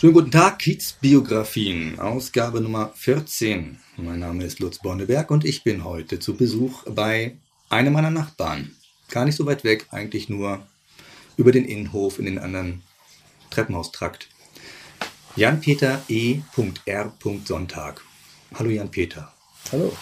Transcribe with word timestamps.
Schönen 0.00 0.14
guten 0.14 0.30
Tag, 0.30 0.60
Kiez-Biografien, 0.60 1.98
Ausgabe 1.98 2.62
Nummer 2.62 2.90
14. 2.94 3.78
Mein 3.98 4.20
Name 4.20 4.44
ist 4.44 4.58
Lutz 4.58 4.78
Bonneberg 4.78 5.30
und 5.30 5.44
ich 5.44 5.62
bin 5.62 5.84
heute 5.84 6.18
zu 6.18 6.36
Besuch 6.36 6.84
bei 6.84 7.36
einem 7.68 7.92
meiner 7.92 8.10
Nachbarn. 8.10 8.74
Gar 9.10 9.26
nicht 9.26 9.36
so 9.36 9.44
weit 9.44 9.62
weg, 9.62 9.88
eigentlich 9.90 10.30
nur 10.30 10.66
über 11.36 11.52
den 11.52 11.66
Innenhof 11.66 12.18
in 12.18 12.24
den 12.24 12.38
anderen 12.38 12.80
Treppenhaustrakt. 13.50 14.30
Jan-Peter 15.36 16.02
E.R. 16.08 17.12
Sonntag. 17.44 18.00
Hallo 18.54 18.70
Jan-Peter. 18.70 19.30
Hallo. 19.70 19.94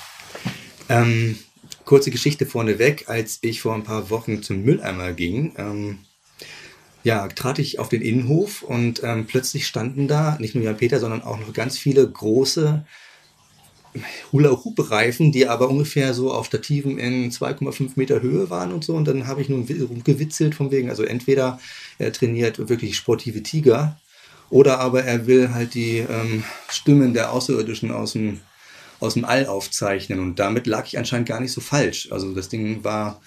Ähm, 0.89 1.41
kurze 1.85 2.13
Geschichte 2.13 2.47
vorneweg, 2.47 3.09
als 3.09 3.41
ich 3.41 3.63
vor 3.63 3.75
ein 3.75 3.83
paar 3.83 4.11
Wochen 4.11 4.45
zum 4.45 4.63
Mülleimer 4.63 5.13
ging, 5.13 5.55
ähm, 5.57 5.99
ja, 7.05 7.29
trat 7.29 7.59
ich 7.59 7.79
auf 7.79 7.89
den 7.89 8.03
Innenhof 8.03 8.63
und 8.63 9.03
ähm, 9.05 9.27
plötzlich 9.27 9.67
standen 9.67 10.09
da 10.09 10.37
nicht 10.41 10.55
nur 10.55 10.65
Jan-Peter, 10.65 10.99
sondern 10.99 11.23
auch 11.23 11.39
noch 11.39 11.53
ganz 11.53 11.79
viele 11.79 12.09
große 12.09 12.85
Hula-Hoop-Reifen, 14.33 15.33
die 15.33 15.49
aber 15.49 15.69
ungefähr 15.69 16.15
so 16.15 16.33
auf 16.33 16.47
Stativen 16.47 16.99
in 16.99 17.31
2,5 17.31 17.93
Meter 17.97 18.21
Höhe 18.21 18.51
waren 18.51 18.73
und 18.73 18.85
so. 18.85 18.95
Und 18.95 19.07
dann 19.07 19.27
habe 19.27 19.41
ich 19.41 19.49
nun 19.49 19.67
rumgewitzelt 19.67 20.55
von 20.55 20.71
wegen, 20.71 20.91
also 20.91 21.05
entweder 21.05 21.59
er 21.99 22.13
trainiert 22.13 22.69
wirklich 22.69 22.97
sportive 22.97 23.43
Tiger 23.43 23.99
oder 24.51 24.81
aber 24.81 25.05
er 25.05 25.27
will 25.27 25.53
halt 25.53 25.75
die 25.75 25.99
ähm, 25.99 26.45
Stimmen 26.69 27.15
der 27.15 27.33
Außerirdischen 27.33 27.91
aus 27.91 28.13
dem, 28.13 28.41
aus 29.01 29.15
dem 29.15 29.25
All 29.25 29.47
aufzeichnen. 29.47 30.21
Und 30.21 30.39
damit 30.39 30.67
lag 30.67 30.87
ich 30.87 30.99
anscheinend 30.99 31.29
gar 31.29 31.41
nicht 31.41 31.53
so 31.53 31.61
falsch. 31.61 32.11
Also 32.13 32.35
das 32.35 32.49
Ding 32.49 32.83
war 32.85 33.21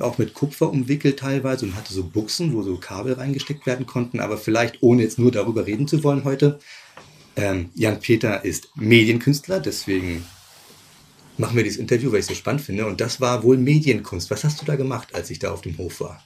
auch 0.00 0.18
mit 0.18 0.34
Kupfer 0.34 0.70
umwickelt 0.70 1.18
teilweise 1.18 1.66
und 1.66 1.76
hatte 1.76 1.92
so 1.92 2.04
Buchsen, 2.04 2.54
wo 2.54 2.62
so 2.62 2.76
Kabel 2.76 3.14
reingesteckt 3.14 3.66
werden 3.66 3.86
konnten. 3.86 4.20
Aber 4.20 4.38
vielleicht, 4.38 4.82
ohne 4.82 5.02
jetzt 5.02 5.18
nur 5.18 5.32
darüber 5.32 5.66
reden 5.66 5.88
zu 5.88 6.04
wollen 6.04 6.24
heute, 6.24 6.58
ähm, 7.36 7.70
Jan-Peter 7.74 8.44
ist 8.44 8.68
Medienkünstler, 8.76 9.60
deswegen 9.60 10.24
machen 11.36 11.56
wir 11.56 11.64
dieses 11.64 11.80
Interview, 11.80 12.12
weil 12.12 12.20
ich 12.20 12.24
es 12.24 12.28
so 12.28 12.34
spannend 12.34 12.62
finde. 12.62 12.86
Und 12.86 13.00
das 13.00 13.20
war 13.20 13.42
wohl 13.42 13.56
Medienkunst. 13.56 14.30
Was 14.30 14.44
hast 14.44 14.60
du 14.60 14.64
da 14.64 14.76
gemacht, 14.76 15.14
als 15.14 15.30
ich 15.30 15.40
da 15.40 15.50
auf 15.50 15.62
dem 15.62 15.76
Hof 15.78 16.00
war? 16.00 16.22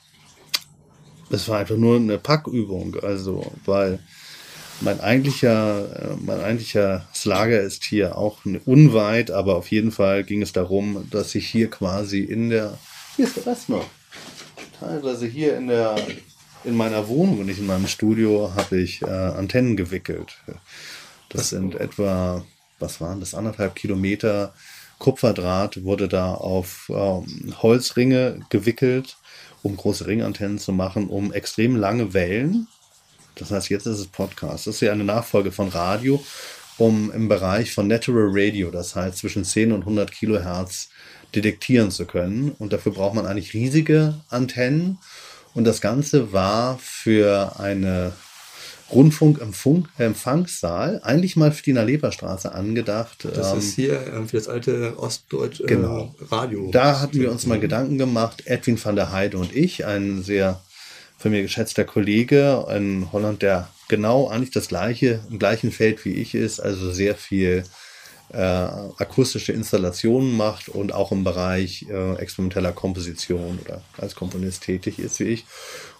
Es 1.30 1.48
war 1.48 1.58
einfach 1.58 1.76
nur 1.76 1.96
eine 1.96 2.18
Packübung, 2.18 2.96
also 3.02 3.52
weil 3.64 4.00
mein 4.80 5.00
eigentlicher, 5.00 6.12
äh, 6.12 6.16
mein 6.24 6.40
eigentlicher 6.40 7.08
Lager 7.24 7.60
ist 7.60 7.84
hier 7.84 8.16
auch 8.16 8.38
unweit, 8.64 9.30
aber 9.30 9.56
auf 9.56 9.70
jeden 9.70 9.90
Fall 9.90 10.24
ging 10.24 10.40
es 10.40 10.52
darum, 10.52 11.06
dass 11.10 11.34
ich 11.34 11.46
hier 11.46 11.68
quasi 11.68 12.20
in 12.20 12.50
der 12.50 12.78
hier 13.18 13.26
ist 13.26 13.36
der 13.36 13.46
Rest 13.46 13.68
noch. 13.68 13.84
Teilweise 14.78 15.26
hier 15.26 15.56
in 15.56 15.66
der 15.66 15.96
in 16.62 16.76
meiner 16.76 17.08
Wohnung 17.08 17.40
und 17.40 17.46
nicht 17.46 17.58
in 17.58 17.66
meinem 17.66 17.88
Studio 17.88 18.52
habe 18.54 18.80
ich 18.80 19.02
äh, 19.02 19.06
Antennen 19.06 19.76
gewickelt. 19.76 20.36
Das 21.28 21.50
sind 21.50 21.74
etwa, 21.74 22.44
was 22.78 23.00
waren 23.00 23.18
das, 23.18 23.34
anderthalb 23.34 23.74
Kilometer 23.74 24.54
Kupferdraht 24.98 25.82
wurde 25.84 26.08
da 26.08 26.32
auf 26.34 26.90
ähm, 26.94 27.54
Holzringe 27.60 28.40
gewickelt, 28.50 29.16
um 29.62 29.76
große 29.76 30.06
Ringantennen 30.06 30.58
zu 30.58 30.72
machen, 30.72 31.08
um 31.08 31.32
extrem 31.32 31.74
lange 31.74 32.14
Wellen. 32.14 32.68
Das 33.34 33.50
heißt, 33.50 33.68
jetzt 33.68 33.86
ist 33.86 33.98
es 33.98 34.06
Podcast. 34.06 34.66
Das 34.66 34.76
ist 34.76 34.80
ja 34.80 34.92
eine 34.92 35.04
Nachfolge 35.04 35.50
von 35.50 35.68
Radio, 35.68 36.24
um 36.76 37.10
im 37.12 37.28
Bereich 37.28 37.72
von 37.74 37.88
Natural 37.88 38.28
Radio, 38.30 38.70
das 38.70 38.94
heißt 38.94 39.18
zwischen 39.18 39.44
10 39.44 39.72
und 39.72 39.80
100 39.80 40.12
Kilohertz, 40.12 40.90
detektieren 41.34 41.90
zu 41.90 42.06
können. 42.06 42.52
Und 42.58 42.72
dafür 42.72 42.92
braucht 42.92 43.14
man 43.14 43.26
eigentlich 43.26 43.54
riesige 43.54 44.14
Antennen. 44.28 44.98
Und 45.54 45.64
das 45.64 45.80
Ganze 45.80 46.32
war 46.32 46.78
für 46.78 47.58
eine 47.58 48.12
Rundfunkempfangssaal, 48.90 51.00
eigentlich 51.02 51.36
mal 51.36 51.52
für 51.52 51.62
die 51.62 51.74
Naleberstraße 51.74 52.54
angedacht. 52.54 53.28
Das 53.34 53.52
ähm, 53.52 53.58
ist 53.58 53.74
hier 53.74 54.06
ähm, 54.14 54.28
für 54.28 54.38
das 54.38 54.48
alte 54.48 54.98
Ostdeutsch 54.98 55.60
äh, 55.60 55.66
genau. 55.66 56.14
Radio. 56.30 56.70
Da 56.70 57.00
hatten 57.00 57.20
wir 57.20 57.30
uns 57.30 57.46
mal 57.46 57.60
Gedanken 57.60 57.98
gemacht, 57.98 58.44
Edwin 58.46 58.82
van 58.82 58.96
der 58.96 59.12
Heide 59.12 59.36
und 59.36 59.54
ich, 59.54 59.84
ein 59.84 60.22
sehr 60.22 60.60
von 61.18 61.32
mir 61.32 61.42
geschätzter 61.42 61.84
Kollege 61.84 62.64
in 62.74 63.12
Holland, 63.12 63.42
der 63.42 63.68
genau 63.88 64.28
eigentlich 64.28 64.52
das 64.52 64.68
gleiche, 64.68 65.20
im 65.28 65.38
gleichen 65.38 65.72
Feld 65.72 66.04
wie 66.04 66.14
ich 66.14 66.34
ist, 66.34 66.60
also 66.60 66.92
sehr 66.92 67.14
viel 67.14 67.64
äh, 68.32 68.38
akustische 68.38 69.52
Installationen 69.52 70.36
macht 70.36 70.68
und 70.68 70.92
auch 70.92 71.12
im 71.12 71.24
Bereich 71.24 71.86
äh, 71.88 72.14
experimenteller 72.16 72.72
Komposition 72.72 73.58
oder 73.64 73.82
als 73.96 74.14
Komponist 74.14 74.64
tätig 74.64 74.98
ist 74.98 75.18
wie 75.20 75.24
ich. 75.24 75.46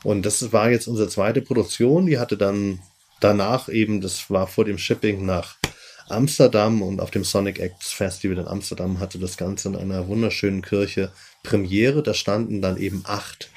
Und 0.05 0.27
das 0.27 0.53
war 0.53 0.71
jetzt 0.71 0.89
unsere 0.89 1.09
zweite 1.09 1.41
Produktion. 1.41 2.07
Die 2.07 2.19
hatte 2.19 2.37
dann 2.37 2.81
danach 3.21 3.69
eben, 3.69 4.01
das 4.01 4.31
war 4.31 4.47
vor 4.47 4.65
dem 4.65 4.79
Shipping 4.79 5.25
nach 5.25 5.57
Amsterdam 6.09 6.83
und 6.83 7.01
auf 7.01 7.11
dem 7.11 7.25
Sonic 7.25 7.59
Acts 7.59 7.93
Festival 7.93 8.39
in 8.39 8.49
Amsterdam 8.49 9.01
hatte 9.01 9.19
das 9.19 9.37
Ganze 9.37 9.69
in 9.69 9.77
einer 9.77 10.09
wunderschönen 10.09 10.63
Kirche 10.63 11.13
Premiere. 11.43 12.03
Da 12.03 12.15
standen 12.15 12.63
dann 12.63 12.77
eben 12.77 13.03
acht 13.07 13.51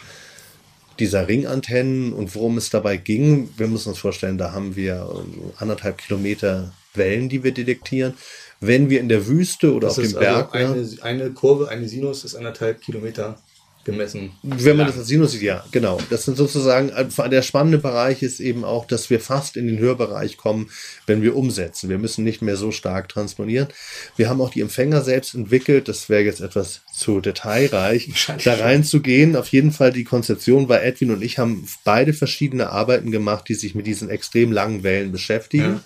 dieser 1.00 1.28
Ringantennen 1.28 2.14
und 2.14 2.36
worum 2.36 2.58
es 2.58 2.70
dabei 2.70 2.98
ging, 2.98 3.50
wir 3.58 3.68
müssen 3.68 3.90
uns 3.90 4.00
vorstellen, 4.00 4.38
da 4.38 4.52
haben 4.52 4.76
wir 4.76 5.26
anderthalb 5.58 5.98
Kilometer 5.98 6.74
Wellen, 6.94 7.30
die 7.30 7.44
wir 7.44 7.54
detektieren 7.54 8.14
wenn 8.62 8.90
wir 8.90 9.00
in 9.00 9.10
der 9.10 9.28
Wüste 9.28 9.74
oder 9.74 9.88
das 9.88 9.98
auf 9.98 10.06
dem 10.06 10.14
Berg. 10.14 10.56
Also 10.56 11.02
eine, 11.02 11.24
eine 11.24 11.32
Kurve, 11.32 11.68
eine 11.68 11.90
Sinus 11.90 12.24
ist 12.24 12.36
anderthalb 12.36 12.82
Kilometer 12.82 13.38
gemessen. 13.84 14.32
Wenn 14.44 14.78
man 14.78 14.88
das 14.88 14.98
als 14.98 15.08
Sinus 15.08 15.32
sieht, 15.32 15.42
ja, 15.42 15.66
genau. 15.72 16.00
Das 16.12 16.26
sind 16.26 16.38
sozusagen, 16.38 16.90
äh, 16.90 17.30
der 17.30 17.42
spannende 17.42 17.80
Bereich 17.80 18.22
ist 18.22 18.40
eben 18.40 18.64
auch, 18.64 18.86
dass 18.86 19.10
wir 19.10 19.20
fast 19.20 19.58
in 19.58 19.66
den 19.66 19.80
Hörbereich 19.80 20.38
kommen, 20.38 20.70
wenn 21.08 21.24
wir 21.24 21.36
umsetzen. 21.36 21.90
Wir 21.90 21.98
müssen 21.98 22.24
nicht 22.24 22.44
mehr 22.44 22.58
so 22.58 22.72
stark 22.72 23.10
transponieren. 23.10 23.70
Wir 24.16 24.30
haben 24.30 24.40
auch 24.42 24.52
die 24.52 24.62
Empfänger 24.62 25.02
selbst 25.02 25.34
entwickelt. 25.34 25.88
Das 25.88 26.10
wäre 26.10 26.22
jetzt 26.22 26.42
etwas 26.42 26.82
zu 26.94 27.22
detailreich, 27.22 28.12
da 28.44 28.54
reinzugehen. 28.54 29.36
Auf 29.36 29.48
jeden 29.48 29.72
Fall 29.72 29.92
die 29.92 30.04
Konzeption 30.04 30.70
war 30.70 30.84
Edwin 30.84 31.12
und 31.12 31.24
ich 31.24 31.40
haben 31.40 31.68
beide 31.84 32.14
verschiedene 32.14 32.70
Arbeiten 32.70 33.12
gemacht, 33.12 33.46
die 33.50 33.56
sich 33.56 33.74
mit 33.74 33.88
diesen 33.88 34.10
extrem 34.10 34.52
langen 34.52 34.84
Wellen 34.84 35.12
beschäftigen. 35.12 35.64
Ja. 35.64 35.82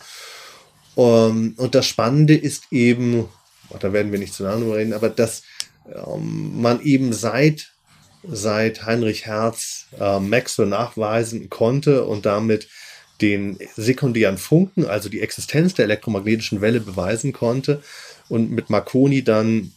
Um, 0.96 1.06
ähm, 1.06 1.54
und 1.58 1.76
das 1.76 1.86
Spannende 1.86 2.36
ist 2.36 2.72
eben, 2.72 3.28
da 3.80 3.92
werden 3.94 4.12
wir 4.12 4.20
nicht 4.20 4.34
zu 4.34 4.44
lange 4.44 4.62
drüber 4.62 4.78
reden, 4.78 4.94
aber 4.94 5.10
dass 5.10 5.44
ähm, 5.94 6.62
man 6.62 6.82
eben 6.82 7.14
seit, 7.14 7.74
seit 8.28 8.86
Heinrich 8.86 9.26
Hertz 9.26 9.88
äh, 10.00 10.20
Maxwell 10.20 10.68
nachweisen 10.68 11.50
konnte 11.50 12.06
und 12.06 12.26
damit 12.26 12.68
den 13.22 13.58
sekundären 13.76 14.38
Funken, 14.38 14.86
also 14.86 15.10
die 15.10 15.22
Existenz 15.22 15.74
der 15.74 15.86
elektromagnetischen 15.86 16.62
Welle 16.62 16.82
beweisen 16.82 17.34
konnte 17.34 17.82
und 18.28 18.52
mit 18.52 18.70
Marconi 18.70 19.24
dann 19.24 19.72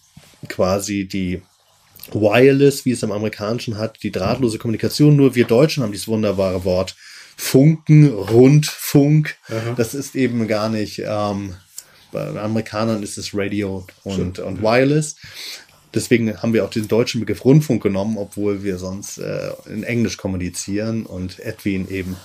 quasi 0.48 1.06
die 1.06 1.42
Wireless, 2.12 2.84
wie 2.84 2.92
es 2.92 3.02
im 3.02 3.12
Amerikanischen 3.12 3.76
hat, 3.76 4.02
die 4.02 4.10
drahtlose 4.10 4.58
Kommunikation. 4.58 5.14
Nur 5.14 5.34
wir 5.34 5.44
Deutschen 5.44 5.82
haben 5.82 5.92
dieses 5.92 6.08
wunderbare 6.08 6.64
Wort 6.64 6.96
Funken, 7.40 8.08
Rundfunk. 8.08 9.36
Aha. 9.48 9.74
Das 9.76 9.94
ist 9.94 10.16
eben 10.16 10.48
gar 10.48 10.68
nicht, 10.68 11.00
ähm, 11.06 11.54
bei 12.10 12.26
Amerikanern 12.38 13.02
ist 13.02 13.16
es 13.16 13.30
Radio 13.32 13.86
und, 14.02 14.40
und 14.40 14.60
Wireless. 14.60 15.16
Deswegen 15.94 16.36
haben 16.42 16.52
wir 16.52 16.64
auch 16.64 16.70
den 16.70 16.88
deutschen 16.88 17.20
Begriff 17.20 17.44
Rundfunk 17.44 17.82
genommen, 17.82 18.18
obwohl 18.18 18.64
wir 18.64 18.76
sonst 18.76 19.18
äh, 19.18 19.52
in 19.66 19.84
Englisch 19.84 20.16
kommunizieren 20.16 21.06
und 21.06 21.38
Edwin 21.38 21.88
eben 21.88 22.16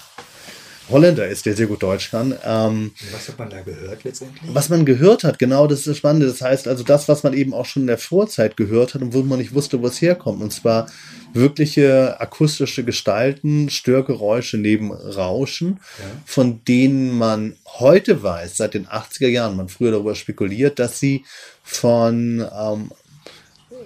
Holländer 0.90 1.28
ist, 1.28 1.46
der 1.46 1.56
sehr 1.56 1.68
gut 1.68 1.82
Deutsch 1.84 2.12
kann. 2.12 2.36
Ähm, 2.44 2.92
was 3.12 3.30
hat 3.30 3.40
man 3.40 3.50
da 3.50 3.62
gehört 3.62 4.04
letztendlich? 4.04 4.54
Was 4.54 4.70
man 4.70 4.84
gehört 4.84 5.24
hat, 5.24 5.40
genau, 5.40 5.68
das 5.68 5.80
ist 5.80 5.88
das 5.88 5.98
Spannende. 5.98 6.26
Das 6.26 6.42
heißt 6.42 6.68
also 6.68 6.84
das, 6.84 7.08
was 7.08 7.24
man 7.24 7.34
eben 7.34 7.54
auch 7.54 7.66
schon 7.66 7.84
in 7.84 7.88
der 7.88 7.98
Vorzeit 8.00 8.58
gehört 8.58 8.96
hat 8.96 9.02
und 9.02 9.14
wo 9.14 9.22
man 9.22 9.40
nicht 9.40 9.54
wusste, 9.54 9.82
wo 9.82 9.88
es 9.88 10.02
herkommt. 10.02 10.42
Und 10.42 10.52
zwar 10.52 10.88
wirkliche 11.34 12.20
akustische 12.20 12.84
Gestalten, 12.84 13.70
Störgeräusche 13.70 14.58
neben 14.58 14.92
Rauschen, 14.92 15.80
ja. 16.00 16.06
von 16.26 16.64
denen 16.66 17.18
man 17.18 17.56
heute 17.66 18.24
weiß, 18.24 18.58
seit 18.58 18.74
den 18.74 18.88
80er 18.88 19.28
Jahren, 19.28 19.58
man 19.58 19.70
früher 19.70 19.92
darüber 19.92 20.16
spekuliert, 20.16 20.80
dass 20.80 21.00
sie 21.00 21.26
von, 21.64 22.46
ähm, 22.56 22.92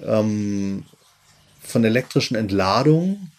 ähm, 0.06 0.84
von 1.62 1.84
elektrischen 1.84 2.36
Entladungen 2.36 3.32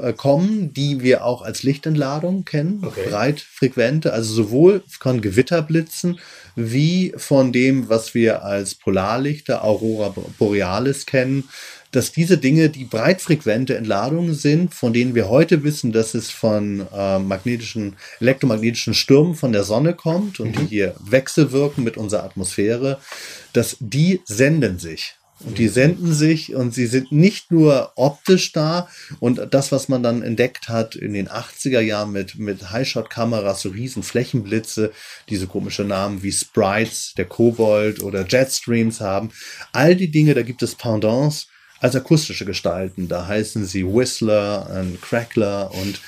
äh, 0.00 0.12
kommen, 0.12 0.72
die 0.72 1.02
wir 1.02 1.24
auch 1.24 1.42
als 1.42 1.62
Lichtentladung 1.62 2.44
kennen, 2.44 2.82
okay. 2.84 3.08
breitfrequente, 3.08 4.12
also 4.12 4.34
sowohl 4.34 4.82
von 4.88 5.20
Gewitterblitzen 5.20 6.18
wie 6.56 7.12
von 7.16 7.52
dem, 7.52 7.88
was 7.88 8.14
wir 8.14 8.44
als 8.44 8.74
Polarlichter, 8.74 9.64
Aurora 9.64 10.14
Borealis 10.38 11.06
kennen, 11.06 11.48
dass 11.94 12.10
diese 12.10 12.38
Dinge 12.38 12.70
die 12.70 12.84
breitfrequente 12.84 13.76
Entladungen 13.76 14.34
sind, 14.34 14.74
von 14.74 14.92
denen 14.92 15.14
wir 15.14 15.28
heute 15.28 15.62
wissen, 15.62 15.92
dass 15.92 16.14
es 16.14 16.30
von 16.30 16.86
äh, 16.92 17.18
magnetischen, 17.20 17.96
elektromagnetischen 18.20 18.94
Stürmen 18.94 19.34
von 19.34 19.52
der 19.52 19.62
Sonne 19.62 19.94
kommt 19.94 20.40
und 20.40 20.56
mhm. 20.56 20.60
die 20.60 20.66
hier 20.66 20.94
wechselwirken 21.00 21.84
mit 21.84 21.96
unserer 21.96 22.24
Atmosphäre, 22.24 22.98
dass 23.52 23.76
die 23.78 24.22
senden 24.24 24.80
sich 24.80 25.14
Und 25.44 25.58
die 25.58 25.68
senden 25.68 26.12
sich 26.12 26.54
und 26.54 26.74
sie 26.74 26.86
sind 26.86 27.12
nicht 27.12 27.52
nur 27.52 27.92
optisch 27.94 28.50
da 28.52 28.88
und 29.20 29.40
das, 29.50 29.70
was 29.70 29.88
man 29.88 30.02
dann 30.02 30.22
entdeckt 30.22 30.68
hat 30.68 30.96
in 30.96 31.12
den 31.12 31.28
80er 31.28 31.80
Jahren 31.80 32.10
mit, 32.10 32.36
mit 32.36 32.72
Highshot-Kameras, 32.72 33.62
so 33.62 33.68
riesen 33.68 34.02
Flächenblitze, 34.02 34.92
diese 35.28 35.46
komische 35.46 35.84
Namen 35.84 36.24
wie 36.24 36.32
Sprites, 36.32 37.14
der 37.16 37.26
Kobold 37.26 38.02
oder 38.02 38.26
Jetstreams 38.28 39.00
haben. 39.00 39.30
All 39.72 39.94
die 39.94 40.10
Dinge, 40.10 40.34
da 40.34 40.42
gibt 40.42 40.62
es 40.62 40.74
Pendants 40.74 41.48
als 41.84 41.94
akustische 41.94 42.46
Gestalten. 42.46 43.08
Da 43.08 43.26
heißen 43.26 43.66
sie 43.66 43.84
Whistler 43.84 44.70
und 44.80 45.02
Crackler 45.02 45.70
und 45.70 46.00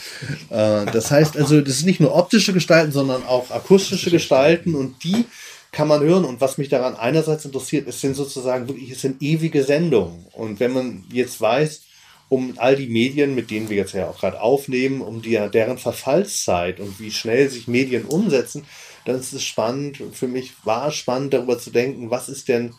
äh, 0.49 0.91
das 0.91 1.11
heißt 1.11 1.37
also, 1.37 1.61
das 1.61 1.77
ist 1.77 1.85
nicht 1.85 2.01
nur 2.01 2.15
optische 2.15 2.55
Gestalten, 2.55 2.93
sondern 2.93 3.27
auch 3.27 3.51
akustische 3.51 4.11
Gestalten 4.11 4.75
und 4.75 5.05
die 5.05 5.27
kann 5.73 5.87
man 5.87 6.01
hören. 6.01 6.25
Und 6.25 6.41
was 6.41 6.57
mich 6.57 6.71
daran 6.71 6.97
einerseits 6.97 7.45
interessiert, 7.45 7.87
es 7.87 8.01
sind 8.01 8.17
sozusagen 8.17 8.67
wirklich, 8.67 8.91
es 8.91 9.03
sind 9.03 9.21
ewige 9.21 9.63
Sendungen. 9.65 10.25
Und 10.33 10.61
wenn 10.61 10.73
man 10.73 11.05
jetzt 11.13 11.43
weiß, 11.43 11.83
um 12.31 12.55
all 12.57 12.77
die 12.77 12.89
Medien, 12.89 13.35
mit 13.35 13.51
denen 13.51 13.69
wir 13.69 13.77
jetzt 13.77 13.93
ja 13.93 14.09
auch 14.09 14.19
gerade 14.19 14.41
aufnehmen, 14.41 15.03
um 15.03 15.21
die, 15.21 15.39
deren 15.53 15.77
Verfallszeit 15.77 16.81
und 16.81 16.99
wie 17.01 17.11
schnell 17.11 17.51
sich 17.51 17.69
Medien 17.69 18.07
umsetzen, 18.07 18.65
dann 19.05 19.21
ist 19.21 19.35
es 19.35 19.45
spannend, 19.45 19.99
für 20.15 20.27
mich 20.27 20.55
war 20.65 20.89
es 20.89 20.95
spannend, 20.95 21.35
darüber 21.35 21.59
zu 21.59 21.71
denken, 21.71 22.11
was 22.11 22.31
ist 22.31 22.49
denn 22.49 22.73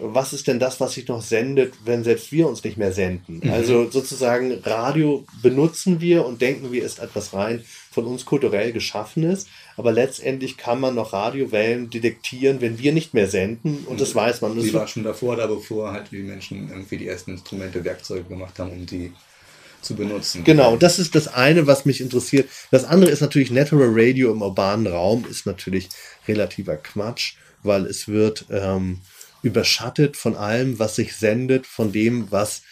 was 0.00 0.32
ist 0.32 0.46
denn 0.46 0.58
das, 0.58 0.80
was 0.80 0.94
sich 0.94 1.08
noch 1.08 1.22
sendet, 1.22 1.74
wenn 1.84 2.04
selbst 2.04 2.30
wir 2.32 2.48
uns 2.48 2.62
nicht 2.64 2.76
mehr 2.76 2.92
senden? 2.92 3.40
Mhm. 3.42 3.50
Also 3.50 3.90
sozusagen 3.90 4.52
Radio 4.64 5.24
benutzen 5.42 6.00
wir 6.00 6.24
und 6.24 6.40
denken 6.40 6.72
wir, 6.72 6.84
ist 6.84 6.98
etwas 6.98 7.32
rein 7.32 7.64
von 7.90 8.06
uns 8.06 8.24
kulturell 8.24 8.72
geschaffenes, 8.72 9.46
aber 9.76 9.92
letztendlich 9.92 10.56
kann 10.56 10.80
man 10.80 10.94
noch 10.94 11.12
Radiowellen 11.12 11.90
detektieren, 11.90 12.60
wenn 12.60 12.78
wir 12.78 12.92
nicht 12.92 13.14
mehr 13.14 13.28
senden 13.28 13.84
und 13.86 14.00
das 14.00 14.14
weiß 14.14 14.40
man. 14.40 14.58
Die 14.58 14.72
war 14.72 14.86
schon 14.86 15.04
davor, 15.04 15.36
da 15.36 15.46
bevor 15.46 15.92
halt 15.92 16.10
die 16.10 16.22
Menschen 16.22 16.68
irgendwie 16.70 16.98
die 16.98 17.08
ersten 17.08 17.32
Instrumente, 17.32 17.84
Werkzeuge 17.84 18.24
gemacht 18.24 18.58
haben, 18.58 18.70
um 18.70 18.86
die 18.86 19.12
zu 19.80 19.94
benutzen. 19.94 20.44
Genau, 20.44 20.76
das 20.76 20.98
ist 20.98 21.14
das 21.14 21.28
eine, 21.28 21.66
was 21.66 21.84
mich 21.84 22.00
interessiert. 22.00 22.48
Das 22.70 22.84
andere 22.84 23.10
ist 23.10 23.20
natürlich 23.20 23.50
Natural 23.50 23.90
Radio 23.90 24.32
im 24.32 24.42
urbanen 24.42 24.86
Raum, 24.86 25.24
ist 25.30 25.46
natürlich 25.46 25.88
relativer 26.26 26.76
Quatsch, 26.76 27.34
weil 27.62 27.86
es 27.86 28.08
wird 28.08 28.46
ähm, 28.50 29.00
überschattet 29.42 30.16
von 30.16 30.36
allem, 30.36 30.78
was 30.78 30.96
sich 30.96 31.16
sendet, 31.16 31.66
von 31.66 31.92
dem, 31.92 32.30
was 32.30 32.62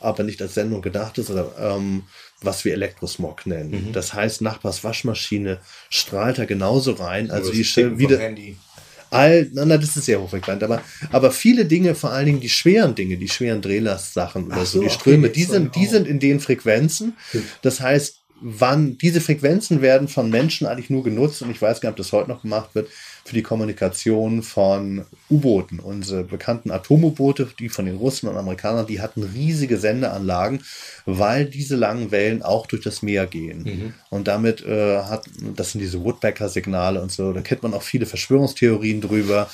aber 0.00 0.22
nicht 0.22 0.40
als 0.42 0.54
Sendung 0.54 0.82
gedacht 0.82 1.18
ist, 1.18 1.30
oder 1.30 1.52
ähm, 1.58 2.04
was 2.42 2.64
wir 2.64 2.72
Elektrosmog 2.72 3.46
nennen. 3.46 3.88
Mhm. 3.88 3.92
Das 3.92 4.12
heißt, 4.12 4.42
Nachbars 4.42 4.84
Waschmaschine 4.84 5.60
strahlt 5.88 6.38
da 6.38 6.44
genauso 6.44 6.92
rein. 6.92 7.30
Also 7.30 7.52
die 7.52 7.64
wieder. 7.98 8.18
Handy. 8.18 8.56
All, 9.10 9.48
na, 9.52 9.64
na, 9.64 9.78
das 9.78 9.96
ist 9.96 10.06
sehr 10.06 10.20
hochfrequent, 10.20 10.64
aber, 10.64 10.82
aber 11.12 11.30
viele 11.30 11.66
Dinge, 11.66 11.94
vor 11.94 12.10
allen 12.10 12.26
Dingen 12.26 12.40
die 12.40 12.48
schweren 12.48 12.96
Dinge, 12.96 13.16
die 13.16 13.28
schweren 13.28 13.62
Drehlastsachen 13.62 14.46
oder 14.46 14.66
so, 14.66 14.78
so, 14.78 14.82
die 14.82 14.90
Ströme, 14.90 15.28
die, 15.30 15.44
sind, 15.44 15.76
die 15.76 15.86
sind 15.86 16.08
in 16.08 16.18
den 16.18 16.40
Frequenzen. 16.40 17.16
Das 17.62 17.80
heißt, 17.80 18.24
wann 18.40 18.98
diese 18.98 19.20
Frequenzen 19.20 19.82
werden 19.82 20.08
von 20.08 20.30
Menschen 20.30 20.66
eigentlich 20.66 20.90
nur 20.90 21.04
genutzt 21.04 21.42
und 21.42 21.50
ich 21.50 21.62
weiß 21.62 21.80
gar 21.80 21.90
nicht, 21.90 21.94
ob 21.94 22.04
das 22.04 22.12
heute 22.12 22.28
noch 22.28 22.42
gemacht 22.42 22.74
wird, 22.74 22.88
für 23.24 23.34
die 23.34 23.42
Kommunikation 23.42 24.42
von 24.42 25.06
U-Booten. 25.30 25.80
Unsere 25.80 26.24
bekannten 26.24 26.70
Atom-U-Boote, 26.70 27.48
die 27.58 27.70
von 27.70 27.86
den 27.86 27.96
Russen 27.96 28.28
und 28.28 28.36
Amerikanern, 28.36 28.86
die 28.86 29.00
hatten 29.00 29.22
riesige 29.22 29.78
Sendeanlagen, 29.78 30.62
weil 31.06 31.46
diese 31.46 31.74
langen 31.74 32.10
Wellen 32.10 32.42
auch 32.42 32.66
durch 32.66 32.82
das 32.82 33.00
Meer 33.00 33.26
gehen. 33.26 33.62
Mhm. 33.62 33.94
Und 34.10 34.28
damit 34.28 34.64
äh, 34.66 35.02
hat, 35.04 35.24
das 35.56 35.72
sind 35.72 35.80
diese 35.80 36.04
Woodpecker-Signale 36.04 37.00
und 37.00 37.10
so, 37.10 37.32
da 37.32 37.40
kennt 37.40 37.62
man 37.62 37.72
auch 37.72 37.82
viele 37.82 38.04
Verschwörungstheorien 38.04 39.00
drüber. 39.00 39.48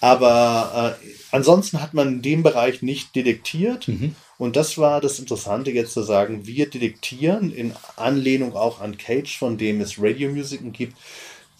Aber 0.00 0.96
äh, 1.02 1.08
ansonsten 1.32 1.82
hat 1.82 1.94
man 1.94 2.08
in 2.08 2.22
dem 2.22 2.42
Bereich 2.44 2.82
nicht 2.82 3.16
detektiert. 3.16 3.88
Mhm. 3.88 4.14
Und 4.38 4.54
das 4.54 4.78
war 4.78 5.00
das 5.00 5.18
Interessante 5.18 5.72
jetzt 5.72 5.92
zu 5.92 6.02
sagen, 6.02 6.46
wir 6.46 6.70
detektieren 6.70 7.52
in 7.52 7.72
Anlehnung 7.96 8.54
auch 8.54 8.80
an 8.80 8.96
Cage, 8.96 9.36
von 9.36 9.58
dem 9.58 9.80
es 9.80 10.00
Radiomusiken 10.00 10.72
gibt, 10.72 10.96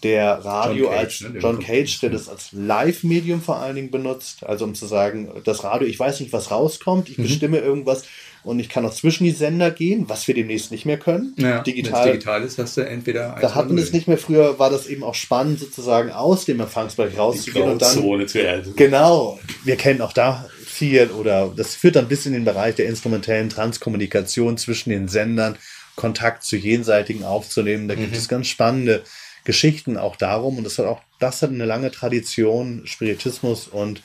der 0.03 0.45
Radio 0.45 0.85
John 0.85 0.93
Cage, 0.93 0.99
als 0.99 1.21
ne? 1.21 1.39
John 1.39 1.59
Cage, 1.59 1.99
der 1.99 2.09
das 2.09 2.29
als 2.29 2.49
Live-Medium 2.53 3.41
vor 3.41 3.57
allen 3.57 3.75
Dingen 3.75 3.91
benutzt, 3.91 4.45
also 4.45 4.65
um 4.65 4.73
zu 4.73 4.85
sagen, 4.85 5.29
das 5.43 5.63
Radio, 5.63 5.87
ich 5.87 5.99
weiß 5.99 6.21
nicht, 6.21 6.31
was 6.31 6.51
rauskommt, 6.51 7.09
ich 7.09 7.17
mhm. 7.17 7.23
bestimme 7.23 7.57
irgendwas 7.57 8.03
und 8.43 8.59
ich 8.59 8.69
kann 8.69 8.85
auch 8.85 8.93
zwischen 8.93 9.25
die 9.25 9.31
Sender 9.31 9.69
gehen, 9.71 10.07
was 10.07 10.27
wir 10.27 10.35
demnächst 10.35 10.71
nicht 10.71 10.85
mehr 10.85 10.97
können. 10.97 11.33
Ja, 11.37 11.61
digital, 11.61 12.13
digital 12.13 12.43
ist, 12.43 12.57
hast 12.57 12.77
du 12.77 12.81
entweder 12.81 13.37
Da 13.41 13.53
hatten 13.53 13.75
wir 13.75 13.83
es 13.83 13.91
nicht 13.91 14.07
mehr. 14.07 14.17
Früher 14.17 14.57
war 14.57 14.69
das 14.69 14.87
eben 14.87 15.03
auch 15.03 15.15
spannend, 15.15 15.59
sozusagen 15.59 16.11
aus 16.11 16.45
dem 16.45 16.61
Empfangsbereich 16.61 17.17
rauszugehen 17.17 17.69
und 17.69 17.81
dann. 17.81 17.91
Zu 17.91 18.73
genau, 18.75 19.39
wir 19.65 19.75
kennen 19.75 20.01
auch 20.01 20.13
da 20.13 20.45
viel 20.65 21.09
oder 21.11 21.51
das 21.53 21.75
führt 21.75 21.97
dann 21.97 22.07
bis 22.07 22.25
in 22.25 22.31
den 22.31 22.45
Bereich 22.45 22.75
der 22.75 22.85
instrumentellen 22.85 23.49
Transkommunikation 23.49 24.57
zwischen 24.57 24.91
den 24.91 25.09
Sendern, 25.09 25.57
Kontakt 25.97 26.43
zu 26.43 26.55
jenseitigen 26.55 27.25
aufzunehmen. 27.25 27.89
Da 27.89 27.95
gibt 27.95 28.11
mhm. 28.11 28.17
es 28.17 28.29
ganz 28.29 28.47
spannende 28.47 29.03
Geschichten 29.49 29.97
auch 29.97 30.15
darum. 30.15 30.59
Und 30.59 30.63
das 30.63 30.77
hat 30.77 30.85
auch, 30.85 31.01
das 31.19 31.41
hat 31.41 31.49
eine 31.49 31.65
lange 31.65 31.89
Tradition, 31.89 32.83
Spiritismus 32.85 33.67
und 33.67 34.03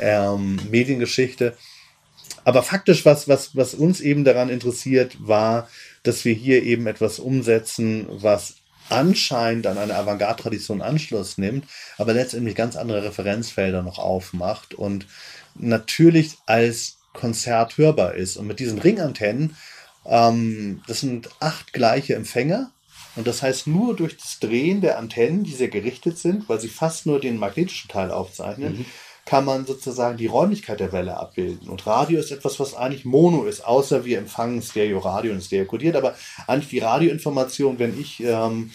ähm, 0.00 0.58
Mediengeschichte. 0.70 1.54
Aber 2.44 2.62
faktisch, 2.62 3.04
was, 3.04 3.28
was, 3.28 3.54
was 3.54 3.74
uns 3.74 4.00
eben 4.00 4.24
daran 4.24 4.48
interessiert, 4.48 5.18
war, 5.20 5.68
dass 6.02 6.24
wir 6.24 6.32
hier 6.32 6.62
eben 6.62 6.86
etwas 6.86 7.18
umsetzen, 7.18 8.06
was 8.08 8.54
anscheinend 8.88 9.66
an 9.66 9.76
eine 9.76 9.96
Avantgarde-Tradition 9.96 10.80
Anschluss 10.80 11.36
nimmt, 11.36 11.66
aber 11.98 12.14
letztendlich 12.14 12.54
ganz 12.54 12.74
andere 12.74 13.04
Referenzfelder 13.04 13.82
noch 13.82 13.98
aufmacht 13.98 14.72
und 14.72 15.06
natürlich 15.54 16.38
als 16.46 16.96
Konzert 17.12 17.76
hörbar 17.76 18.14
ist. 18.14 18.38
Und 18.38 18.46
mit 18.46 18.60
diesen 18.60 18.78
Ringantennen, 18.78 19.56
ähm, 20.06 20.80
das 20.86 21.00
sind 21.00 21.28
acht 21.38 21.74
gleiche 21.74 22.14
Empfänger, 22.14 22.72
und 23.16 23.26
das 23.26 23.42
heißt, 23.42 23.66
nur 23.66 23.96
durch 23.96 24.16
das 24.16 24.38
Drehen 24.38 24.80
der 24.80 24.98
Antennen, 24.98 25.44
die 25.44 25.52
sehr 25.52 25.68
gerichtet 25.68 26.18
sind, 26.18 26.48
weil 26.48 26.60
sie 26.60 26.68
fast 26.68 27.06
nur 27.06 27.20
den 27.20 27.38
magnetischen 27.38 27.88
Teil 27.88 28.10
aufzeichnen, 28.10 28.78
mhm. 28.78 28.84
kann 29.26 29.44
man 29.44 29.66
sozusagen 29.66 30.16
die 30.16 30.26
Räumlichkeit 30.26 30.80
der 30.80 30.92
Welle 30.92 31.16
abbilden. 31.16 31.68
Und 31.68 31.86
Radio 31.86 32.20
ist 32.20 32.30
etwas, 32.30 32.60
was 32.60 32.74
eigentlich 32.74 33.04
Mono 33.04 33.44
ist, 33.44 33.66
außer 33.66 34.04
wir 34.04 34.18
empfangen 34.18 34.62
Stereo-Radio 34.62 35.32
und 35.32 35.42
Stereo-Kodiert. 35.42 35.96
Aber 35.96 36.14
eigentlich 36.46 36.70
die 36.70 36.78
Radioinformation, 36.78 37.78
wenn 37.78 37.98
ich 37.98 38.22
ähm, 38.22 38.70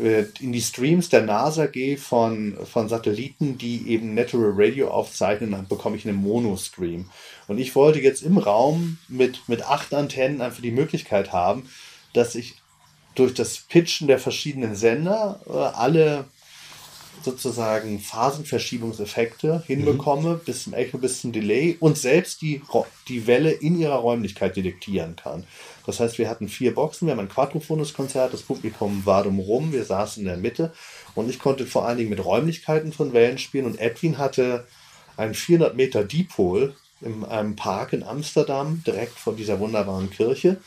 äh, 0.00 0.24
in 0.40 0.52
die 0.52 0.60
Streams 0.60 1.08
der 1.08 1.22
NASA 1.22 1.66
gehe 1.66 1.96
von, 1.96 2.56
von 2.64 2.88
Satelliten, 2.88 3.58
die 3.58 3.88
eben 3.88 4.14
Natural 4.14 4.52
Radio 4.54 4.90
aufzeichnen, 4.90 5.52
dann 5.52 5.66
bekomme 5.66 5.96
ich 5.96 6.06
einen 6.06 6.18
Mono-Stream. 6.18 7.10
Und 7.48 7.58
ich 7.58 7.74
wollte 7.74 8.00
jetzt 8.00 8.22
im 8.22 8.38
Raum 8.38 8.98
mit, 9.08 9.48
mit 9.48 9.62
acht 9.62 9.92
Antennen 9.94 10.40
einfach 10.40 10.62
die 10.62 10.70
Möglichkeit 10.70 11.32
haben, 11.32 11.68
dass 12.12 12.34
ich 12.34 12.61
durch 13.14 13.34
das 13.34 13.58
Pitchen 13.58 14.08
der 14.08 14.18
verschiedenen 14.18 14.74
Sender 14.74 15.40
äh, 15.46 15.52
alle 15.52 16.26
sozusagen 17.22 18.00
Phasenverschiebungseffekte 18.00 19.62
hinbekomme, 19.66 20.34
mhm. 20.34 20.40
bis 20.44 20.64
zum 20.64 20.74
Echo, 20.74 20.98
bis 20.98 21.20
zum 21.20 21.32
Delay 21.32 21.76
und 21.78 21.96
selbst 21.96 22.42
die, 22.42 22.62
die 23.08 23.26
Welle 23.26 23.50
in 23.50 23.78
ihrer 23.78 23.96
Räumlichkeit 23.96 24.56
detektieren 24.56 25.16
kann. 25.16 25.44
Das 25.86 26.00
heißt, 26.00 26.18
wir 26.18 26.28
hatten 26.28 26.48
vier 26.48 26.74
Boxen, 26.74 27.06
wir 27.06 27.12
haben 27.12 27.20
ein 27.20 27.28
Quadrophonus-Konzert, 27.28 28.32
das 28.32 28.42
Publikum 28.42 29.04
war 29.06 29.22
drumherum, 29.22 29.72
wir 29.72 29.84
saßen 29.84 30.22
in 30.22 30.28
der 30.28 30.36
Mitte 30.36 30.72
und 31.14 31.30
ich 31.30 31.38
konnte 31.38 31.66
vor 31.66 31.86
allen 31.86 31.98
Dingen 31.98 32.10
mit 32.10 32.24
Räumlichkeiten 32.24 32.92
von 32.92 33.12
Wellen 33.12 33.38
spielen 33.38 33.66
und 33.66 33.80
Edwin 33.80 34.18
hatte 34.18 34.66
einen 35.16 35.34
400 35.34 35.76
Meter 35.76 36.04
Dipol 36.04 36.74
in 37.00 37.24
einem 37.24 37.56
Park 37.56 37.92
in 37.92 38.02
Amsterdam, 38.02 38.82
direkt 38.86 39.18
vor 39.18 39.34
dieser 39.34 39.58
wunderbaren 39.58 40.10
Kirche 40.10 40.58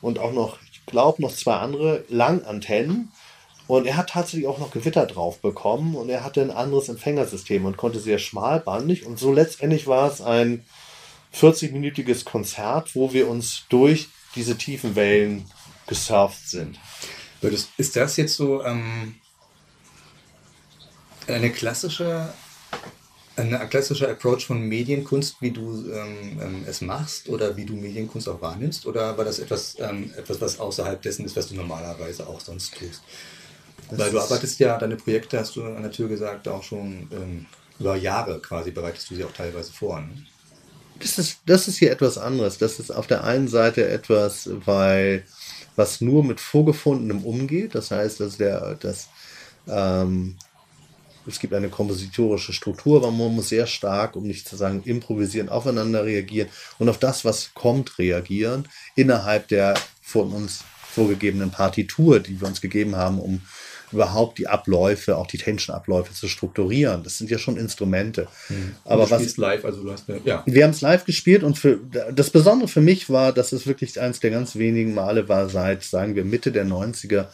und 0.00 0.18
auch 0.18 0.32
noch 0.32 0.58
glaube, 0.86 1.22
noch 1.22 1.34
zwei 1.34 1.54
andere 1.54 2.04
Langantennen. 2.08 3.12
Und 3.66 3.86
er 3.86 3.96
hat 3.96 4.10
tatsächlich 4.10 4.48
auch 4.48 4.58
noch 4.58 4.72
Gewitter 4.72 5.06
drauf 5.06 5.40
bekommen 5.40 5.94
und 5.94 6.08
er 6.08 6.24
hatte 6.24 6.40
ein 6.40 6.50
anderes 6.50 6.88
Empfängersystem 6.88 7.64
und 7.64 7.76
konnte 7.76 8.00
sehr 8.00 8.18
schmalbandig. 8.18 9.06
Und 9.06 9.18
so 9.18 9.32
letztendlich 9.32 9.86
war 9.86 10.10
es 10.10 10.20
ein 10.20 10.64
40-minütiges 11.32 12.24
Konzert, 12.24 12.96
wo 12.96 13.12
wir 13.12 13.28
uns 13.28 13.66
durch 13.68 14.08
diese 14.34 14.58
tiefen 14.58 14.96
Wellen 14.96 15.48
gesurft 15.86 16.48
sind. 16.48 16.80
Ist 17.76 17.96
das 17.96 18.16
jetzt 18.16 18.34
so 18.34 18.62
ähm, 18.64 19.14
eine 21.28 21.50
klassische 21.50 22.32
ein 23.36 23.70
klassischer 23.70 24.10
Approach 24.10 24.46
von 24.46 24.60
Medienkunst, 24.60 25.36
wie 25.40 25.50
du 25.50 25.84
ähm, 25.90 26.40
ähm, 26.42 26.64
es 26.66 26.80
machst 26.80 27.28
oder 27.28 27.56
wie 27.56 27.64
du 27.64 27.74
Medienkunst 27.74 28.28
auch 28.28 28.40
wahrnimmst? 28.40 28.86
Oder 28.86 29.16
war 29.16 29.24
das 29.24 29.38
etwas, 29.38 29.76
ähm, 29.78 30.12
etwas, 30.16 30.40
was 30.40 30.58
außerhalb 30.58 31.00
dessen 31.00 31.24
ist, 31.24 31.36
was 31.36 31.48
du 31.48 31.54
normalerweise 31.54 32.26
auch 32.26 32.40
sonst 32.40 32.74
tust? 32.74 33.02
Das 33.88 33.98
Weil 33.98 34.10
du 34.10 34.20
arbeitest 34.20 34.58
ja, 34.60 34.78
deine 34.78 34.96
Projekte 34.96 35.38
hast 35.38 35.56
du 35.56 35.64
an 35.64 35.82
der 35.82 35.90
Tür 35.92 36.08
gesagt, 36.08 36.48
auch 36.48 36.62
schon 36.62 37.08
ähm, 37.12 37.46
über 37.78 37.96
Jahre 37.96 38.40
quasi 38.40 38.70
bereitest 38.70 39.10
du 39.10 39.14
sie 39.14 39.24
auch 39.24 39.32
teilweise 39.32 39.72
vor. 39.72 40.00
Ne? 40.00 40.10
Das, 40.98 41.18
ist, 41.18 41.38
das 41.46 41.66
ist 41.66 41.78
hier 41.78 41.90
etwas 41.90 42.18
anderes. 42.18 42.58
Das 42.58 42.78
ist 42.78 42.90
auf 42.90 43.06
der 43.06 43.24
einen 43.24 43.48
Seite 43.48 43.88
etwas, 43.88 44.50
weil 44.66 45.24
was 45.76 46.00
nur 46.00 46.22
mit 46.22 46.40
Vorgefundenem 46.40 47.24
umgeht. 47.24 47.74
Das 47.74 47.90
heißt, 47.90 48.20
dass 48.20 48.36
der, 48.36 48.74
das, 48.74 49.08
ähm, 49.66 50.36
es 51.30 51.40
gibt 51.40 51.54
eine 51.54 51.68
kompositorische 51.68 52.52
Struktur, 52.52 52.98
aber 52.98 53.10
man 53.10 53.34
muss 53.34 53.48
sehr 53.48 53.66
stark, 53.66 54.16
um 54.16 54.24
nicht 54.24 54.48
zu 54.48 54.56
sagen 54.56 54.82
improvisieren, 54.84 55.48
aufeinander 55.48 56.04
reagieren 56.04 56.48
und 56.78 56.88
auf 56.88 56.98
das, 56.98 57.24
was 57.24 57.52
kommt, 57.54 57.98
reagieren, 57.98 58.68
innerhalb 58.94 59.48
der 59.48 59.74
von 60.02 60.32
uns 60.32 60.64
vorgegebenen 60.90 61.50
Partitur, 61.50 62.20
die 62.20 62.40
wir 62.40 62.48
uns 62.48 62.60
gegeben 62.60 62.96
haben, 62.96 63.20
um 63.20 63.42
überhaupt 63.92 64.38
die 64.38 64.46
Abläufe, 64.46 65.16
auch 65.16 65.26
die 65.26 65.38
technischen 65.38 65.72
Abläufe 65.72 66.12
zu 66.12 66.28
strukturieren. 66.28 67.02
Das 67.02 67.18
sind 67.18 67.30
ja 67.30 67.38
schon 67.38 67.56
Instrumente. 67.56 68.28
Mhm. 68.48 68.76
Aber 68.84 69.04
du 69.04 69.10
was 69.10 69.36
live, 69.36 69.64
also 69.64 69.82
du 69.82 69.90
hast 69.90 70.08
eine, 70.08 70.20
ja. 70.24 70.42
wir 70.46 70.64
haben 70.64 70.70
es 70.70 70.80
live 70.80 71.04
gespielt 71.04 71.42
und 71.42 71.58
für, 71.58 71.80
das 72.12 72.30
Besondere 72.30 72.68
für 72.68 72.80
mich 72.80 73.10
war, 73.10 73.32
dass 73.32 73.52
es 73.52 73.66
wirklich 73.66 74.00
eines 74.00 74.20
der 74.20 74.30
ganz 74.30 74.56
wenigen 74.56 74.94
Male 74.94 75.28
war 75.28 75.48
seit, 75.48 75.82
sagen 75.82 76.14
wir, 76.14 76.24
Mitte 76.24 76.52
der 76.52 76.66
90er, 76.66 77.26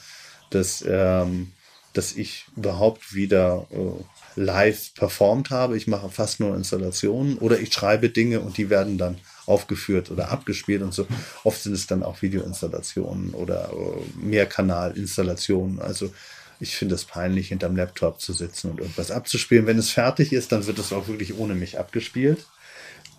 dass, 0.51 0.85
ähm, 0.87 1.53
dass 1.97 2.15
ich 2.15 2.45
überhaupt 2.57 3.15
wieder 3.15 3.67
äh, 3.71 4.41
live 4.41 4.93
performt 4.95 5.51
habe. 5.51 5.77
Ich 5.77 5.87
mache 5.87 6.11
fast 6.11 6.41
nur 6.41 6.55
Installationen 6.55 7.39
oder 7.39 7.59
ich 7.59 7.73
schreibe 7.73 8.11
Dinge 8.11 8.41
und 8.41 8.59
die 8.59 8.69
werden 8.69 8.99
dann 8.99 9.17
aufgeführt 9.47 10.11
oder 10.11 10.31
abgespielt 10.31 10.83
und 10.83 10.93
so. 10.93 11.07
Oft 11.43 11.63
sind 11.63 11.73
es 11.73 11.87
dann 11.87 12.03
auch 12.03 12.21
Videoinstallationen 12.21 13.31
oder 13.31 13.71
äh, 13.73 14.25
Mehrkanalinstallationen. 14.27 15.81
Also 15.81 16.13
ich 16.61 16.77
finde 16.77 16.97
es 16.97 17.05
peinlich, 17.05 17.49
hinterm 17.49 17.77
Laptop 17.77 18.21
zu 18.21 18.35
sitzen 18.35 18.71
und 18.71 18.81
irgendwas 18.81 19.11
abzuspielen. 19.11 19.67
Wenn 19.67 19.79
es 19.79 19.91
fertig 19.91 20.33
ist, 20.33 20.53
dann 20.53 20.67
wird 20.67 20.79
es 20.79 20.93
auch 20.93 21.09
wirklich 21.09 21.39
ohne 21.39 21.55
mich 21.55 21.79
abgespielt. 21.79 22.45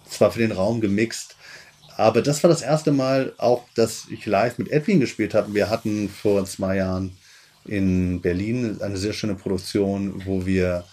Zwar 0.07 0.31
für 0.31 0.39
den 0.39 0.51
Raum 0.51 0.81
gemixt, 0.81 1.35
aber 1.97 2.21
das 2.21 2.43
war 2.43 2.49
das 2.49 2.61
erste 2.61 2.91
Mal 2.91 3.33
auch, 3.37 3.63
dass 3.73 4.05
ich 4.11 4.25
live 4.27 4.59
mit 4.59 4.69
Edwin 4.69 4.99
gespielt 4.99 5.33
habe. 5.33 5.55
Wir 5.55 5.69
hatten 5.69 6.09
vor 6.09 6.45
zwei 6.45 6.75
Jahren 6.77 7.17
in 7.67 8.21
Berlin 8.21 8.81
eine 8.81 8.97
sehr 8.97 9.13
schöne 9.13 9.35
Produktion, 9.35 10.25
wo 10.25 10.45
wir 10.45 10.85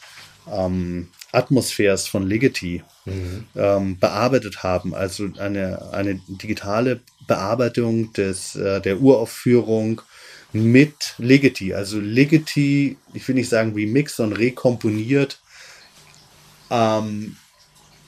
ähm, 0.50 1.08
Atmosphäres 1.32 2.06
von 2.06 2.26
Ligeti 2.28 2.82
mhm. 3.04 3.46
ähm, 3.56 3.98
bearbeitet 3.98 4.62
haben. 4.62 4.94
Also 4.94 5.28
eine, 5.38 5.92
eine 5.92 6.20
digitale 6.28 7.00
Bearbeitung 7.26 8.12
des, 8.12 8.54
äh, 8.56 8.80
der 8.80 9.00
Uraufführung 9.00 10.02
mit 10.52 11.14
Ligeti. 11.18 11.74
Also 11.74 11.98
Ligeti, 11.98 12.96
ich 13.12 13.26
will 13.26 13.34
nicht 13.34 13.48
sagen 13.48 13.74
remixed, 13.74 14.16
sondern 14.16 14.38
rekomponiert, 14.38 15.40
ähm, 16.70 17.36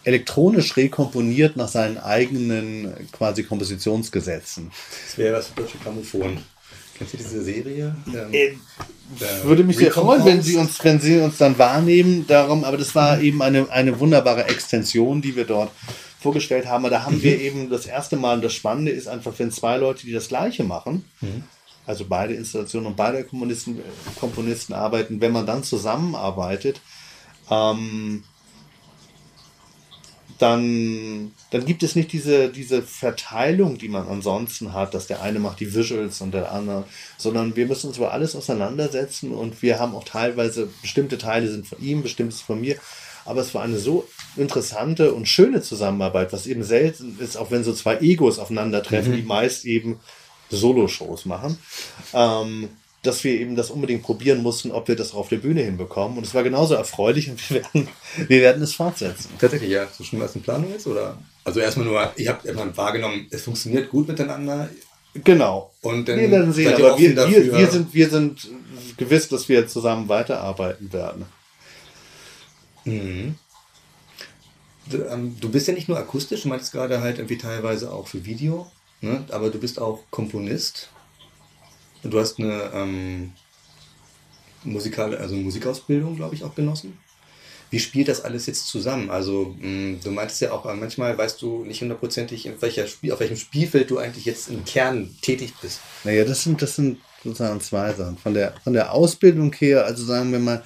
elektronisch 0.05 0.77
rekomponiert 0.77 1.57
nach 1.57 1.69
seinen 1.69 1.99
eigenen 1.99 2.95
quasi 3.11 3.43
Kompositionsgesetzen. 3.43 4.71
Das 5.07 5.19
wäre 5.19 5.37
was 5.37 5.49
für 5.49 5.63
Deutsche 5.63 5.79
Grammophon. 5.79 6.39
Kennst 6.97 7.13
du 7.13 7.19
diese 7.19 7.43
Serie? 7.43 7.95
Ähm, 8.07 8.33
äh, 8.33 9.45
würde 9.45 9.65
mich 9.65 9.77
sehr 9.77 9.93
freuen, 9.93 10.25
wenn 10.25 10.43
Sie 10.43 10.57
uns, 10.57 10.83
wenn 10.83 11.01
Sie 11.01 11.19
uns 11.19 11.37
dann 11.37 11.59
wahrnehmen. 11.59 12.27
Darum, 12.27 12.65
aber 12.65 12.77
das 12.77 12.95
war 12.95 13.21
eben 13.21 13.43
eine, 13.43 13.71
eine 13.71 14.01
wunderbare 14.01 14.45
Extension, 14.45 15.21
die 15.21 15.37
wir 15.37 15.45
dort 15.45 15.71
vorgestellt 16.21 16.67
haben. 16.67 16.85
Aber 16.85 16.91
da 16.91 17.05
haben 17.05 17.23
wir 17.23 17.41
eben 17.41 17.71
das 17.71 17.87
erste 17.87 18.17
Mal, 18.17 18.37
und 18.37 18.45
das 18.45 18.55
Spannende 18.55 18.93
ist 18.93 19.09
einfach, 19.09 19.33
wenn 19.37 19.51
zwei 19.51 19.77
Leute, 19.77 20.07
die 20.07 20.13
das 20.13 20.29
Gleiche 20.29 20.65
machen, 20.65 21.05
mhm. 21.21 21.45
also 21.87 22.07
beide 22.09 22.35
Installationen 22.35 22.89
und 22.89 22.97
beide 22.97 23.25
Komponisten, 23.25 23.81
Komponisten 24.19 24.73
arbeiten, 24.73 25.21
wenn 25.21 25.33
man 25.33 25.47
dann 25.47 25.63
zusammenarbeitet, 25.63 26.81
ähm, 27.51 28.25
dann, 30.39 31.33
dann 31.51 31.65
gibt 31.65 31.83
es 31.83 31.97
nicht 31.97 32.13
diese, 32.13 32.49
diese 32.49 32.83
Verteilung, 32.83 33.79
die 33.79 33.89
man 33.89 34.07
ansonsten 34.09 34.73
hat, 34.73 34.95
dass 34.95 35.07
der 35.07 35.23
eine 35.23 35.39
macht 35.39 35.61
die 35.61 35.75
Visuals 35.75 36.21
und 36.21 36.33
der 36.33 36.53
andere, 36.53 36.85
sondern 37.17 37.57
wir 37.57 37.67
müssen 37.67 37.89
uns 37.89 37.97
über 37.97 38.13
alles 38.13 38.37
auseinandersetzen 38.37 39.33
und 39.33 39.63
wir 39.63 39.79
haben 39.79 39.95
auch 39.95 40.05
teilweise, 40.05 40.69
bestimmte 40.83 41.19
Teile 41.19 41.49
sind 41.51 41.67
von 41.67 41.81
ihm, 41.81 42.03
bestimmtes 42.03 42.41
von 42.41 42.61
mir, 42.61 42.77
aber 43.25 43.41
es 43.41 43.55
war 43.55 43.63
eine 43.63 43.79
so 43.79 44.07
interessante 44.37 45.13
und 45.13 45.27
schöne 45.27 45.63
Zusammenarbeit, 45.63 46.33
was 46.33 46.47
eben 46.47 46.63
selten 46.63 47.19
ist, 47.19 47.37
auch 47.37 47.51
wenn 47.51 47.65
so 47.65 47.73
zwei 47.73 47.99
Egos 47.99 48.39
aufeinandertreffen, 48.39 49.13
mhm. 49.13 49.17
die 49.17 49.23
meist 49.23 49.65
eben 49.65 50.01
Solo-Shows 50.51 51.25
machen. 51.25 51.59
Ähm, 52.13 52.69
dass 53.07 53.25
wir 53.25 53.33
eben 53.33 53.57
das 53.57 53.71
unbedingt 53.71 54.03
probieren 54.03 54.43
mussten, 54.43 54.71
ob 54.71 54.89
wir 54.89 54.97
das 54.97 55.15
auf 55.15 55.29
der 55.29 55.39
Bühne 55.39 55.63
hinbekommen. 55.63 56.19
Und 56.19 56.27
es 56.27 56.35
war 56.35 56.43
genauso 56.43 56.75
erfreulich 56.75 57.31
und 57.31 57.51
wir 57.51 57.63
werden, 57.63 57.89
wir 58.29 58.41
werden 58.41 58.63
es 58.63 58.75
fortsetzen. 58.75 59.31
Tatsächlich, 59.39 59.71
ja. 59.71 59.87
So 59.97 60.05
schon 60.05 60.21
was 60.21 60.35
in 60.35 60.43
Planung 60.43 60.75
ist? 60.75 60.87
Oder? 60.87 61.19
Also 61.45 61.61
erstmal 61.61 61.87
nur, 61.87 62.13
ich 62.17 62.29
habe 62.29 62.47
erstmal 62.47 62.77
wahrgenommen, 62.77 63.27
es 63.31 63.43
funktioniert 63.43 63.89
gut 63.91 64.09
miteinander. 64.09 64.69
Genau. 65.25 65.73
Und 65.83 66.09
dann 66.09 66.19
wir 66.19 66.31
werden 66.31 66.53
sehen, 66.53 66.75
aber 66.75 66.99
wir, 66.99 67.17
wir, 67.17 67.53
wir, 67.53 67.67
sind, 67.69 67.95
wir 67.95 68.11
sind 68.11 68.49
gewiss, 68.97 69.29
dass 69.29 69.49
wir 69.49 69.67
zusammen 69.67 70.09
weiterarbeiten 70.09 70.93
werden. 70.93 71.25
Mhm. 72.85 73.37
Du, 74.91 75.03
ähm, 75.05 75.37
du 75.41 75.51
bist 75.51 75.67
ja 75.67 75.75
nicht 75.75 75.89
nur 75.89 75.99
akustisch, 75.99 76.43
du 76.43 76.49
meinst 76.49 76.73
gerade 76.73 77.01
halt 77.01 77.19
irgendwie 77.19 77.39
teilweise 77.39 77.93
auch 77.93 78.07
für 78.07 78.25
Video, 78.25 78.71
ne? 79.01 79.25
aber 79.31 79.51
du 79.51 79.59
bist 79.59 79.81
auch 79.81 80.01
Komponist. 80.11 80.91
Du 82.11 82.21
hast 82.21 82.39
eine 82.39 82.71
ähm, 82.73 83.33
Musikale, 84.65 85.19
also 85.19 85.35
Musikausbildung, 85.37 86.17
glaube 86.17 86.35
ich, 86.35 86.45
auch 86.45 86.55
genossen. 86.55 86.99
Wie 87.71 87.81
spielt 87.81 88.09
das 88.09 88.23
alles 88.23 88.47
jetzt 88.47 88.69
zusammen? 88.69 89.11
Also, 89.11 89.57
mh, 89.59 89.69
mm, 89.69 90.01
du 90.05 90.11
meintest 90.13 90.41
ja 90.41 90.53
auch, 90.53 90.67
äh, 90.67 90.75
manchmal 90.75 91.19
weißt 91.19 91.43
du 91.43 91.65
nicht 91.65 91.81
hundertprozentig, 91.81 92.51
auf 92.51 92.63
welchem 92.63 93.37
Spielfeld 93.37 93.91
du 93.91 93.99
eigentlich 93.99 94.25
jetzt 94.25 94.49
im 94.49 94.65
Kern 94.65 95.15
tätig 95.21 95.53
bist. 95.61 95.81
Naja, 96.05 96.25
das 96.25 96.45
sind, 96.45 96.63
das 96.63 96.77
sind 96.77 96.99
sozusagen 97.25 97.61
zwei 97.61 97.93
Sachen. 97.93 98.19
Von 98.19 98.35
der, 98.35 98.55
von 98.63 98.73
der 98.73 98.93
Ausbildung 98.93 99.53
her, 99.55 99.85
also 99.85 100.05
sagen 100.05 100.31
wir 100.31 100.39
mal, 100.39 100.65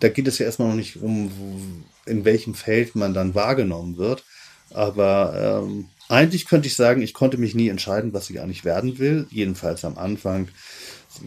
da 0.00 0.08
geht 0.08 0.26
es 0.26 0.38
ja 0.38 0.46
erstmal 0.46 0.68
noch 0.68 0.76
nicht 0.76 0.96
um, 1.00 1.84
in 2.06 2.24
welchem 2.24 2.54
Feld 2.54 2.96
man 2.96 3.14
dann 3.14 3.34
wahrgenommen 3.34 3.96
wird. 3.96 4.24
Aber 4.70 5.62
ähm, 5.64 5.88
eigentlich 6.10 6.46
könnte 6.46 6.66
ich 6.66 6.74
sagen, 6.74 7.02
ich 7.02 7.14
konnte 7.14 7.38
mich 7.38 7.54
nie 7.54 7.68
entscheiden, 7.68 8.12
was 8.12 8.30
ich 8.30 8.40
eigentlich 8.40 8.64
werden 8.64 8.98
will. 8.98 9.26
Jedenfalls 9.30 9.84
am 9.84 9.96
Anfang, 9.96 10.48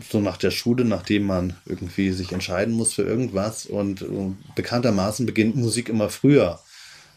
so 0.10 0.20
nach 0.20 0.38
der 0.38 0.52
Schule, 0.52 0.84
nachdem 0.84 1.24
man 1.24 1.56
irgendwie 1.66 2.12
sich 2.12 2.34
entscheiden 2.34 2.74
muss 2.74 2.94
für 2.94 3.04
irgendwas. 3.04 3.66
Und, 3.66 4.02
und 4.02 4.38
bekanntermaßen 4.56 5.26
beginnt 5.26 5.56
Musik 5.56 5.88
immer 5.88 6.10
früher. 6.10 6.60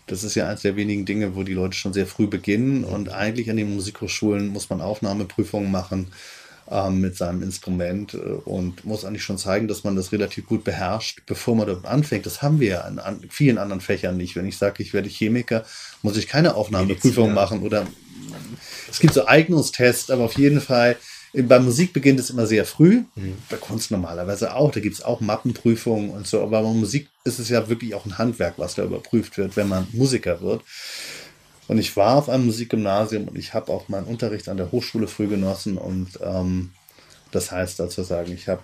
Das 0.07 0.23
ist 0.23 0.37
ja 0.37 0.47
eines 0.47 0.63
der 0.63 0.77
wenigen 0.77 1.05
Dinge, 1.05 1.35
wo 1.35 1.43
die 1.43 1.55
Leute 1.55 1.77
schon 1.77 1.93
sehr 1.93 2.07
früh 2.07 2.29
beginnen. 2.29 2.85
Und 2.85 3.09
eigentlich 3.09 3.51
an 3.51 3.57
den 3.57 3.75
Musikhochschulen 3.75 4.49
muss 4.49 4.71
man 4.71 4.81
Aufnahmeprüfungen 4.81 5.71
machen 5.71 6.13
ähm, 6.71 7.01
mit 7.01 7.17
seinem 7.17 7.43
Instrument 7.43 8.15
äh, 8.15 8.19
und 8.19 8.85
muss 8.85 9.05
eigentlich 9.05 9.23
schon 9.23 9.39
zeigen, 9.39 9.69
dass 9.69 9.85
man 9.85 9.97
das 9.97 10.13
relativ 10.13 10.47
gut 10.47 10.65
beherrscht, 10.65 11.23
bevor 11.27 11.57
man 11.57 11.67
damit 11.67 11.87
anfängt. 11.87 12.27
Das 12.27 12.43
haben 12.43 12.61
wir 12.61 12.69
ja 12.69 12.89
in 12.89 12.99
an 12.99 13.21
vielen 13.29 13.59
anderen 13.59 13.81
Fächern 13.81 14.17
nicht. 14.17 14.37
Wenn 14.37 14.47
ich 14.47 14.57
sage, 14.57 14.83
ich 14.83 14.93
werde 14.93 15.09
Chemiker, 15.09 15.65
muss 16.03 16.17
ich 16.17 16.29
keine 16.29 16.55
Aufnahmeprüfung 16.55 17.35
machen 17.35 17.63
oder 17.63 17.87
es 18.91 19.01
gibt 19.01 19.15
so 19.15 19.27
Eignungstests, 19.27 20.11
aber 20.11 20.25
auf 20.25 20.39
jeden 20.39 20.61
Fall 20.61 20.97
bei 21.43 21.59
Musik 21.59 21.93
beginnt 21.93 22.19
es 22.19 22.31
immer 22.31 22.47
sehr 22.47 22.65
früh, 22.65 23.03
mhm. 23.15 23.37
bei 23.51 23.57
Kunst 23.57 23.91
normalerweise 23.91 24.55
auch, 24.55 24.71
da 24.71 24.81
gibt 24.81 24.95
es 24.95 25.03
auch 25.03 25.21
Mappenprüfungen 25.21 26.11
und 26.11 26.27
so, 26.27 26.43
aber 26.43 26.63
bei 26.63 26.69
Musik 26.71 27.09
ist 27.25 27.39
es 27.39 27.49
ja 27.49 27.69
wirklich 27.69 27.95
auch 27.95 28.07
ein 28.07 28.17
Handwerk, 28.17 28.55
was 28.57 28.75
da 28.75 28.85
überprüft 28.85 29.37
wird, 29.37 29.57
wenn 29.57 29.69
man 29.69 29.87
Musiker 29.93 30.41
wird. 30.41 30.63
Und 31.69 31.79
ich 31.79 31.97
war 31.97 32.17
auf 32.17 32.29
einem 32.29 32.47
Musikgymnasium 32.47 33.29
und 33.29 33.39
ich 33.39 33.55
habe 33.55 33.73
auch 33.73 33.89
meinen 33.89 34.07
Unterricht 34.07 34.49
an 34.49 34.57
der 34.57 34.71
Hochschule 34.73 35.09
früh 35.09 35.27
genossen. 35.27 35.79
Und 35.79 36.19
ähm, 36.23 36.71
das 37.33 37.51
heißt 37.51 37.81
dazu 37.81 38.03
sagen, 38.03 38.33
ich 38.33 38.49
habe 38.49 38.63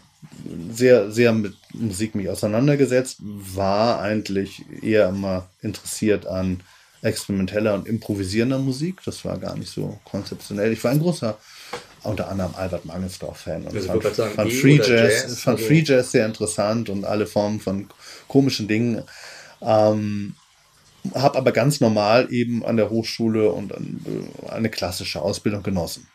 sehr, 0.71 1.11
sehr 1.11 1.33
mit 1.33 1.55
Musik 1.73 2.15
mich 2.15 2.29
auseinandergesetzt, 2.29 3.19
war 3.21 4.01
eigentlich 4.01 4.65
eher 4.83 5.09
immer 5.09 5.49
interessiert 5.61 6.27
an 6.27 6.61
experimenteller 7.03 7.75
und 7.75 7.89
improvisierender 7.89 8.59
Musik. 8.59 9.01
Das 9.05 9.25
war 9.25 9.37
gar 9.39 9.57
nicht 9.57 9.71
so 9.71 9.99
konzeptionell. 10.05 10.73
Ich 10.73 10.83
war 10.85 10.93
ein 10.93 11.01
großer, 11.01 11.37
unter 12.05 12.29
anderem 12.29 12.55
Albert 12.55 12.85
Mangelsdorf-Fan 12.85 13.65
und 13.65 13.81
fand, 13.81 14.15
sagen, 14.15 14.35
fand, 14.35 14.53
Free 14.53 14.77
Jazz, 14.77 14.89
Jazz, 14.89 15.41
fand 15.41 15.59
also 15.59 15.69
Free 15.69 15.83
Jazz 15.85 16.13
sehr 16.13 16.27
interessant 16.27 16.89
und 16.89 17.05
alle 17.05 17.27
Formen 17.27 17.59
von 17.59 17.89
komischen 18.29 18.69
Dingen. 18.69 19.03
Ähm, 19.61 20.37
habe 21.15 21.39
aber 21.39 21.53
ganz 21.53 21.81
normal 21.81 22.33
eben 22.33 22.65
an 22.65 22.77
der 22.77 22.91
Hochschule 22.91 23.51
und 23.53 23.73
äh, 23.73 24.49
eine 24.49 24.71
klassische 24.71 25.21
Ausbildung 25.21 25.63
genossen. 25.63 26.07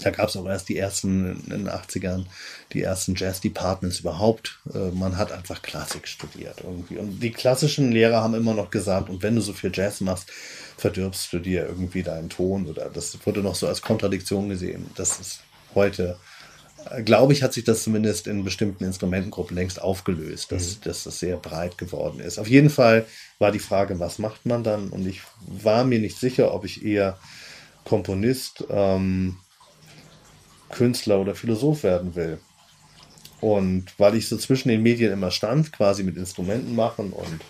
Da 0.00 0.10
gab 0.10 0.28
es 0.28 0.36
auch 0.36 0.46
erst 0.46 0.68
die 0.68 0.78
ersten 0.78 1.42
in 1.44 1.64
den 1.64 1.68
80ern, 1.68 2.24
die 2.72 2.82
ersten 2.82 3.14
Jazz-Departments 3.14 4.00
überhaupt. 4.00 4.60
Äh, 4.72 4.90
man 4.90 5.16
hat 5.16 5.32
einfach 5.32 5.60
Klassik 5.60 6.08
studiert 6.08 6.58
irgendwie. 6.62 6.96
Und 6.96 7.20
die 7.20 7.30
klassischen 7.30 7.92
Lehrer 7.92 8.22
haben 8.22 8.34
immer 8.34 8.54
noch 8.54 8.70
gesagt, 8.70 9.10
und 9.10 9.22
wenn 9.22 9.34
du 9.34 9.42
so 9.42 9.52
viel 9.52 9.70
Jazz 9.72 10.00
machst, 10.00 10.30
verdirbst 10.78 11.32
du 11.32 11.38
dir 11.38 11.66
irgendwie 11.66 12.02
deinen 12.02 12.30
Ton 12.30 12.66
oder 12.66 12.88
das 12.88 13.18
wurde 13.24 13.40
noch 13.40 13.54
so 13.54 13.66
als 13.66 13.82
Kontradiktion 13.82 14.48
gesehen. 14.48 14.90
Das 14.96 15.20
ist 15.20 15.40
heute 15.74 16.18
glaube 17.04 17.32
ich, 17.32 17.42
hat 17.42 17.52
sich 17.52 17.64
das 17.64 17.82
zumindest 17.82 18.26
in 18.26 18.44
bestimmten 18.44 18.84
Instrumentengruppen 18.84 19.56
längst 19.56 19.80
aufgelöst, 19.80 20.52
dass, 20.52 20.76
mhm. 20.76 20.80
dass 20.84 21.04
das 21.04 21.18
sehr 21.18 21.36
breit 21.36 21.78
geworden 21.78 22.20
ist. 22.20 22.38
Auf 22.38 22.48
jeden 22.48 22.70
Fall 22.70 23.06
war 23.38 23.52
die 23.52 23.58
Frage, 23.58 23.98
was 24.00 24.18
macht 24.18 24.46
man 24.46 24.64
dann? 24.64 24.88
Und 24.88 25.06
ich 25.06 25.22
war 25.46 25.84
mir 25.84 25.98
nicht 25.98 26.18
sicher, 26.18 26.54
ob 26.54 26.64
ich 26.64 26.84
eher 26.84 27.18
Komponist, 27.84 28.64
ähm, 28.70 29.36
Künstler 30.70 31.20
oder 31.20 31.34
Philosoph 31.34 31.82
werden 31.82 32.14
will. 32.14 32.38
Und 33.40 33.86
weil 33.98 34.14
ich 34.14 34.28
so 34.28 34.36
zwischen 34.36 34.68
den 34.68 34.82
Medien 34.82 35.12
immer 35.12 35.30
stand, 35.30 35.72
quasi 35.72 36.04
mit 36.04 36.16
Instrumenten 36.16 36.76
machen 36.76 37.12
und 37.12 37.40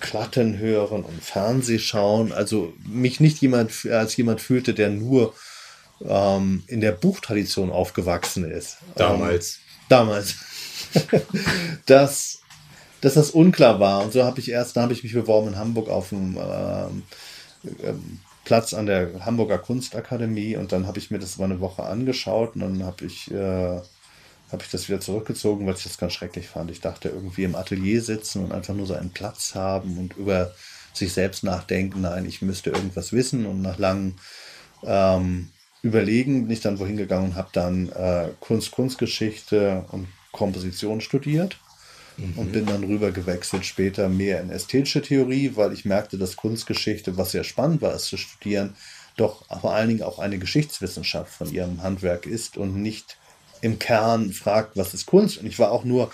Platten 0.00 0.58
hören 0.58 1.02
und 1.02 1.22
Fernseh 1.22 1.78
schauen, 1.78 2.32
also 2.32 2.72
mich 2.86 3.20
nicht 3.20 3.40
jemand 3.40 3.86
als 3.86 4.16
jemand 4.16 4.40
fühlte, 4.40 4.74
der 4.74 4.90
nur 4.90 5.34
ähm, 6.06 6.64
in 6.66 6.80
der 6.80 6.92
Buchtradition 6.92 7.70
aufgewachsen 7.70 8.50
ist. 8.50 8.78
Damals. 8.96 9.56
Ähm, 9.56 9.86
damals. 9.88 10.34
dass, 11.86 12.40
dass 13.00 13.14
das 13.14 13.30
unklar 13.30 13.80
war. 13.80 14.02
Und 14.02 14.12
so 14.12 14.24
habe 14.24 14.40
ich 14.40 14.50
erst, 14.50 14.76
da 14.76 14.82
habe 14.82 14.92
ich 14.92 15.02
mich 15.02 15.12
beworben 15.12 15.48
in 15.48 15.58
Hamburg 15.58 15.88
auf 15.88 16.10
dem 16.10 16.38
ähm, 16.40 17.02
ähm, 17.82 18.20
Platz 18.44 18.74
an 18.74 18.86
der 18.86 19.24
Hamburger 19.24 19.58
Kunstakademie 19.58 20.56
und 20.56 20.72
dann 20.72 20.86
habe 20.86 20.98
ich 20.98 21.10
mir 21.10 21.18
das 21.18 21.38
mal 21.38 21.44
eine 21.44 21.60
Woche 21.60 21.84
angeschaut 21.84 22.54
und 22.54 22.62
dann 22.62 22.82
habe 22.84 23.04
ich, 23.04 23.30
äh, 23.30 23.80
hab 24.50 24.62
ich 24.62 24.70
das 24.70 24.88
wieder 24.88 25.00
zurückgezogen, 25.00 25.66
weil 25.66 25.74
ich 25.74 25.84
das 25.84 25.98
ganz 25.98 26.14
schrecklich 26.14 26.48
fand. 26.48 26.70
Ich 26.70 26.80
dachte, 26.80 27.10
irgendwie 27.10 27.44
im 27.44 27.54
Atelier 27.54 28.02
sitzen 28.02 28.44
und 28.44 28.52
einfach 28.52 28.74
nur 28.74 28.86
so 28.86 28.94
einen 28.94 29.10
Platz 29.10 29.54
haben 29.54 29.98
und 29.98 30.16
über 30.16 30.52
sich 30.92 31.12
selbst 31.12 31.44
nachdenken. 31.44 32.00
Nein, 32.00 32.24
ich 32.24 32.42
müsste 32.42 32.70
irgendwas 32.70 33.12
wissen 33.12 33.46
und 33.46 33.62
nach 33.62 33.78
langem 33.78 34.16
ähm, 34.84 35.50
Überlegen 35.82 36.42
bin 36.42 36.52
ich 36.52 36.60
dann 36.60 36.78
wohin 36.78 36.96
gegangen 36.96 37.30
und 37.30 37.34
habe 37.36 37.48
dann 37.52 37.88
äh, 37.90 38.28
Kunst, 38.40 38.70
Kunstgeschichte 38.70 39.84
und 39.90 40.08
Komposition 40.32 41.00
studiert 41.00 41.56
mhm. 42.16 42.34
und 42.36 42.52
bin 42.52 42.66
dann 42.66 42.84
rüber 42.84 43.10
gewechselt 43.12 43.64
später 43.64 44.08
mehr 44.08 44.40
in 44.40 44.50
ästhetische 44.50 45.02
Theorie, 45.02 45.52
weil 45.54 45.72
ich 45.72 45.84
merkte, 45.84 46.18
dass 46.18 46.36
Kunstgeschichte, 46.36 47.16
was 47.16 47.32
sehr 47.32 47.44
spannend 47.44 47.82
war, 47.82 47.94
es 47.94 48.04
zu 48.04 48.16
studieren, 48.16 48.76
doch 49.16 49.44
vor 49.60 49.74
allen 49.74 49.88
Dingen 49.88 50.02
auch 50.02 50.18
eine 50.18 50.38
Geschichtswissenschaft 50.38 51.32
von 51.32 51.52
ihrem 51.52 51.82
Handwerk 51.82 52.26
ist 52.26 52.56
und 52.56 52.76
nicht 52.76 53.16
im 53.60 53.78
Kern 53.78 54.32
fragt, 54.32 54.76
was 54.76 54.94
ist 54.94 55.06
Kunst. 55.06 55.38
Und 55.38 55.46
ich 55.46 55.58
war 55.58 55.70
auch 55.70 55.84
nur 55.84 56.10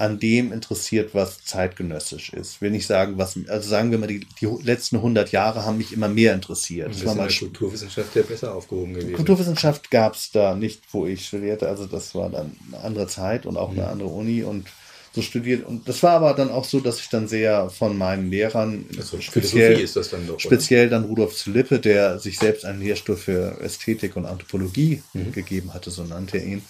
an 0.00 0.18
dem 0.18 0.52
interessiert, 0.52 1.14
was 1.14 1.44
zeitgenössisch 1.44 2.32
ist. 2.32 2.60
Will 2.60 2.70
nicht 2.70 2.86
sagen, 2.86 3.18
was, 3.18 3.38
also 3.48 3.68
sagen 3.68 3.90
wir 3.90 3.98
mal, 3.98 4.06
die, 4.06 4.26
die 4.40 4.46
letzten 4.62 4.96
100 4.96 5.30
Jahre 5.32 5.64
haben 5.64 5.78
mich 5.78 5.92
immer 5.92 6.08
mehr 6.08 6.34
interessiert. 6.34 6.90
Das 6.90 7.04
war 7.04 7.14
mal 7.14 7.28
Kulturwissenschaft 7.28 8.16
ja 8.16 8.22
besser 8.22 8.54
aufgehoben 8.54 8.94
gewesen. 8.94 9.14
Kulturwissenschaft 9.14 9.90
gab 9.90 10.14
es 10.14 10.30
da 10.30 10.54
nicht, 10.54 10.82
wo 10.92 11.06
ich 11.06 11.26
studierte. 11.26 11.68
Also 11.68 11.86
das 11.86 12.14
war 12.14 12.30
dann 12.30 12.56
eine 12.68 12.82
andere 12.82 13.06
Zeit 13.06 13.46
und 13.46 13.56
auch 13.56 13.70
eine 13.70 13.82
mhm. 13.82 13.88
andere 13.88 14.08
Uni 14.08 14.42
und 14.42 14.66
so 15.12 15.22
studiert. 15.22 15.66
Und 15.66 15.88
das 15.88 16.02
war 16.02 16.12
aber 16.12 16.34
dann 16.34 16.50
auch 16.50 16.64
so, 16.64 16.80
dass 16.80 17.00
ich 17.00 17.08
dann 17.08 17.28
sehr 17.28 17.68
von 17.68 17.98
meinen 17.98 18.30
Lehrern, 18.30 18.86
also 18.96 19.20
speziell, 19.20 19.78
ist 19.80 19.96
das 19.96 20.10
dann 20.10 20.26
doch, 20.26 20.38
speziell 20.38 20.88
dann 20.88 21.04
Rudolf 21.04 21.36
Zulippe, 21.36 21.80
der 21.80 22.18
sich 22.18 22.38
selbst 22.38 22.64
einen 22.64 22.80
Lehrstuhl 22.80 23.16
für 23.16 23.60
Ästhetik 23.60 24.16
und 24.16 24.26
Anthropologie 24.26 25.02
mhm. 25.12 25.32
gegeben 25.32 25.74
hatte, 25.74 25.90
so 25.90 26.04
nannte 26.04 26.38
er 26.38 26.44
ihn, 26.44 26.62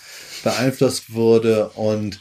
beeinflusst 0.42 1.12
wurde 1.12 1.68
und 1.70 2.20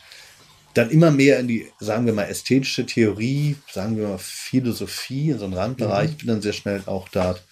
dann 0.74 0.90
immer 0.90 1.12
mehr 1.12 1.40
in 1.40 1.48
die, 1.48 1.68
sagen 1.80 2.06
wir 2.06 2.14
mal, 2.14 2.26
ästhetische 2.26 2.86
Theorie, 2.86 3.56
sagen 3.72 3.98
wir 3.98 4.08
mal, 4.08 4.20
Philosophie, 4.20 5.32
in 5.32 5.40
so 5.40 5.46
einen 5.46 5.54
Randbereich. 5.54 6.10
Mhm. 6.10 6.12
Ich 6.12 6.18
bin 6.18 6.28
dann 6.28 6.42
sehr 6.42 6.54
schnell 6.54 6.84
auch 6.86 7.10
dort 7.10 7.44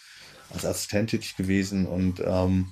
als 0.53 0.65
Assistent 0.65 1.09
tätig 1.09 1.35
gewesen 1.35 1.85
und 1.85 2.21
ähm, 2.25 2.69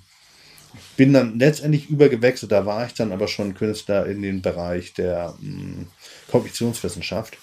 bin 0.97 1.13
dann 1.13 1.39
letztendlich 1.39 1.89
übergewechselt. 1.89 2.51
Da 2.51 2.65
war 2.65 2.85
ich 2.85 2.93
dann 2.93 3.11
aber 3.11 3.27
schon 3.27 3.55
Künstler 3.55 4.05
in 4.05 4.21
den 4.21 4.41
Bereich 4.41 4.93
der 4.93 5.35
ähm, 5.41 5.87
Kognitionswissenschaft. 6.29 7.37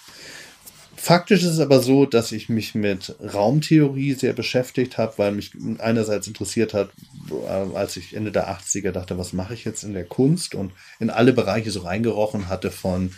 Faktisch 1.02 1.42
ist 1.42 1.54
es 1.54 1.58
aber 1.58 1.80
so, 1.80 2.06
dass 2.06 2.30
ich 2.30 2.48
mich 2.48 2.76
mit 2.76 3.16
Raumtheorie 3.20 4.12
sehr 4.12 4.34
beschäftigt 4.34 4.98
habe, 4.98 5.14
weil 5.16 5.32
mich 5.32 5.50
einerseits 5.78 6.28
interessiert 6.28 6.74
hat, 6.74 6.90
äh, 7.28 7.76
als 7.76 7.96
ich 7.96 8.14
Ende 8.14 8.30
der 8.30 8.48
80er 8.48 8.92
dachte, 8.92 9.18
was 9.18 9.32
mache 9.32 9.52
ich 9.52 9.64
jetzt 9.64 9.82
in 9.82 9.94
der 9.94 10.04
Kunst? 10.04 10.54
Und 10.54 10.70
in 11.00 11.10
alle 11.10 11.32
Bereiche 11.32 11.72
so 11.72 11.80
reingerochen 11.80 12.48
hatte 12.48 12.70
von 12.70 13.12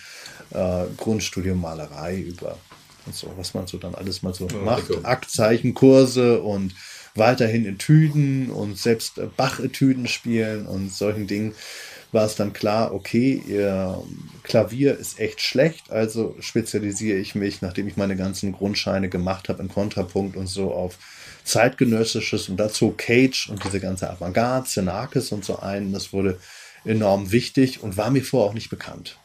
äh, 0.52 0.84
Grundstudium 0.96 1.60
Malerei 1.60 2.16
über 2.16 2.56
und 3.04 3.14
so, 3.14 3.30
was 3.36 3.52
man 3.52 3.66
so 3.66 3.76
dann 3.76 3.94
alles 3.94 4.22
mal 4.22 4.32
so 4.32 4.48
oh, 4.50 4.64
macht. 4.64 5.04
Aktzeichenkurse 5.04 6.40
und 6.40 6.74
weiterhin 7.14 7.66
Etüden 7.66 8.48
und 8.48 8.78
selbst 8.78 9.20
Bach-Etüden 9.36 10.08
spielen 10.08 10.64
und 10.64 10.90
solchen 10.90 11.26
Dingen 11.26 11.54
war 12.14 12.24
es 12.24 12.36
dann 12.36 12.52
klar, 12.52 12.94
okay, 12.94 13.42
ihr 13.46 14.02
Klavier 14.44 14.96
ist 14.96 15.20
echt 15.20 15.40
schlecht, 15.40 15.90
also 15.90 16.36
spezialisiere 16.40 17.18
ich 17.18 17.34
mich, 17.34 17.60
nachdem 17.60 17.88
ich 17.88 17.96
meine 17.96 18.16
ganzen 18.16 18.52
Grundscheine 18.52 19.08
gemacht 19.08 19.48
habe, 19.48 19.62
in 19.62 19.68
Kontrapunkt 19.68 20.36
und 20.36 20.46
so 20.46 20.72
auf 20.72 20.98
zeitgenössisches 21.44 22.48
und 22.48 22.56
dazu 22.56 22.94
Cage 22.96 23.50
und 23.50 23.62
diese 23.64 23.80
ganze 23.80 24.08
Avantgarde, 24.10 24.66
Xenakis 24.66 25.32
und 25.32 25.44
so 25.44 25.58
ein. 25.58 25.92
Das 25.92 26.12
wurde 26.12 26.38
enorm 26.84 27.32
wichtig 27.32 27.82
und 27.82 27.96
war 27.96 28.10
mir 28.10 28.24
vorher 28.24 28.50
auch 28.50 28.54
nicht 28.54 28.70
bekannt. 28.70 29.18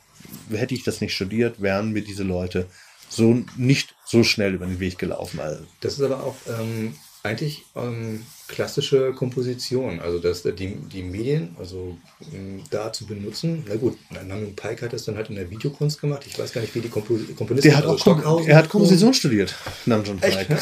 Hätte 0.51 0.75
ich 0.75 0.83
das 0.83 0.99
nicht 0.99 1.13
studiert, 1.13 1.61
wären 1.61 1.91
mir 1.91 2.01
diese 2.01 2.23
Leute 2.23 2.67
so 3.07 3.43
nicht 3.55 3.95
so 4.05 4.23
schnell 4.23 4.53
über 4.53 4.65
den 4.65 4.79
Weg 4.79 4.97
gelaufen. 4.97 5.39
Also 5.39 5.63
das 5.79 5.93
ist 5.93 6.01
aber 6.01 6.23
auch 6.23 6.35
ähm, 6.47 6.93
eigentlich 7.23 7.65
ähm, 7.75 8.25
klassische 8.47 9.13
Komposition, 9.13 9.99
also 9.99 10.19
dass 10.19 10.43
die, 10.43 10.75
die 10.75 11.03
Medien 11.03 11.55
also 11.59 11.97
ähm, 12.33 12.63
da 12.69 12.93
zu 12.93 13.05
benutzen. 13.05 13.65
Na 13.67 13.75
gut, 13.75 13.97
Namin 14.09 14.55
Pike 14.55 14.85
hat 14.85 14.93
das 14.93 15.05
dann 15.05 15.15
halt 15.15 15.29
in 15.29 15.35
der 15.35 15.49
Videokunst 15.49 15.99
gemacht. 15.99 16.23
Ich 16.25 16.39
weiß 16.39 16.53
gar 16.53 16.61
nicht, 16.61 16.73
wie 16.75 16.81
die 16.81 16.89
Kompo 16.89 17.19
Komponistin 17.35 17.71
Der 17.71 17.77
hat 17.77 17.85
also 17.85 18.11
auch 18.11 18.45
er 18.45 18.57
hat 18.57 18.69
Komposition 18.69 19.13
studiert, 19.13 19.55
Namjoon 19.85 20.19
Pike. 20.19 20.57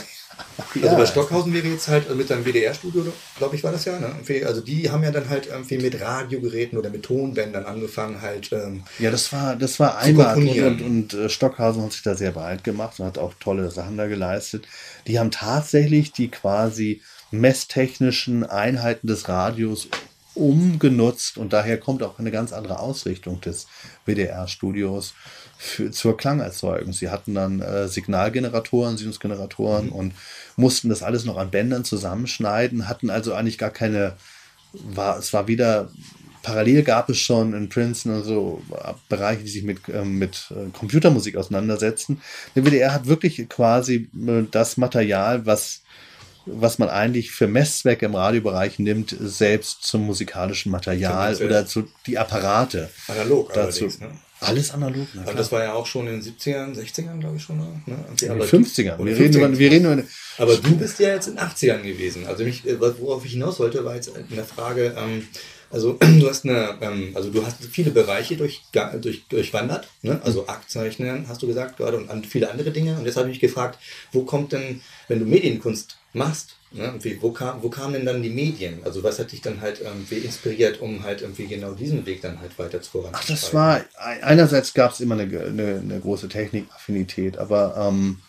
Also 0.81 0.95
bei 0.95 1.05
Stockhausen 1.05 1.53
wäre 1.53 1.67
jetzt 1.67 1.87
halt 1.87 2.13
mit 2.15 2.27
seinem 2.27 2.45
WDR-Studio, 2.45 3.05
glaube 3.37 3.55
ich, 3.55 3.63
war 3.63 3.71
das 3.71 3.85
ja. 3.85 3.99
Ne? 3.99 4.15
Also 4.45 4.61
die 4.61 4.89
haben 4.89 5.03
ja 5.03 5.11
dann 5.11 5.29
halt 5.29 5.47
irgendwie 5.47 5.77
mit 5.77 5.99
Radiogeräten 5.99 6.77
oder 6.77 6.89
mit 6.89 7.03
Tonbändern 7.03 7.65
angefangen 7.65 8.21
halt. 8.21 8.51
Ähm, 8.51 8.83
ja, 8.99 9.11
das 9.11 9.31
war 9.33 9.55
das 9.55 9.79
war 9.79 9.97
einmal 9.97 10.37
und, 10.37 10.49
und, 10.49 10.81
und 10.81 11.13
äh, 11.13 11.29
Stockhausen 11.29 11.83
hat 11.83 11.93
sich 11.93 12.03
da 12.03 12.15
sehr 12.15 12.31
breit 12.31 12.63
gemacht 12.63 12.99
und 12.99 13.05
hat 13.05 13.17
auch 13.17 13.33
tolle 13.39 13.71
Sachen 13.71 13.97
da 13.97 14.07
geleistet. 14.07 14.67
Die 15.07 15.19
haben 15.19 15.31
tatsächlich 15.31 16.11
die 16.11 16.29
quasi 16.29 17.01
messtechnischen 17.31 18.43
Einheiten 18.43 19.07
des 19.07 19.27
Radios 19.27 19.87
umgenutzt 20.33 21.37
und 21.37 21.51
daher 21.51 21.79
kommt 21.79 22.03
auch 22.03 22.19
eine 22.19 22.31
ganz 22.31 22.53
andere 22.53 22.79
Ausrichtung 22.79 23.41
des 23.41 23.67
WDR-Studios 24.05 25.13
für, 25.57 25.91
zur 25.91 26.17
Klangerzeugung. 26.17 26.93
Sie 26.93 27.09
hatten 27.09 27.33
dann 27.33 27.61
äh, 27.61 27.87
Signalgeneratoren, 27.87 28.97
Sinusgeneratoren 28.97 29.87
mhm. 29.87 29.91
und 29.91 30.13
mussten 30.55 30.89
das 30.89 31.03
alles 31.03 31.25
noch 31.25 31.37
an 31.37 31.51
Bändern 31.51 31.83
zusammenschneiden, 31.83 32.87
hatten 32.87 33.09
also 33.09 33.33
eigentlich 33.33 33.57
gar 33.57 33.71
keine, 33.71 34.13
war, 34.73 35.17
es 35.17 35.33
war 35.33 35.47
wieder, 35.47 35.89
parallel 36.43 36.83
gab 36.83 37.09
es 37.09 37.17
schon 37.17 37.53
in 37.53 37.69
Princeton 37.69 38.17
und 38.17 38.23
so 38.23 38.61
Bereiche, 39.09 39.43
die 39.43 39.49
sich 39.49 39.63
mit, 39.63 39.89
äh, 39.89 40.05
mit 40.05 40.51
äh, 40.51 40.69
Computermusik 40.77 41.35
auseinandersetzen. 41.35 42.21
Der 42.55 42.63
WDR 42.63 42.93
hat 42.93 43.07
wirklich 43.07 43.49
quasi 43.49 44.09
äh, 44.27 44.43
das 44.51 44.77
Material, 44.77 45.45
was 45.45 45.81
was 46.49 46.79
man 46.79 46.87
eigentlich 46.87 47.31
für 47.31 47.45
Messzwecke 47.45 48.05
im 48.05 48.15
Radiobereich 48.15 48.79
nimmt, 48.79 49.13
selbst 49.19 49.83
zum 49.83 50.05
musikalischen 50.05 50.71
Material 50.71 51.35
oder 51.35 51.65
zu 51.65 51.89
die 52.05 52.17
Apparate. 52.17 52.89
Analog 53.09 53.51
dazu. 53.51 53.87
Ne? 53.87 54.17
Alles 54.39 54.71
analog. 54.71 55.07
Ne? 55.15 55.25
das 55.35 55.51
war 55.51 55.63
ja 55.63 55.73
auch 55.73 55.85
schon 55.85 56.07
in 56.07 56.21
den 56.21 56.21
70ern, 56.21 56.75
60ern, 56.75 57.19
glaube 57.19 57.37
ich 57.37 57.43
schon. 57.43 57.57
Ne? 57.57 57.81
In 57.85 58.17
den 58.17 58.41
50ern. 58.41 59.03
Wir, 59.03 59.17
reden 59.17 59.35
über, 59.35 59.57
wir 59.57 59.71
reden 59.71 59.93
über 59.93 60.03
Aber 60.37 60.55
du 60.55 60.77
bist 60.77 60.99
ja 60.99 61.09
jetzt 61.09 61.27
in 61.27 61.35
den 61.35 61.43
80ern 61.43 61.81
gewesen. 61.81 62.27
Also 62.27 62.43
mich, 62.43 62.65
äh, 62.67 62.79
worauf 62.79 63.25
ich 63.25 63.31
hinaus 63.31 63.59
wollte, 63.59 63.83
war 63.83 63.95
jetzt 63.95 64.11
eine 64.15 64.43
Frage, 64.43 64.95
ähm, 64.97 65.27
also 65.71 65.93
du 66.19 66.29
hast 66.29 66.45
eine, 66.45 66.77
ähm, 66.81 67.11
also 67.15 67.31
du 67.31 67.45
hast 67.45 67.63
viele 67.65 67.91
Bereiche 67.91 68.37
durch, 68.37 68.61
durch, 69.01 69.27
durchwandert, 69.27 69.87
ne? 70.03 70.21
also 70.23 70.47
Aktzeichnen 70.47 71.27
hast 71.27 71.41
du 71.41 71.47
gesagt 71.47 71.77
gerade 71.77 71.97
und 71.97 72.27
viele 72.27 72.51
andere 72.51 72.71
Dinge. 72.71 72.95
Und 72.97 73.05
jetzt 73.05 73.17
habe 73.17 73.27
ich 73.27 73.33
mich 73.33 73.41
gefragt, 73.41 73.79
wo 74.11 74.23
kommt 74.23 74.51
denn, 74.53 74.81
wenn 75.07 75.19
du 75.19 75.25
Medienkunst 75.25 75.97
machst, 76.13 76.56
ne? 76.71 76.93
wie, 76.99 77.21
wo, 77.21 77.31
kam, 77.31 77.61
wo 77.61 77.69
kamen 77.69 77.93
denn 77.93 78.05
dann 78.05 78.21
die 78.21 78.29
Medien? 78.29 78.79
Also 78.83 79.03
was 79.03 79.19
hat 79.19 79.31
dich 79.31 79.41
dann 79.41 79.61
halt 79.61 79.81
irgendwie 79.81 80.17
inspiriert, 80.17 80.81
um 80.81 81.03
halt 81.03 81.21
irgendwie 81.21 81.47
genau 81.47 81.73
diesen 81.73 82.05
Weg 82.05 82.21
dann 82.21 82.39
halt 82.39 82.57
weiter 82.57 82.81
zu 82.81 82.91
voranzutreiben? 82.91 83.21
Ach, 83.21 83.27
das 83.27 83.53
war, 83.53 83.81
einerseits 84.21 84.73
gab 84.73 84.91
es 84.91 84.99
immer 84.99 85.15
eine, 85.17 85.23
eine, 85.23 85.81
eine, 85.83 85.99
große 85.99 86.29
Technikaffinität, 86.29 87.37
aber 87.37 87.75
ähm, 87.77 88.19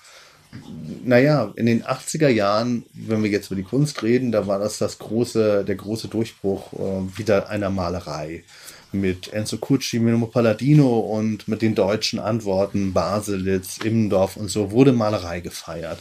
naja, 1.04 1.52
in 1.56 1.66
den 1.66 1.82
80er 1.84 2.28
Jahren, 2.28 2.84
wenn 2.94 3.22
wir 3.22 3.30
jetzt 3.30 3.48
über 3.48 3.56
die 3.56 3.66
Kunst 3.66 4.02
reden, 4.02 4.32
da 4.32 4.46
war 4.46 4.58
das, 4.58 4.78
das 4.78 4.98
große, 4.98 5.64
der 5.64 5.74
große 5.74 6.08
Durchbruch 6.08 6.72
äh, 6.72 7.18
wieder 7.18 7.48
einer 7.48 7.70
Malerei. 7.70 8.44
Mit 8.90 9.34
Enzo 9.34 9.58
Cucci, 9.58 9.98
Minomo 9.98 10.28
Palladino 10.28 11.00
und 11.00 11.46
mit 11.46 11.60
den 11.60 11.74
deutschen 11.74 12.18
Antworten, 12.18 12.94
Baselitz, 12.94 13.76
Immendorf 13.84 14.38
und 14.38 14.48
so, 14.48 14.70
wurde 14.70 14.92
Malerei 14.92 15.40
gefeiert. 15.40 15.98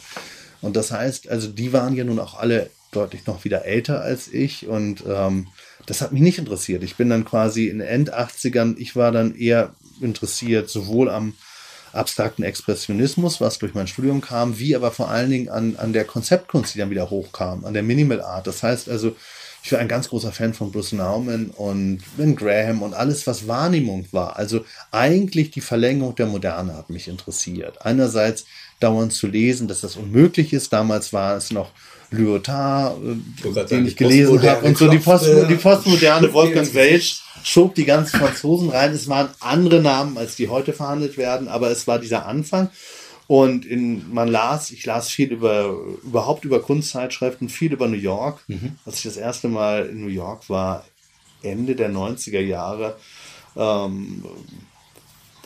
Und 0.62 0.76
das 0.76 0.92
heißt, 0.92 1.30
also 1.30 1.48
die 1.50 1.74
waren 1.74 1.96
ja 1.96 2.04
nun 2.04 2.20
auch 2.20 2.40
alle 2.40 2.70
deutlich 2.92 3.26
noch 3.28 3.44
wieder 3.44 3.66
älter 3.66 4.02
als 4.02 4.28
ich 4.28 4.68
und 4.68 5.04
ähm, 5.08 5.48
das 5.86 6.02
hat 6.02 6.14
mich 6.14 6.22
nicht 6.22 6.40
interessiert. 6.40 6.84
Ich 6.84 6.96
bin 6.96 7.10
dann 7.10 7.26
quasi 7.26 7.68
in 7.68 7.80
den 7.80 7.88
End 7.88 8.14
80ern, 8.14 8.76
ich 8.78 8.96
war 8.96 9.12
dann 9.12 9.36
eher 9.36 9.76
interessiert 10.02 10.70
sowohl 10.70 11.10
am 11.10 11.34
abstrakten 11.94 12.44
Expressionismus, 12.44 13.42
was 13.42 13.60
durch 13.60 13.74
mein 13.74 13.88
Studium 13.88 14.22
kam, 14.22 14.60
wie 14.60 14.76
aber 14.76 14.92
vor 14.92 15.10
allen 15.10 15.30
Dingen 15.30 15.50
an, 15.50 15.76
an 15.78 15.94
der 15.94 16.06
Konzeptkunst, 16.06 16.74
die 16.74 16.80
dann 16.80 16.90
wieder 16.90 17.10
hochkam, 17.10 17.66
an 17.66 17.74
der 17.74 17.84
Minimal 17.84 18.22
Art. 18.22 18.48
Das 18.48 18.64
heißt 18.64 18.90
also, 18.90 19.16
ich 19.64 19.72
war 19.72 19.80
ein 19.80 19.88
ganz 19.88 20.10
großer 20.10 20.32
Fan 20.32 20.54
von 20.54 20.72
Bruce 20.72 20.94
Nauman 20.94 21.50
und 21.50 22.02
Ben 22.16 22.36
Graham 22.36 22.84
und 22.84 22.94
alles, 22.94 23.28
was 23.28 23.48
Wahrnehmung 23.48 24.06
war. 24.12 24.38
Also 24.38 24.64
eigentlich 24.92 25.52
die 25.52 25.62
Verlängerung 25.62 26.16
der 26.16 26.28
Moderne 26.28 26.76
hat 26.76 26.90
mich 26.90 27.08
interessiert. 27.08 27.86
Einerseits 27.86 28.46
dauernd 28.80 29.14
zu 29.14 29.28
lesen, 29.28 29.68
dass 29.68 29.82
das 29.82 29.96
unmöglich 29.96 30.54
ist. 30.54 30.72
Damals 30.74 31.14
war 31.14 31.36
es 31.36 31.52
noch 31.52 31.72
Lyotard, 32.12 32.98
äh, 33.04 33.66
den 33.66 33.86
ich 33.86 33.96
gelesen 33.96 34.42
habe. 34.42 34.66
Und 34.66 34.78
so 34.78 34.90
die, 34.90 35.00
Post, 35.00 35.28
die 35.50 35.56
postmoderne 35.56 36.32
Wolfgang 36.34 36.74
Welsch 36.74 37.22
schob 37.44 37.76
die 37.76 37.86
ganzen 37.86 38.20
Franzosen 38.20 38.70
rein. 38.70 38.92
Es 38.92 39.08
waren 39.08 39.30
andere 39.40 39.82
Namen, 39.82 40.18
als 40.18 40.36
die 40.36 40.50
heute 40.50 40.74
verhandelt 40.74 41.18
werden, 41.18 41.48
aber 41.48 41.70
es 41.70 41.88
war 41.88 42.00
dieser 42.00 42.26
Anfang. 42.26 42.70
Und 43.28 43.66
in, 43.66 44.14
man 44.14 44.30
las, 44.30 44.72
ich 44.72 44.86
las 44.86 45.10
viel 45.10 45.32
über, 45.34 45.76
überhaupt 46.04 46.46
über 46.46 46.62
Kunstzeitschriften, 46.62 47.50
viel 47.50 47.74
über 47.74 47.88
New 47.88 47.98
York. 47.98 48.40
Mhm. 48.48 48.78
Als 48.86 48.98
ich 48.98 49.04
das 49.04 49.18
erste 49.18 49.50
Mal 49.50 49.88
in 49.88 50.02
New 50.02 50.08
York 50.08 50.50
war, 50.50 50.86
Ende 51.42 51.76
der 51.76 51.92
90er 51.92 52.40
Jahre, 52.40 52.96
ähm, 53.58 54.24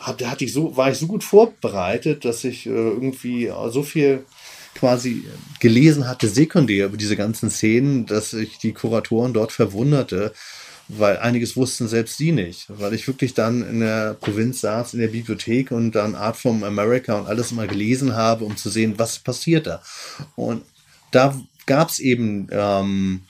hatte, 0.02 0.30
hatte 0.30 0.46
ich 0.46 0.54
so, 0.54 0.76
war 0.76 0.92
ich 0.92 0.98
so 0.98 1.08
gut 1.08 1.24
vorbereitet, 1.24 2.26
dass 2.26 2.44
ich 2.44 2.66
äh, 2.66 2.70
irgendwie 2.70 3.52
so 3.70 3.84
viel 3.84 4.26
quasi 4.76 5.26
gelesen 5.60 6.08
hatte, 6.08 6.28
sekundär 6.28 6.88
über 6.88 6.98
diese 6.98 7.18
ganzen 7.18 7.50
Szenen, 7.50 8.06
dass 8.06 8.34
ich 8.34 8.58
die 8.58 8.74
Kuratoren 8.74 9.34
dort 9.34 9.52
verwunderte, 9.52 10.34
weil 10.88 11.18
einiges 11.18 11.56
wussten 11.56 11.88
selbst 11.88 12.18
sie 12.18 12.32
nicht, 12.32 12.66
weil 12.68 12.94
ich 12.94 13.08
wirklich 13.08 13.34
dann 13.34 13.68
in 13.68 13.80
der 13.82 14.16
Provinz 14.16 14.62
saß, 14.62 14.94
in 14.94 15.02
der 15.02 15.08
Bibliothek 15.08 15.72
und 15.72 15.94
dann 15.94 16.16
Art 16.16 16.38
from 16.38 16.64
America 16.64 17.18
und 17.18 17.28
alles 17.28 17.52
mal 17.52 17.68
gelesen 17.68 18.16
habe, 18.16 18.46
um 18.46 18.58
zu 18.58 18.70
sehen, 18.70 18.96
was 18.98 19.20
passiert 19.20 19.68
da. 19.68 19.82
Und 20.36 20.64
da 21.12 21.40
gab 21.66 21.90
es 21.90 22.00
eben 22.00 22.48
ähm, 22.52 23.22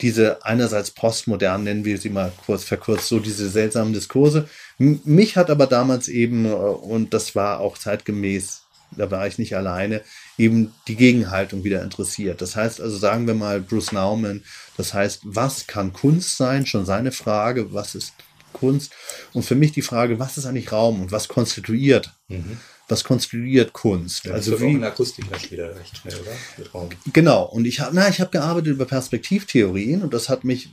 diese 0.00 0.44
einerseits 0.44 0.90
postmodern, 0.90 1.64
nennen 1.64 1.84
wir 1.84 1.98
sie 1.98 2.10
mal 2.10 2.32
kurz 2.46 2.64
verkürzt, 2.64 3.08
so 3.08 3.18
diese 3.18 3.48
seltsamen 3.48 3.92
Diskurse. 3.92 4.48
Mich 4.78 5.36
hat 5.36 5.50
aber 5.50 5.66
damals 5.66 6.08
eben, 6.08 6.46
äh, 6.46 6.48
und 6.48 7.12
das 7.12 7.34
war 7.34 7.60
auch 7.60 7.76
zeitgemäß, 7.76 8.62
da 8.92 9.10
war 9.10 9.26
ich 9.26 9.38
nicht 9.38 9.54
alleine, 9.54 10.02
eben 10.38 10.72
die 10.86 10.96
Gegenhaltung 10.96 11.64
wieder 11.64 11.82
interessiert. 11.82 12.40
Das 12.40 12.56
heißt 12.56 12.80
also, 12.80 12.96
sagen 12.96 13.26
wir 13.26 13.34
mal 13.34 13.60
Bruce 13.60 13.92
Nauman, 13.92 14.42
das 14.76 14.94
heißt, 14.94 15.20
was 15.24 15.66
kann 15.66 15.92
Kunst 15.92 16.36
sein? 16.36 16.64
Schon 16.64 16.86
seine 16.86 17.12
Frage, 17.12 17.72
was 17.74 17.94
ist 17.94 18.14
Kunst? 18.52 18.92
Und 19.32 19.44
für 19.44 19.56
mich 19.56 19.72
die 19.72 19.82
Frage, 19.82 20.18
was 20.18 20.38
ist 20.38 20.46
eigentlich 20.46 20.72
Raum 20.72 21.02
und 21.02 21.12
was 21.12 21.28
konstituiert? 21.28 22.14
Mhm 22.28 22.58
was 22.88 23.04
konstruiert 23.04 23.72
Kunst. 23.74 24.24
Ja, 24.24 24.32
also 24.32 24.58
wie 24.60 24.72
in 24.72 24.84
Akustik 24.84 25.26
wieder 25.50 25.76
recht 25.76 25.98
schnell, 25.98 26.14
oder? 26.72 26.88
Genau. 27.12 27.44
Und 27.44 27.66
ich 27.66 27.80
habe, 27.80 27.94
na, 27.94 28.08
ich 28.08 28.20
habe 28.20 28.30
gearbeitet 28.30 28.72
über 28.72 28.86
Perspektivtheorien 28.86 30.02
und 30.02 30.14
das 30.14 30.28
hat 30.28 30.44
mich, 30.44 30.70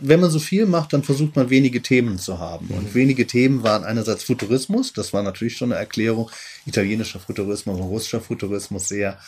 wenn 0.00 0.20
man 0.20 0.30
so 0.30 0.40
viel 0.40 0.66
macht, 0.66 0.92
dann 0.92 1.04
versucht 1.04 1.36
man 1.36 1.48
wenige 1.48 1.82
Themen 1.82 2.18
zu 2.18 2.38
haben. 2.38 2.66
Mhm. 2.66 2.74
Und 2.74 2.94
wenige 2.94 3.26
Themen 3.26 3.62
waren 3.62 3.84
einerseits 3.84 4.24
Futurismus, 4.24 4.92
das 4.92 5.12
war 5.12 5.22
natürlich 5.22 5.56
schon 5.56 5.70
eine 5.70 5.80
Erklärung, 5.80 6.30
italienischer 6.66 7.20
Futurismus, 7.20 7.78
russischer 7.78 8.20
Futurismus, 8.20 8.88
sehr 8.88 9.18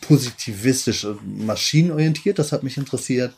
positivistisch, 0.00 1.06
maschinenorientiert, 1.24 2.38
das 2.38 2.50
hat 2.50 2.64
mich 2.64 2.76
interessiert. 2.76 3.32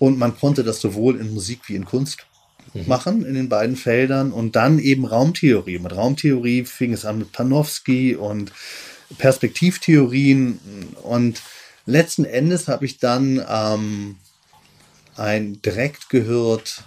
Und 0.00 0.18
man 0.18 0.36
konnte 0.36 0.64
das 0.64 0.80
sowohl 0.80 1.20
in 1.20 1.32
Musik 1.32 1.60
wie 1.66 1.76
in 1.76 1.84
Kunst 1.84 2.26
mhm. 2.74 2.86
machen 2.86 3.24
in 3.24 3.34
den 3.34 3.48
beiden 3.48 3.76
Feldern 3.76 4.32
und 4.32 4.56
dann 4.56 4.78
eben 4.78 5.04
Raumtheorie. 5.04 5.78
Mit 5.78 5.94
Raumtheorie 5.94 6.64
fing 6.64 6.92
es 6.92 7.04
an 7.04 7.18
mit 7.18 7.32
Panofsky 7.32 8.16
und 8.16 8.52
Perspektivtheorien 9.18 10.60
und 11.02 11.42
letzten 11.86 12.24
Endes 12.24 12.68
habe 12.68 12.84
ich 12.86 12.98
dann 12.98 13.44
ähm, 13.48 14.16
ein 15.16 15.60
direkt 15.62 16.08
gehört, 16.08 16.84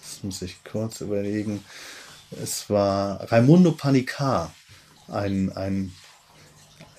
das 0.00 0.22
muss 0.22 0.42
ich 0.42 0.56
kurz 0.64 1.00
überlegen, 1.00 1.62
es 2.42 2.68
war 2.68 3.30
Raimundo 3.30 3.72
Panicar, 3.72 4.54
ein, 5.08 5.52
ein 5.52 5.92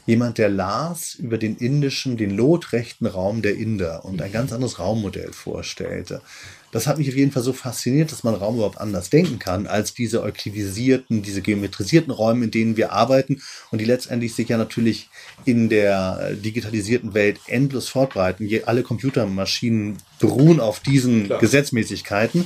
jemand, 0.10 0.38
der 0.38 0.50
las 0.50 1.16
über 1.16 1.38
den 1.38 1.56
indischen, 1.56 2.18
den 2.18 2.32
lotrechten 2.32 3.08
Raum 3.08 3.42
der 3.42 3.56
Inder 3.56 4.04
und 4.06 4.22
ein 4.22 4.32
ganz 4.32 4.52
anderes 4.52 4.80
Raummodell 4.80 5.32
vorstellte 5.32 6.22
das 6.72 6.88
hat 6.88 6.98
mich 6.98 7.10
auf 7.10 7.16
jeden 7.16 7.32
Fall 7.32 7.44
so 7.44 7.54
fasziniert, 7.54 8.12
dass 8.12 8.24
man 8.24 8.36
Raum 8.36 8.56
überhaupt 8.56 8.80
anders 8.80 9.10
denken 9.10 9.40
kann, 9.40 9.68
als 9.68 9.94
diese 9.94 10.22
euklidisierten, 10.22 11.22
diese 11.22 11.42
geometrisierten 11.42 12.12
Räume, 12.12 12.46
in 12.46 12.52
denen 12.52 12.78
wir 12.78 12.92
arbeiten 12.92 13.42
und 13.72 13.80
die 13.80 13.86
letztendlich 13.86 14.36
sich 14.36 14.50
ja 14.50 14.58
natürlich 14.58 15.10
in 15.46 15.70
der 15.70 16.34
digitalisierten 16.34 17.14
Welt 17.14 17.40
endlos 17.48 17.90
fortbreiten. 17.90 18.50
Alle 18.66 18.84
Computermaschinen 18.84 19.98
beruhen 20.20 20.60
auf 20.60 20.80
diesen 20.80 21.26
Klar. 21.26 21.40
Gesetzmäßigkeiten. 21.40 22.46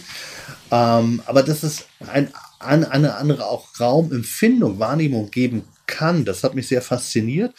Ähm, 0.72 1.22
aber 1.26 1.44
dass 1.44 1.64
es 1.64 1.86
ein, 2.08 2.30
eine 2.64 3.16
andere 3.16 3.48
auch 3.48 3.80
Raumempfindung, 3.80 4.80
Wahrnehmung 4.80 5.32
geben 5.32 5.64
kann, 5.88 6.26
das 6.26 6.44
hat 6.44 6.56
mich 6.56 6.68
sehr 6.68 6.82
fasziniert. 6.82 7.54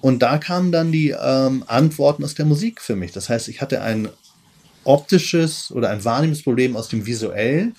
Und 0.00 0.20
da 0.20 0.38
kamen 0.38 0.72
dann 0.72 0.92
die 0.92 1.10
ähm, 1.10 1.64
Antworten 1.66 2.22
aus 2.22 2.34
der 2.34 2.44
Musik 2.44 2.80
für 2.80 2.96
mich. 2.96 3.12
Das 3.12 3.28
heißt, 3.28 3.48
ich 3.48 3.60
hatte 3.60 3.80
ein 3.82 4.08
optisches 4.84 5.70
oder 5.72 5.90
ein 5.90 6.04
Wahrnehmungsproblem 6.04 6.76
aus 6.76 6.88
dem 6.88 7.06
visuellen 7.06 7.74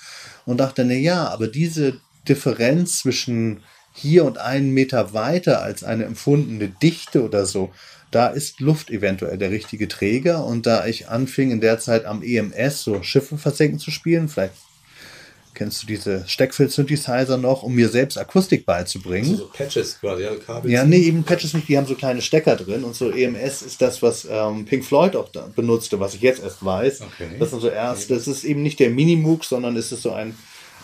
und 0.46 0.58
dachte, 0.58 0.84
na 0.84 0.94
ja, 0.94 1.28
aber 1.28 1.48
diese 1.48 2.00
Differenz 2.28 3.00
zwischen 3.00 3.62
hier 3.94 4.26
und 4.26 4.38
einen 4.38 4.72
Meter 4.72 5.14
weiter 5.14 5.62
als 5.62 5.84
eine 5.84 6.06
empfundene 6.06 6.68
Dichte 6.68 7.24
oder 7.24 7.46
so, 7.46 7.72
da 8.12 8.28
ist 8.28 8.60
Luft 8.60 8.90
eventuell 8.90 9.38
der 9.38 9.52
richtige 9.52 9.88
Träger. 9.88 10.46
Und 10.46 10.66
da 10.66 10.86
ich 10.86 11.10
anfing 11.10 11.52
in 11.52 11.62
der 11.62 11.80
Zeit 11.80 12.06
am 12.06 12.22
EMS 12.24 12.84
so 12.84 13.04
Schiffe 13.04 13.38
versenken 13.38 13.80
zu 13.80 13.92
spielen, 13.92 14.30
vielleicht 14.30 14.54
Kennst 15.58 15.82
du 15.82 15.88
diese 15.88 16.24
Steckfeld-Synthesizer 16.28 17.36
noch, 17.36 17.64
um 17.64 17.74
mir 17.74 17.90
selbst 17.90 18.16
Akustik 18.16 18.64
beizubringen? 18.64 19.32
Also 19.32 19.46
so 19.46 19.50
Patches 19.52 20.00
quasi, 20.00 20.22
ja, 20.22 20.36
Kabel. 20.36 20.70
Ja, 20.70 20.86
nee, 20.86 21.00
eben 21.00 21.24
Patches 21.24 21.56
nicht, 21.56 21.68
die 21.68 21.76
haben 21.80 21.88
so 21.88 21.96
kleine 21.96 22.22
Stecker 22.22 22.56
drin 22.56 22.84
und 22.84 22.96
so 22.96 23.10
EMS 23.10 23.64
ist 23.64 23.82
das, 23.82 24.04
was 24.04 24.28
ähm, 24.30 24.66
Pink 24.66 24.86
Floyd 24.86 25.16
auch 25.16 25.30
benutzte, 25.56 26.00
was 26.00 26.14
ich 26.14 26.22
jetzt 26.22 26.44
erst 26.44 26.64
weiß. 26.64 27.02
Okay. 27.02 27.30
Das 27.40 27.50
sind 27.50 27.62
so 27.62 27.70
erst, 27.70 28.12
das 28.12 28.28
ist 28.28 28.44
eben 28.44 28.62
nicht 28.62 28.80
der 28.80 28.92
Minimoog, 28.92 29.44
sondern 29.44 29.76
es 29.78 29.92
ist 29.92 30.04
so 30.04 30.12
ein 30.12 30.38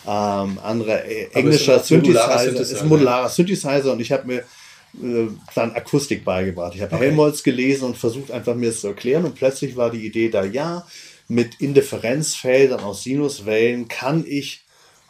ähm, 0.07 0.57
anderer 0.63 1.05
äh, 1.05 1.27
englischer 1.33 1.77
Synthesizer. 1.77 2.39
Synthesizer. 2.39 2.75
ist 2.75 2.81
ein 2.81 2.89
modularer 2.89 3.29
Synthesizer 3.29 3.93
und 3.93 3.99
ich 3.99 4.11
habe 4.11 4.25
mir 4.25 4.39
äh, 4.39 5.27
dann 5.53 5.75
Akustik 5.75 6.25
beigebracht. 6.25 6.73
Ich 6.73 6.81
habe 6.81 6.95
okay. 6.95 7.05
Helmholtz 7.05 7.43
gelesen 7.43 7.85
und 7.85 7.95
versucht 7.95 8.31
einfach 8.31 8.55
mir 8.55 8.71
das 8.71 8.81
zu 8.81 8.87
erklären 8.87 9.23
und 9.25 9.35
plötzlich 9.35 9.75
war 9.75 9.91
die 9.91 10.03
Idee 10.03 10.29
da, 10.29 10.43
ja, 10.43 10.83
mit 11.27 11.61
Indifferenzfeldern 11.61 12.79
aus 12.79 13.03
Sinuswellen 13.03 13.87
kann 13.87 14.25
ich 14.27 14.62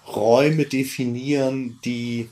Räume 0.07 0.65
definieren, 0.65 1.79
die 1.85 2.29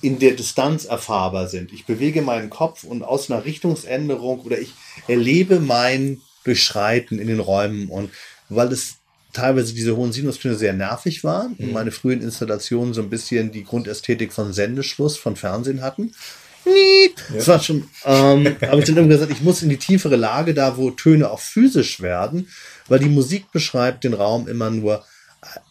in 0.00 0.18
der 0.18 0.32
Distanz 0.32 0.84
erfahrbar 0.84 1.48
sind. 1.48 1.72
Ich 1.72 1.86
bewege 1.86 2.20
meinen 2.20 2.50
Kopf 2.50 2.84
und 2.84 3.02
aus 3.02 3.30
einer 3.30 3.44
Richtungsänderung 3.44 4.40
oder 4.40 4.58
ich 4.58 4.72
erlebe 5.08 5.60
mein 5.60 6.20
Durchschreiten 6.44 7.18
in 7.18 7.28
den 7.28 7.40
Räumen 7.40 7.88
und 7.88 8.10
weil 8.50 8.70
es 8.70 8.96
teilweise 9.32 9.74
diese 9.74 9.96
hohen 9.96 10.12
Sinustöne 10.12 10.56
sehr 10.56 10.74
nervig 10.74 11.24
waren 11.24 11.56
mhm. 11.58 11.66
und 11.66 11.72
meine 11.72 11.90
frühen 11.90 12.22
Installationen 12.22 12.92
so 12.92 13.02
ein 13.02 13.10
bisschen 13.10 13.50
die 13.50 13.64
Grundästhetik 13.64 14.32
von 14.32 14.52
Sendeschluss 14.52 15.16
von 15.16 15.36
Fernsehen 15.36 15.80
hatten. 15.80 16.12
Das 17.32 17.48
war 17.48 17.60
schon, 17.60 17.88
ähm, 18.04 18.56
habe 18.62 18.78
ich 18.78 18.86
dann 18.86 18.96
immer 18.96 19.08
gesagt, 19.08 19.32
ich 19.32 19.42
muss 19.42 19.62
in 19.62 19.68
die 19.68 19.76
tiefere 19.76 20.16
Lage, 20.16 20.54
da 20.54 20.76
wo 20.76 20.90
Töne 20.90 21.30
auch 21.30 21.40
physisch 21.40 22.00
werden, 22.00 22.48
weil 22.88 22.98
die 22.98 23.08
Musik 23.08 23.52
beschreibt 23.52 24.04
den 24.04 24.14
Raum 24.14 24.48
immer 24.48 24.70
nur 24.70 25.04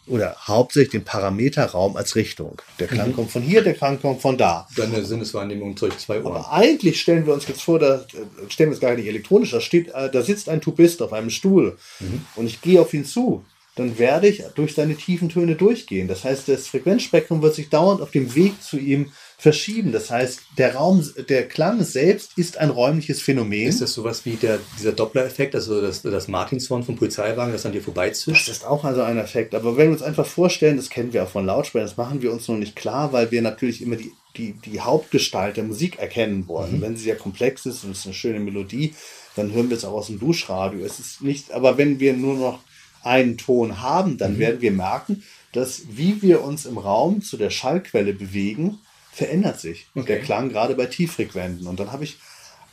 oder 0.08 0.36
hauptsächlich 0.48 0.92
den 0.92 1.04
Parameterraum 1.04 1.96
als 1.96 2.16
Richtung. 2.16 2.62
Der 2.80 2.88
Klang 2.88 3.10
mhm. 3.10 3.16
kommt 3.16 3.32
von 3.32 3.42
hier, 3.42 3.62
der 3.62 3.74
Klang 3.74 4.02
kommt 4.02 4.22
von 4.22 4.38
da. 4.38 4.68
Deine 4.76 5.04
Sinneswahrnehmung 5.04 5.76
durch 5.76 5.98
zwei 5.98 6.22
Ohren. 6.22 6.36
Aber 6.36 6.52
eigentlich 6.52 7.00
stellen 7.00 7.26
wir 7.26 7.34
uns 7.34 7.48
jetzt 7.48 7.62
vor, 7.62 7.80
da 7.80 8.06
stellen 8.50 8.70
wir 8.70 8.76
es 8.76 8.82
gar 8.82 8.96
nicht 8.96 9.08
elektronisch, 9.08 9.52
da, 9.52 9.62
steht, 9.62 9.90
äh, 9.94 10.12
da 10.12 10.22
sitzt 10.22 10.50
ein 10.50 10.62
Tubist 10.62 11.02
auf 11.02 11.14
einem 11.14 11.30
Stuhl 11.30 11.78
mhm. 12.00 12.26
und 12.36 12.48
ich 12.48 12.62
gehe 12.62 12.82
auf 12.82 12.94
ihn 12.94 13.06
zu. 13.06 13.46
Dann 13.76 13.98
werde 13.98 14.28
ich 14.28 14.44
durch 14.54 14.76
seine 14.76 14.96
tiefen 14.96 15.30
Töne 15.30 15.56
durchgehen. 15.56 16.08
Das 16.08 16.24
heißt, 16.24 16.48
das 16.48 16.68
Frequenzspektrum 16.68 17.42
wird 17.42 17.56
sich 17.56 17.70
dauernd 17.70 18.02
auf 18.02 18.12
dem 18.12 18.36
Weg 18.36 18.62
zu 18.62 18.78
ihm 18.78 19.12
verschieben. 19.38 19.92
Das 19.92 20.10
heißt, 20.10 20.40
der 20.58 20.76
Raum, 20.76 21.08
der 21.30 21.48
Klang 21.48 21.84
selbst 21.84 22.38
ist 22.38 22.58
ein 22.58 22.70
räumliches 22.70 23.22
Phänomen. 23.22 23.68
Ist 23.68 23.82
das 23.82 23.94
sowas 23.94 24.26
wie 24.26 24.36
der, 24.36 24.60
dieser 24.78 24.94
Doppler-Effekt, 24.94 25.56
also 25.56 25.82
das, 25.82 26.02
das 26.02 26.28
Martinshorn 26.28 26.84
vom 26.84 26.96
Polizeiwagen, 26.96 27.52
das 27.52 27.66
an 27.66 27.72
dir 27.72 27.82
vorbeizischt? 27.82 28.48
Das 28.48 28.58
ist 28.58 28.66
auch 28.66 28.84
also 28.84 29.02
ein 29.02 29.18
Effekt. 29.18 29.54
Aber 29.56 29.76
wenn 29.78 29.88
wir 29.88 29.94
uns 29.94 30.02
einfach 30.02 30.26
vorstellen, 30.26 30.78
das 30.78 30.90
kennen 30.90 31.14
wir 31.14 31.24
auch 31.24 31.30
von 31.30 31.46
Lautsprechern, 31.46 31.88
das 31.88 31.98
machen 31.98 32.22
wir 32.22 32.32
uns 32.32 32.48
noch 32.48 32.58
nicht 32.58 32.76
klar, 32.76 33.12
weil 33.12 33.32
wir 33.32 33.42
natürlich 33.42 33.82
immer 33.82 33.98
die, 33.98 34.12
die, 34.38 34.54
die 34.54 34.80
Hauptgestalt 34.80 35.58
der 35.58 35.64
Musik 35.64 36.00
erkennen 36.00 36.48
wollen. 36.48 36.78
Mhm. 36.78 36.82
Wenn 36.82 36.98
sie 36.98 37.10
ja 37.10 37.16
komplex 37.16 37.66
ist 37.66 37.84
und 37.84 37.92
es 37.92 38.00
ist 38.00 38.06
eine 38.06 38.14
schöne 38.14 38.40
Melodie, 38.40 38.96
dann 39.36 39.52
hören 39.52 39.70
wir 39.70 39.78
es 39.78 39.86
auch 39.86 39.94
aus 39.94 40.08
dem 40.08 40.20
Duschradio. 40.20 40.86
Es 40.86 41.00
ist 41.00 41.22
nicht, 41.22 41.52
aber 41.52 41.78
wenn 41.78 42.00
wir 42.00 42.14
nur 42.14 42.36
noch 42.36 42.60
einen 43.04 43.38
Ton 43.38 43.82
haben, 43.82 44.18
dann 44.18 44.36
mhm. 44.36 44.40
werden 44.40 44.62
wir 44.62 44.72
merken, 44.72 45.24
dass 45.52 45.84
wie 45.90 46.22
wir 46.22 46.44
uns 46.44 46.66
im 46.66 46.78
Raum 46.78 47.22
zu 47.22 47.38
der 47.38 47.50
Schallquelle 47.50 48.14
bewegen, 48.14 48.80
verändert 49.14 49.60
sich 49.60 49.88
okay. 49.96 50.08
der 50.08 50.22
Klang 50.22 50.50
gerade 50.50 50.76
bei 50.76 50.88
Tieffrequenten. 50.88 51.68
Und 51.68 51.80
dann 51.80 51.92
habe 51.92 52.04
ich 52.04 52.18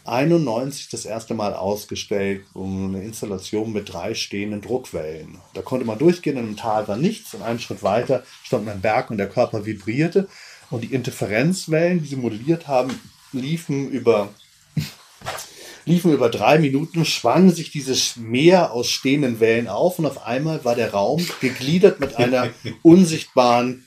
91 0.04 0.88
das 0.88 1.04
erste 1.04 1.34
Mal 1.34 1.54
ausgestellt, 1.54 2.44
um 2.54 2.94
eine 2.94 3.04
Installation 3.04 3.72
mit 3.72 3.92
drei 3.92 4.14
stehenden 4.14 4.62
Druckwellen. 4.62 5.38
Da 5.54 5.60
konnte 5.60 5.84
man 5.84 5.98
durchgehen, 5.98 6.36
in 6.36 6.44
einem 6.44 6.56
Tal 6.56 6.88
war 6.88 6.96
nichts 6.96 7.34
und 7.34 7.42
einen 7.42 7.60
Schritt 7.60 7.82
weiter 7.82 8.24
stand 8.42 8.68
ein 8.68 8.80
Berg 8.80 9.10
und 9.10 9.18
der 9.18 9.28
Körper 9.28 9.66
vibrierte. 9.66 10.28
Und 10.70 10.84
die 10.84 10.94
Interferenzwellen, 10.94 12.00
die 12.02 12.08
sie 12.08 12.16
modelliert 12.16 12.68
haben, 12.68 12.98
liefen 13.32 13.90
über, 13.90 14.32
liefen 15.84 16.12
über 16.12 16.30
drei 16.30 16.58
Minuten, 16.58 17.04
schwang 17.04 17.50
sich 17.50 17.70
dieses 17.70 18.16
Meer 18.16 18.72
aus 18.72 18.88
stehenden 18.88 19.40
Wellen 19.40 19.68
auf 19.68 19.98
und 19.98 20.06
auf 20.06 20.24
einmal 20.24 20.64
war 20.64 20.76
der 20.76 20.92
Raum 20.92 21.26
gegliedert 21.40 22.00
mit 22.00 22.16
einer 22.16 22.48
unsichtbaren 22.82 23.84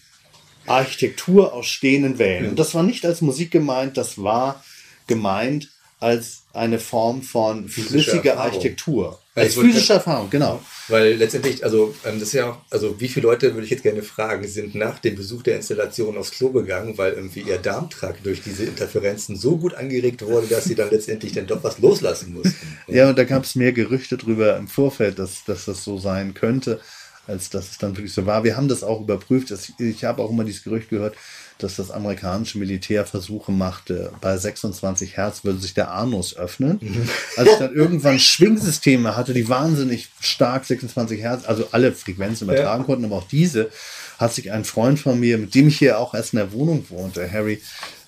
Architektur 0.65 1.53
aus 1.53 1.67
stehenden 1.67 2.19
Wellen. 2.19 2.49
Und 2.49 2.59
das 2.59 2.73
war 2.73 2.83
nicht 2.83 3.05
als 3.05 3.21
Musik 3.21 3.51
gemeint, 3.51 3.97
das 3.97 4.21
war 4.21 4.63
gemeint 5.07 5.69
als 5.99 6.43
eine 6.53 6.79
Form 6.79 7.21
von 7.21 7.67
flüssiger 7.67 8.37
Architektur. 8.37 9.19
Als 9.35 9.55
physische 9.55 9.93
Erfahrung, 9.93 10.29
genau. 10.29 10.61
Weil 10.89 11.13
letztendlich, 11.13 11.63
also 11.63 11.95
ähm, 12.05 12.19
das 12.19 12.29
ist 12.29 12.33
ja, 12.33 12.61
also 12.69 12.99
wie 12.99 13.07
viele 13.07 13.25
Leute, 13.25 13.53
würde 13.53 13.65
ich 13.65 13.71
jetzt 13.71 13.81
gerne 13.81 14.03
fragen, 14.03 14.47
sind 14.47 14.75
nach 14.75 14.99
dem 14.99 15.15
Besuch 15.15 15.41
der 15.41 15.55
Installation 15.55 16.17
aufs 16.17 16.31
Klo 16.31 16.49
gegangen, 16.49 16.99
weil 16.99 17.13
irgendwie 17.13 17.39
ihr 17.41 17.57
Darmtrakt 17.57 18.23
durch 18.25 18.43
diese 18.43 18.65
Interferenzen 18.65 19.35
so 19.35 19.57
gut 19.57 19.73
angeregt 19.73 20.21
wurde, 20.21 20.45
dass 20.45 20.65
sie 20.65 20.75
dann 20.75 20.91
letztendlich 20.91 21.31
dann 21.31 21.47
doch 21.47 21.63
was 21.63 21.79
loslassen 21.79 22.33
mussten. 22.33 22.77
Ja, 22.87 23.09
und 23.09 23.17
da 23.17 23.23
gab 23.23 23.43
es 23.43 23.55
mehr 23.55 23.71
Gerüchte 23.71 24.17
drüber 24.17 24.55
im 24.57 24.67
Vorfeld, 24.67 25.17
dass, 25.17 25.43
dass 25.45 25.65
das 25.65 25.83
so 25.83 25.97
sein 25.97 26.35
könnte 26.35 26.79
als 27.27 27.49
dass 27.49 27.71
es 27.71 27.77
dann 27.77 27.95
wirklich 27.95 28.13
so 28.13 28.25
war. 28.25 28.43
Wir 28.43 28.57
haben 28.57 28.67
das 28.67 28.83
auch 28.83 29.01
überprüft. 29.01 29.53
Ich 29.79 30.03
habe 30.03 30.21
auch 30.21 30.29
immer 30.29 30.43
dieses 30.43 30.63
Gerücht 30.63 30.89
gehört, 30.89 31.15
dass 31.57 31.75
das 31.75 31.91
amerikanische 31.91 32.57
Militär 32.57 33.05
Versuche 33.05 33.51
machte, 33.51 34.11
bei 34.21 34.37
26 34.37 35.17
Hertz 35.17 35.43
würde 35.43 35.59
sich 35.59 35.73
der 35.73 35.91
Anus 35.91 36.35
öffnen. 36.35 36.79
Mhm. 36.81 37.09
Als 37.37 37.49
ich 37.51 37.57
dann 37.57 37.73
irgendwann 37.73 38.19
Schwingsysteme 38.19 39.15
hatte, 39.15 39.33
die 39.33 39.47
wahnsinnig 39.47 40.09
stark 40.19 40.65
26 40.65 41.21
Hertz, 41.21 41.45
also 41.45 41.67
alle 41.71 41.93
Frequenzen 41.93 42.45
übertragen 42.45 42.81
ja. 42.81 42.85
konnten, 42.85 43.05
aber 43.05 43.17
auch 43.17 43.27
diese, 43.27 43.69
hat 44.17 44.33
sich 44.33 44.51
ein 44.51 44.65
Freund 44.65 44.99
von 44.99 45.19
mir, 45.19 45.37
mit 45.37 45.55
dem 45.55 45.67
ich 45.67 45.79
hier 45.79 45.99
auch 45.99 46.13
erst 46.13 46.33
in 46.33 46.37
der 46.37 46.51
Wohnung 46.51 46.85
wohnte, 46.89 47.31
Harry, 47.31 47.61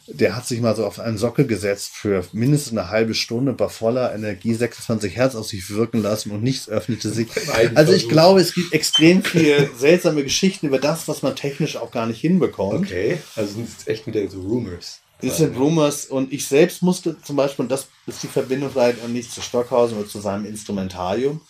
der 0.08 0.36
hat 0.36 0.46
sich 0.46 0.62
mal 0.62 0.76
so 0.76 0.86
auf 0.86 1.00
einen 1.00 1.18
Sockel 1.18 1.48
gesetzt 1.48 1.92
für 1.94 2.24
mindestens 2.32 2.78
eine 2.78 2.90
halbe 2.90 3.16
Stunde 3.16 3.54
bei 3.54 3.70
voller 3.70 4.14
Energie 4.14 4.54
26 4.54 5.16
Hertz 5.16 5.36
auf 5.36 5.48
sich 5.48 5.70
wirken 5.70 6.02
lassen 6.02 6.32
und 6.32 6.44
nichts 6.44 6.70
öffnete 6.70 7.10
sich. 7.10 7.28
Also 7.76 7.94
ich 7.94 8.08
glaube, 8.08 8.40
es 8.40 8.54
gibt 8.54 8.74
extrem 8.74 9.24
viele 9.24 9.70
seltsame 9.78 10.24
Geschichten 10.24 10.68
über 10.68 10.80
das, 10.80 11.08
was 11.08 11.24
man 11.24 11.36
technisch 11.36 11.78
auch 11.78 11.92
gar 11.92 12.06
nicht 12.06 12.22
hinbekommt. 12.22 12.86
Okay, 12.86 13.18
also 13.36 13.54
sind 13.54 13.68
es 13.68 13.88
echt 13.88 14.06
wieder 14.06 14.28
so 14.30 14.42
Rumors. 14.42 15.00
Das 15.22 15.38
sind 15.38 15.58
Rumors 15.58 16.06
und 16.06 16.34
ich 16.34 16.46
selbst 16.46 16.84
musste 16.84 17.20
zum 17.22 17.38
Beispiel, 17.38 17.64
und 17.64 17.72
das 17.72 17.88
ist 18.06 18.22
die 18.22 18.28
Verbindung 18.28 18.70
vielleicht 18.72 19.08
nicht 19.08 19.32
zu 19.32 19.42
Stockhausen 19.42 19.98
oder 19.98 20.08
zu 20.08 20.20
seinem 20.20 20.46
Instrumentarium, 20.46 21.42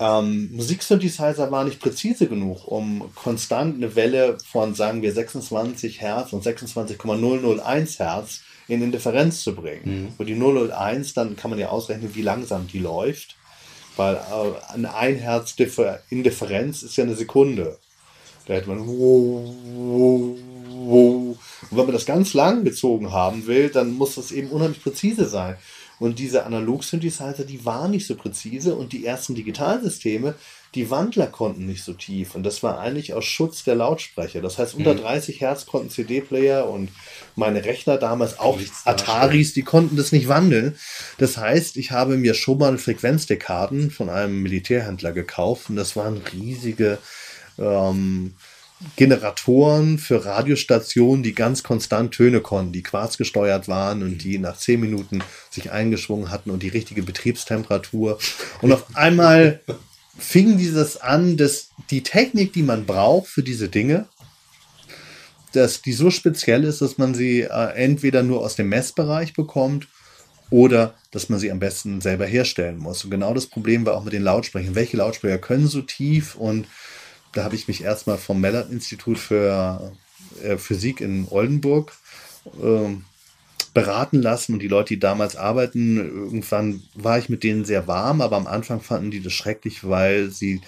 ähm, 0.00 0.50
Musiksynthesizer 0.52 1.50
war 1.50 1.64
nicht 1.64 1.80
präzise 1.80 2.26
genug, 2.26 2.66
um 2.66 3.10
konstant 3.14 3.76
eine 3.76 3.94
Welle 3.94 4.38
von, 4.50 4.74
sagen 4.74 5.02
wir, 5.02 5.12
26 5.12 6.00
Hertz 6.00 6.32
und 6.32 6.42
26,001 6.42 7.98
Hertz 7.98 8.40
in 8.66 8.82
Indifferenz 8.82 9.42
zu 9.42 9.54
bringen. 9.54 10.04
Mhm. 10.04 10.12
Und 10.18 10.26
die 10.26 10.34
001, 10.34 11.14
dann 11.14 11.36
kann 11.36 11.50
man 11.50 11.58
ja 11.58 11.68
ausrechnen, 11.68 12.14
wie 12.14 12.22
langsam 12.22 12.66
die 12.66 12.78
läuft, 12.78 13.36
weil 13.96 14.16
äh, 14.16 14.72
ein 14.72 14.86
1 14.86 15.20
Hertz 15.20 15.54
Indifferenz 16.10 16.82
ist 16.82 16.96
ja 16.96 17.04
eine 17.04 17.14
Sekunde. 17.14 17.78
Da 18.46 18.54
hätte 18.54 18.68
man 18.68 18.78
und 20.84 21.38
wenn 21.70 21.86
man 21.86 21.94
das 21.94 22.04
ganz 22.04 22.34
lang 22.34 22.64
gezogen 22.64 23.12
haben 23.12 23.46
will, 23.46 23.70
dann 23.70 23.94
muss 23.94 24.16
das 24.16 24.32
eben 24.32 24.50
unheimlich 24.50 24.82
präzise 24.82 25.26
sein. 25.26 25.56
Und 26.04 26.18
diese 26.18 26.44
Analog-Synthesizer, 26.44 27.44
die 27.44 27.64
waren 27.64 27.92
nicht 27.92 28.06
so 28.06 28.14
präzise 28.14 28.74
und 28.74 28.92
die 28.92 29.06
ersten 29.06 29.34
Digitalsysteme, 29.34 30.34
die 30.74 30.90
Wandler 30.90 31.28
konnten 31.28 31.64
nicht 31.64 31.82
so 31.82 31.94
tief. 31.94 32.34
Und 32.34 32.42
das 32.42 32.62
war 32.62 32.78
eigentlich 32.78 33.14
aus 33.14 33.24
Schutz 33.24 33.64
der 33.64 33.76
Lautsprecher. 33.76 34.42
Das 34.42 34.58
heißt, 34.58 34.74
unter 34.74 34.94
30 34.94 35.36
mhm. 35.36 35.38
Hertz 35.38 35.64
konnten 35.64 35.88
CD-Player 35.88 36.68
und 36.68 36.90
meine 37.36 37.64
Rechner 37.64 37.96
damals 37.96 38.38
auch 38.38 38.60
Ataris, 38.84 39.54
die 39.54 39.62
konnten 39.62 39.96
das 39.96 40.12
nicht 40.12 40.28
wandeln. 40.28 40.76
Das 41.16 41.38
heißt, 41.38 41.78
ich 41.78 41.90
habe 41.90 42.18
mir 42.18 42.34
schon 42.34 42.58
mal 42.58 42.76
Frequenzdekaden 42.76 43.90
von 43.90 44.10
einem 44.10 44.42
Militärhändler 44.42 45.12
gekauft 45.12 45.70
und 45.70 45.76
das 45.76 45.96
waren 45.96 46.20
riesige 46.34 46.98
ähm, 47.58 48.34
Generatoren 48.96 49.98
für 49.98 50.24
Radiostationen, 50.24 51.22
die 51.22 51.34
ganz 51.34 51.62
konstant 51.62 52.12
Töne 52.12 52.40
konnten, 52.40 52.72
die 52.72 52.82
quarzgesteuert 52.82 53.68
waren 53.68 54.02
und 54.02 54.18
die 54.18 54.38
nach 54.38 54.56
zehn 54.56 54.80
Minuten 54.80 55.22
sich 55.50 55.70
eingeschwungen 55.70 56.30
hatten 56.30 56.50
und 56.50 56.62
die 56.62 56.68
richtige 56.68 57.02
Betriebstemperatur. 57.02 58.18
Und 58.60 58.72
auf 58.72 58.84
einmal 58.94 59.60
fing 60.18 60.58
dieses 60.58 60.96
an, 61.00 61.36
dass 61.36 61.70
die 61.90 62.02
Technik, 62.02 62.52
die 62.52 62.62
man 62.62 62.84
braucht 62.84 63.28
für 63.28 63.42
diese 63.42 63.68
Dinge, 63.68 64.06
dass 65.52 65.82
die 65.82 65.92
so 65.92 66.10
speziell 66.10 66.64
ist, 66.64 66.80
dass 66.80 66.98
man 66.98 67.14
sie 67.14 67.42
äh, 67.42 67.74
entweder 67.74 68.22
nur 68.22 68.40
aus 68.40 68.56
dem 68.56 68.68
Messbereich 68.68 69.34
bekommt 69.34 69.88
oder 70.50 70.94
dass 71.10 71.28
man 71.28 71.38
sie 71.38 71.50
am 71.50 71.60
besten 71.60 72.00
selber 72.00 72.26
herstellen 72.26 72.78
muss. 72.78 73.04
Und 73.04 73.10
genau 73.10 73.34
das 73.34 73.46
Problem 73.46 73.86
war 73.86 73.94
auch 73.94 74.04
mit 74.04 74.12
den 74.12 74.22
Lautsprechern. 74.22 74.74
Welche 74.74 74.96
Lautsprecher 74.96 75.38
können 75.38 75.68
so 75.68 75.80
tief 75.82 76.34
und 76.34 76.66
da 77.34 77.44
habe 77.44 77.54
ich 77.54 77.68
mich 77.68 77.82
erstmal 77.82 78.18
vom 78.18 78.40
Mellert-Institut 78.40 79.18
für 79.18 79.92
äh, 80.42 80.56
Physik 80.56 81.00
in 81.00 81.26
Oldenburg 81.28 81.92
äh, 82.62 82.96
beraten 83.74 84.22
lassen. 84.22 84.54
Und 84.54 84.60
die 84.60 84.68
Leute, 84.68 84.94
die 84.94 85.00
damals 85.00 85.36
arbeiten, 85.36 85.96
irgendwann 85.96 86.82
war 86.94 87.18
ich 87.18 87.28
mit 87.28 87.42
denen 87.42 87.64
sehr 87.64 87.86
warm, 87.86 88.20
aber 88.20 88.36
am 88.36 88.46
Anfang 88.46 88.80
fanden 88.80 89.10
die 89.10 89.22
das 89.22 89.32
schrecklich, 89.32 89.86
weil 89.86 90.30
sie 90.30 90.62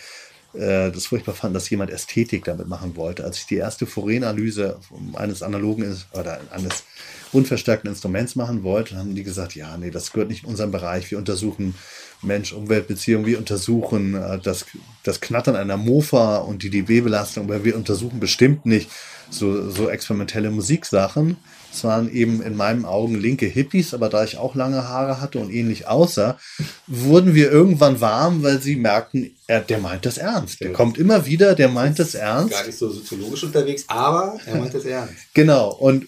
äh, 0.59 0.91
das 0.91 1.07
furchtbar 1.07 1.35
fanden, 1.35 1.55
dass 1.55 1.71
jemand 1.71 1.91
Ästhetik 1.91 2.45
damit 2.45 2.69
machen 2.69 2.97
wollte. 2.97 3.25
Als 3.25 3.39
ich 3.39 3.47
die 3.47 3.57
erste 3.57 3.87
Fourier-Analyse 3.87 4.79
eines 5.15 5.43
analogen 5.43 5.97
oder 6.13 6.41
eines 6.51 6.85
unverstärkten 7.33 7.91
Instruments 7.91 8.37
machen 8.37 8.63
wollte, 8.63 8.97
haben 8.97 9.15
die 9.15 9.23
gesagt, 9.23 9.55
ja, 9.55 9.77
nee, 9.77 9.91
das 9.91 10.13
gehört 10.13 10.31
nicht 10.31 10.45
in 10.45 10.51
unseren 10.51 10.71
Bereich. 10.71 11.11
Wir 11.11 11.19
untersuchen 11.19 11.75
Mensch-Umwelt-Beziehung. 12.23 13.27
Wir 13.27 13.39
untersuchen 13.39 14.15
äh, 14.15 14.39
das, 14.39 14.67
das 15.03 15.21
Knattern 15.21 15.57
einer 15.57 15.77
Mofa 15.77 16.39
und 16.39 16.63
die 16.63 16.71
dB-Belastung, 16.71 17.45
aber 17.45 17.65
wir 17.65 17.77
untersuchen 17.77 18.21
bestimmt 18.21 18.67
nicht 18.67 18.91
so, 19.31 19.71
so 19.71 19.89
experimentelle 19.89 20.51
Musiksachen. 20.51 21.37
Es 21.77 21.85
waren 21.85 22.11
eben 22.11 22.41
in 22.41 22.57
meinen 22.57 22.87
Augen 22.87 23.21
linke 23.21 23.45
Hippies, 23.45 23.93
aber 23.93 24.09
da 24.09 24.25
ich 24.25 24.39
auch 24.39 24.55
lange 24.55 24.89
Haare 24.89 25.21
hatte 25.21 25.39
und 25.39 25.53
ähnlich 25.53 25.87
aussah, 25.87 26.39
wurden 26.87 27.35
wir 27.35 27.53
irgendwann 27.53 28.01
warm, 28.01 28.43
weil 28.43 28.63
sie 28.63 28.77
merkten, 28.77 29.37
er, 29.47 29.61
der 29.61 29.79
meint 29.79 30.07
das 30.07 30.17
ernst. 30.17 30.63
Der 30.63 30.73
kommt 30.73 30.97
immer 30.97 31.27
wieder, 31.27 31.55
der 31.55 31.69
meint 31.69 31.99
das 31.99 32.15
ernst. 32.15 32.53
Gar 32.53 32.65
nicht 32.65 32.79
so 32.79 32.89
soziologisch 32.89 33.45
unterwegs, 33.45 33.85
aber 33.89 34.39
er 34.47 34.57
meint 34.57 34.73
das 34.73 34.87
ernst. 34.87 35.15
Genau. 35.35 35.71
Und 35.75 36.07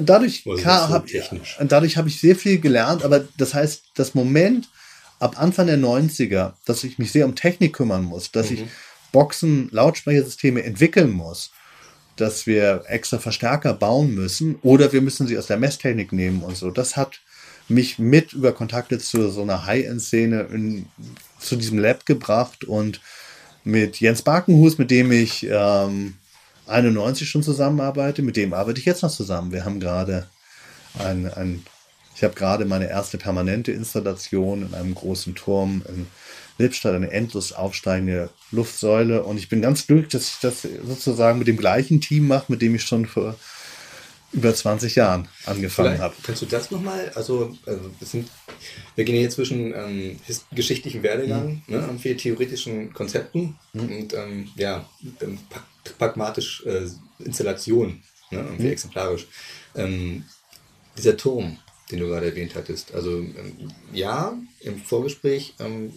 dadurch, 0.00 0.44
so 0.44 0.64
hab, 0.64 1.04
dadurch 1.66 1.96
habe 1.96 2.08
ich 2.08 2.20
sehr 2.20 2.36
viel 2.36 2.60
gelernt, 2.60 3.04
aber 3.04 3.24
das 3.36 3.54
heißt, 3.54 3.82
das 3.96 4.14
Moment, 4.14 4.68
ab 5.18 5.34
Anfang 5.36 5.66
der 5.66 5.78
90er, 5.78 6.52
dass 6.64 6.84
ich 6.84 6.98
mich 6.98 7.10
sehr 7.10 7.24
um 7.24 7.34
Technik 7.34 7.72
kümmern 7.72 8.04
muss, 8.04 8.30
dass 8.30 8.50
mhm. 8.50 8.56
ich 8.56 8.64
Boxen, 9.10 9.68
Lautsprechersysteme 9.72 10.62
entwickeln 10.62 11.10
muss, 11.10 11.50
dass 12.16 12.46
wir 12.46 12.84
extra 12.88 13.18
Verstärker 13.18 13.74
bauen 13.74 14.14
müssen 14.14 14.56
oder 14.62 14.92
wir 14.92 15.00
müssen 15.00 15.26
sie 15.26 15.38
aus 15.38 15.46
der 15.46 15.58
Messtechnik 15.58 16.12
nehmen 16.12 16.42
und 16.42 16.56
so. 16.56 16.70
Das 16.70 16.96
hat 16.96 17.20
mich 17.68 17.98
mit 17.98 18.32
über 18.32 18.52
Kontakte 18.52 18.98
zu 18.98 19.30
so 19.30 19.42
einer 19.42 19.66
High-End-Szene 19.66 20.84
zu 21.38 21.56
diesem 21.56 21.78
Lab 21.78 22.06
gebracht 22.06 22.64
und 22.64 23.00
mit 23.64 24.00
Jens 24.00 24.22
Barkenhus, 24.22 24.78
mit 24.78 24.90
dem 24.90 25.10
ich 25.10 25.46
ähm, 25.50 26.14
91 26.66 27.28
schon 27.28 27.42
zusammenarbeite, 27.42 28.22
mit 28.22 28.36
dem 28.36 28.52
arbeite 28.52 28.78
ich 28.78 28.86
jetzt 28.86 29.02
noch 29.02 29.10
zusammen. 29.10 29.52
Wir 29.52 29.64
haben 29.64 29.80
gerade 29.80 30.26
ein, 30.98 31.32
ein 31.32 31.64
ich 32.14 32.24
habe 32.24 32.34
gerade 32.34 32.64
meine 32.64 32.88
erste 32.88 33.18
permanente 33.18 33.72
Installation 33.72 34.66
in 34.66 34.74
einem 34.74 34.94
großen 34.94 35.34
Turm 35.34 35.82
in 35.88 36.06
Lippstadt, 36.58 36.94
eine 36.94 37.10
endlos 37.10 37.52
aufsteigende 37.52 38.30
Luftsäule. 38.50 39.22
Und 39.22 39.38
ich 39.38 39.48
bin 39.48 39.62
ganz 39.62 39.86
glücklich, 39.86 40.08
dass 40.12 40.28
ich 40.28 40.40
das 40.40 40.66
sozusagen 40.86 41.38
mit 41.38 41.48
dem 41.48 41.56
gleichen 41.56 42.00
Team 42.00 42.26
mache, 42.26 42.50
mit 42.52 42.62
dem 42.62 42.74
ich 42.74 42.82
schon 42.82 43.06
vor 43.06 43.36
über 44.32 44.54
20 44.54 44.94
Jahren 44.96 45.28
angefangen 45.46 45.98
habe. 45.98 46.14
Kannst 46.22 46.42
du 46.42 46.46
das 46.46 46.70
nochmal? 46.70 47.10
Also, 47.14 47.56
also 47.64 47.90
sind, 48.00 48.28
wir 48.94 49.04
gehen 49.04 49.16
hier 49.16 49.30
zwischen 49.30 49.72
ähm, 49.72 50.20
geschichtlichen 50.52 51.02
Werdegang, 51.02 51.62
mhm. 51.66 51.74
ne, 51.74 51.80
irgendwie 51.80 52.14
theoretischen 52.16 52.92
Konzepten 52.92 53.56
mhm. 53.72 53.80
und 53.80 54.14
ähm, 54.14 54.48
ja, 54.56 54.88
ähm, 55.20 55.38
pragmatisch 55.98 56.64
äh, 56.66 56.86
Installation, 57.24 58.02
ne, 58.30 58.40
irgendwie 58.40 58.64
mhm. 58.66 58.72
exemplarisch. 58.72 59.26
Ähm, 59.74 60.24
dieser 60.98 61.16
Turm, 61.16 61.58
den 61.90 62.00
du 62.00 62.06
gerade 62.06 62.26
erwähnt 62.26 62.54
hattest. 62.54 62.94
Also 62.94 63.18
ähm, 63.18 63.72
ja, 63.92 64.36
im 64.60 64.80
Vorgespräch 64.80 65.54
ähm, 65.60 65.92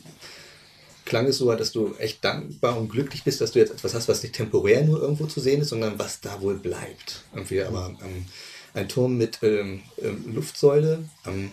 klang 1.09 1.25
es 1.25 1.37
so, 1.37 1.53
dass 1.53 1.71
du 1.73 1.95
echt 1.99 2.23
dankbar 2.23 2.77
und 2.77 2.89
glücklich 2.89 3.23
bist, 3.23 3.41
dass 3.41 3.51
du 3.51 3.59
jetzt 3.59 3.71
etwas 3.71 3.93
hast, 3.93 4.07
was 4.07 4.23
nicht 4.23 4.35
temporär 4.35 4.83
nur 4.83 5.01
irgendwo 5.01 5.25
zu 5.25 5.41
sehen 5.41 5.61
ist, 5.61 5.69
sondern 5.69 5.99
was 5.99 6.21
da 6.21 6.41
wohl 6.41 6.55
bleibt. 6.55 7.23
Irgendwie 7.33 7.61
aber 7.61 7.93
ähm, 8.01 8.25
ein 8.73 8.87
Turm 8.87 9.17
mit 9.17 9.39
ähm, 9.41 9.81
ähm 10.01 10.33
Luftsäule. 10.33 11.03
Ähm, 11.25 11.51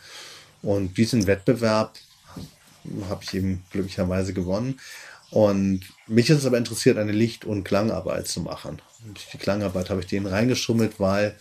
Und 0.62 0.96
diesen 0.96 1.26
Wettbewerb 1.26 1.94
habe 3.08 3.22
ich 3.22 3.34
eben 3.34 3.62
glücklicherweise 3.70 4.32
gewonnen. 4.32 4.80
Und 5.30 5.82
mich 6.06 6.30
hat 6.30 6.38
es 6.38 6.46
aber 6.46 6.56
interessiert, 6.56 6.96
eine 6.96 7.12
Licht- 7.12 7.44
und 7.44 7.64
Klangarbeit 7.64 8.28
zu 8.28 8.40
machen. 8.40 8.80
Und 9.06 9.20
die 9.32 9.38
Klangarbeit 9.38 9.90
habe 9.90 10.00
ich 10.00 10.06
denen 10.06 10.26
reingeschummelt, 10.26 10.98
weil 10.98 11.36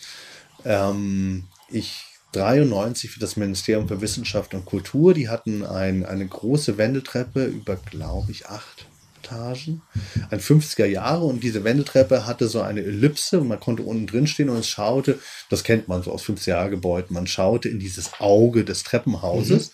ähm, 0.65 1.45
ich 1.69 2.03
93 2.33 3.09
für 3.11 3.19
das 3.19 3.37
Ministerium 3.37 3.87
für 3.87 4.01
Wissenschaft 4.01 4.53
und 4.53 4.65
Kultur, 4.65 5.13
die 5.13 5.29
hatten 5.29 5.65
ein, 5.65 6.05
eine 6.05 6.27
große 6.27 6.77
Wendeltreppe 6.77 7.45
über, 7.45 7.77
glaube 7.77 8.31
ich, 8.31 8.47
acht 8.47 8.86
Etagen, 9.27 9.81
ein 10.29 10.39
50er 10.39 10.85
Jahre 10.85 11.25
und 11.25 11.43
diese 11.43 11.63
Wendeltreppe 11.63 12.25
hatte 12.25 12.47
so 12.47 12.61
eine 12.61 12.81
Ellipse 12.83 13.39
und 13.39 13.47
man 13.47 13.59
konnte 13.59 13.83
unten 13.83 14.07
drin 14.07 14.27
stehen 14.27 14.49
und 14.49 14.57
es 14.57 14.67
schaute, 14.67 15.19
das 15.49 15.63
kennt 15.63 15.87
man 15.87 16.03
so 16.03 16.11
aus 16.11 16.23
50er 16.23 16.49
Jahre 16.49 16.69
Gebäuden, 16.69 17.13
man 17.13 17.27
schaute 17.27 17.69
in 17.69 17.79
dieses 17.79 18.19
Auge 18.19 18.63
des 18.63 18.83
Treppenhauses. 18.83 19.69
Mhm 19.69 19.73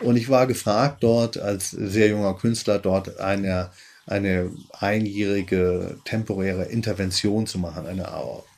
und 0.00 0.16
ich 0.16 0.28
war 0.28 0.46
gefragt, 0.46 1.02
dort 1.02 1.38
als 1.38 1.70
sehr 1.70 2.08
junger 2.08 2.34
Künstler, 2.34 2.78
dort 2.78 3.18
eine, 3.18 3.70
eine 4.06 4.50
einjährige 4.78 5.98
temporäre 6.04 6.66
Intervention 6.66 7.46
zu 7.46 7.58
machen, 7.58 7.86
eine 7.86 8.08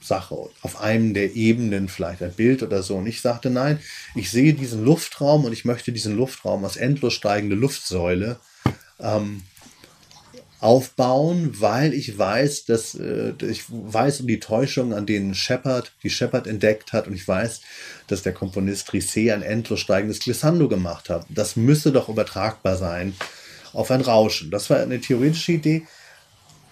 Sache 0.03 0.37
auf 0.61 0.81
einem 0.81 1.15
der 1.15 1.35
Ebenen, 1.35 1.89
vielleicht 1.89 2.23
ein 2.23 2.35
Bild 2.35 2.63
oder 2.63 2.83
so. 2.83 2.97
Und 2.97 3.07
ich 3.07 3.23
sagte, 3.23 3.49
nein, 3.49 3.79
ich 4.15 4.31
sehe 4.31 4.53
diesen 4.53 4.85
Luftraum 4.85 5.45
und 5.45 5.53
ich 5.53 5.65
möchte 5.65 5.93
diesen 5.93 6.17
Luftraum 6.17 6.65
als 6.65 6.77
endlos 6.77 7.15
steigende 7.15 7.57
Luftsäule 7.57 8.39
ähm, 8.99 9.43
aufbauen, 10.61 11.55
weil 11.59 11.95
ich 11.95 12.19
weiß, 12.19 12.67
dass 12.67 12.95
äh, 12.95 13.33
ich 13.41 13.65
weiß 13.69 14.21
um 14.21 14.27
die 14.27 14.41
Täuschung, 14.41 14.93
an 14.93 15.07
denen 15.07 15.35
Shepard, 15.35 15.93
die 16.03 16.11
Shepard 16.11 16.47
entdeckt 16.47 16.93
hat, 16.93 17.07
und 17.07 17.15
ich 17.15 17.27
weiß, 17.27 17.63
dass 18.09 18.23
der 18.23 18.35
Komponist 18.35 18.91
Trissé 18.91 19.33
ein 19.33 19.43
endlos 19.43 19.81
steigendes 19.81 20.21
Glissando 20.21 20.69
gemacht 20.69 21.09
hat. 21.09 21.27
Das 21.31 21.57
müsse 21.57 21.93
doch 21.93 22.09
übertragbar 22.09 22.77
sein 22.77 23.15
auf 23.73 23.91
ein 23.91 24.03
Rauschen. 24.03 24.51
Das 24.51 24.69
war 24.69 24.79
eine 24.79 25.01
theoretische 25.01 25.53
Idee. 25.53 25.83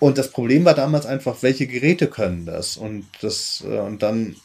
Und 0.00 0.16
das 0.16 0.30
Problem 0.30 0.64
war 0.64 0.74
damals 0.74 1.06
einfach, 1.06 1.42
welche 1.42 1.66
Geräte 1.66 2.06
können 2.06 2.46
das? 2.46 2.76
Und, 2.76 3.06
das, 3.20 3.64
äh, 3.66 3.78
und 3.78 4.02
dann 4.02 4.36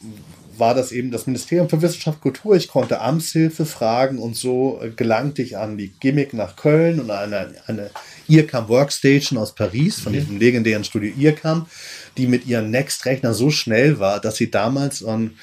war 0.58 0.73
das 0.73 0.91
eben 0.91 1.12
das 1.12 1.27
Ministerium 1.27 1.69
für 1.69 1.82
Wissenschaft 1.82 2.17
und 2.17 2.21
Kultur. 2.21 2.56
Ich 2.56 2.69
konnte 2.69 3.01
Amtshilfe 3.01 3.65
fragen 3.65 4.19
und 4.19 4.36
so 4.36 4.82
gelangte 4.95 5.41
ich 5.41 5.58
an 5.58 5.77
die 5.77 5.89
Gimmick 5.99 6.34
nach 6.34 6.56
Köln 6.56 6.99
und 6.99 7.12
eine, 7.12 7.53
eine 7.67 7.91
IRCAM 8.27 8.69
Workstation 8.69 9.38
aus 9.38 9.55
Paris, 9.55 9.99
von 9.99 10.13
mhm. 10.13 10.17
diesem 10.17 10.39
legendären 10.39 10.83
Studio 10.83 11.13
IRCAM, 11.17 11.67
die 12.17 12.27
mit 12.27 12.45
ihren 12.45 12.71
Next-Rechner 12.71 13.33
so 13.33 13.49
schnell 13.49 13.99
war, 13.99 14.19
dass 14.19 14.36
sie 14.36 14.51
damals 14.51 15.03
on, 15.03 15.38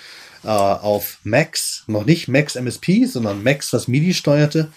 äh, 0.45 0.49
auf 0.49 1.19
Max, 1.25 1.85
noch 1.87 2.07
nicht 2.07 2.29
Max 2.29 2.57
MSP, 2.57 3.07
sondern 3.07 3.43
Max, 3.43 3.73
was 3.73 3.89
MIDI 3.89 4.15
steuerte, 4.15 4.73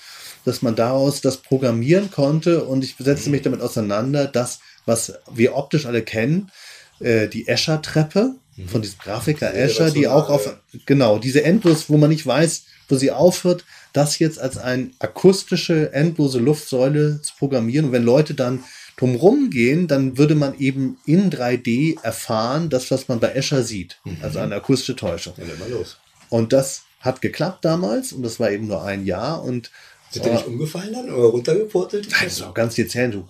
dass 0.45 0.61
man 0.61 0.75
daraus 0.75 1.21
das 1.21 1.37
programmieren 1.37 2.11
konnte 2.11 2.65
und 2.65 2.83
ich 2.83 2.95
setzte 2.99 3.29
mich 3.29 3.43
damit 3.43 3.61
auseinander, 3.61 4.27
dass, 4.27 4.59
was 4.85 5.13
wir 5.33 5.55
optisch 5.55 5.85
alle 5.85 6.01
kennen, 6.01 6.51
äh, 6.99 7.27
die 7.27 7.47
Escher-Treppe 7.47 8.35
mhm. 8.55 8.67
von 8.67 8.81
diesem 8.81 8.99
Grafiker 8.99 9.53
Escher, 9.53 9.91
die 9.91 10.07
auch 10.07 10.29
auf, 10.29 10.57
genau, 10.85 11.19
diese 11.19 11.43
Endlos, 11.43 11.89
wo 11.89 11.97
man 11.97 12.09
nicht 12.09 12.25
weiß, 12.25 12.65
wo 12.89 12.95
sie 12.95 13.11
aufhört, 13.11 13.63
das 13.93 14.19
jetzt 14.19 14.39
als 14.39 14.57
eine 14.57 14.89
akustische, 14.99 15.93
endlose 15.93 16.39
Luftsäule 16.39 17.21
zu 17.21 17.33
programmieren. 17.37 17.87
Und 17.87 17.91
wenn 17.91 18.03
Leute 18.03 18.33
dann 18.33 18.63
drumherum 18.97 19.49
gehen, 19.49 19.87
dann 19.87 20.17
würde 20.17 20.35
man 20.35 20.57
eben 20.59 20.97
in 21.05 21.31
3D 21.31 22.01
erfahren, 22.03 22.69
das, 22.69 22.91
was 22.91 23.07
man 23.07 23.19
bei 23.19 23.29
Escher 23.29 23.63
sieht. 23.63 23.99
Mhm. 24.03 24.17
Also 24.21 24.39
eine 24.39 24.55
akustische 24.55 24.95
Täuschung. 24.95 25.33
Ja, 25.37 25.45
mal 25.59 25.69
los. 25.69 25.97
Und 26.29 26.53
das 26.53 26.83
hat 26.99 27.21
geklappt 27.21 27.65
damals 27.65 28.13
und 28.13 28.23
das 28.23 28.39
war 28.39 28.49
eben 28.49 28.67
nur 28.67 28.83
ein 28.83 29.05
Jahr. 29.05 29.43
Und 29.43 29.71
Sind 30.09 30.25
die 30.25 30.29
nicht 30.29 30.47
umgefallen 30.47 30.93
dann 30.93 31.11
oder 31.11 31.27
runtergeportelt? 31.27 32.09
Nein, 32.09 32.23
das 32.23 32.41
auch 32.41 32.53
ganz 32.53 32.75
dezent. 32.75 33.13
So. 33.13 33.27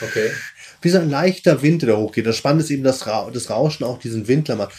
Okay. 0.00 0.30
Wie 0.82 0.88
so 0.88 0.98
ein 0.98 1.10
leichter 1.10 1.60
Wind, 1.60 1.82
der 1.82 1.98
hochgeht. 1.98 2.26
Das 2.26 2.36
Spannende 2.36 2.64
ist 2.64 2.70
eben, 2.70 2.84
dass 2.84 3.00
das 3.00 3.50
Rauschen 3.50 3.84
auch 3.84 3.98
diesen 3.98 4.28
Windler 4.28 4.56
macht. 4.56 4.72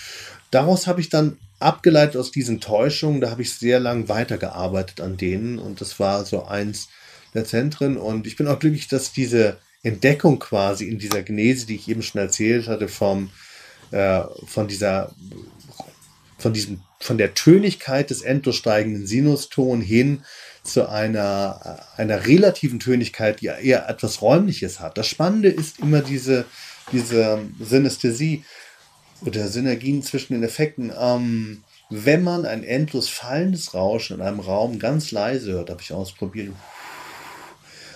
Daraus 0.51 0.85
habe 0.85 1.01
ich 1.01 1.09
dann 1.09 1.37
abgeleitet 1.59 2.17
aus 2.17 2.31
diesen 2.31 2.59
Täuschungen, 2.59 3.21
da 3.21 3.29
habe 3.29 3.41
ich 3.41 3.53
sehr 3.53 3.79
lang 3.79 4.09
weitergearbeitet 4.09 4.99
an 4.99 5.17
denen 5.17 5.59
und 5.59 5.79
das 5.79 5.99
war 5.99 6.25
so 6.25 6.45
eins 6.45 6.89
der 7.33 7.45
Zentren 7.45 7.97
und 7.97 8.27
ich 8.27 8.35
bin 8.35 8.47
auch 8.47 8.59
glücklich, 8.59 8.87
dass 8.87 9.13
diese 9.13 9.57
Entdeckung 9.83 10.39
quasi 10.39 10.87
in 10.87 10.99
dieser 10.99 11.23
Genese, 11.23 11.65
die 11.65 11.75
ich 11.75 11.87
eben 11.87 12.03
schon 12.03 12.21
erzählt 12.21 12.67
hatte, 12.67 12.87
vom, 12.87 13.31
äh, 13.91 14.21
von 14.45 14.67
dieser, 14.67 15.13
von 16.37 16.53
diesem, 16.53 16.81
von 16.99 17.17
der 17.17 17.33
Tönigkeit 17.33 18.09
des 18.09 18.21
endlossteigenden 18.21 19.07
Sinuston 19.07 19.81
hin 19.81 20.23
zu 20.63 20.87
einer, 20.87 21.79
einer 21.97 22.27
relativen 22.27 22.79
Tönigkeit, 22.79 23.41
die 23.41 23.47
eher 23.47 23.89
etwas 23.89 24.21
Räumliches 24.21 24.79
hat. 24.79 24.97
Das 24.97 25.07
Spannende 25.07 25.49
ist 25.49 25.79
immer 25.79 26.01
diese, 26.01 26.45
diese 26.91 27.39
Synästhesie 27.59 28.43
oder 29.25 29.47
Synergien 29.47 30.03
zwischen 30.03 30.33
den 30.33 30.43
Effekten. 30.43 30.91
Ähm, 30.97 31.63
wenn 31.89 32.23
man 32.23 32.45
ein 32.45 32.63
endlos 32.63 33.09
fallendes 33.09 33.73
Rauschen 33.73 34.17
in 34.17 34.21
einem 34.21 34.39
Raum 34.39 34.79
ganz 34.79 35.11
leise 35.11 35.51
hört, 35.51 35.69
habe 35.69 35.81
ich 35.81 35.91
ausprobiert, 35.91 36.53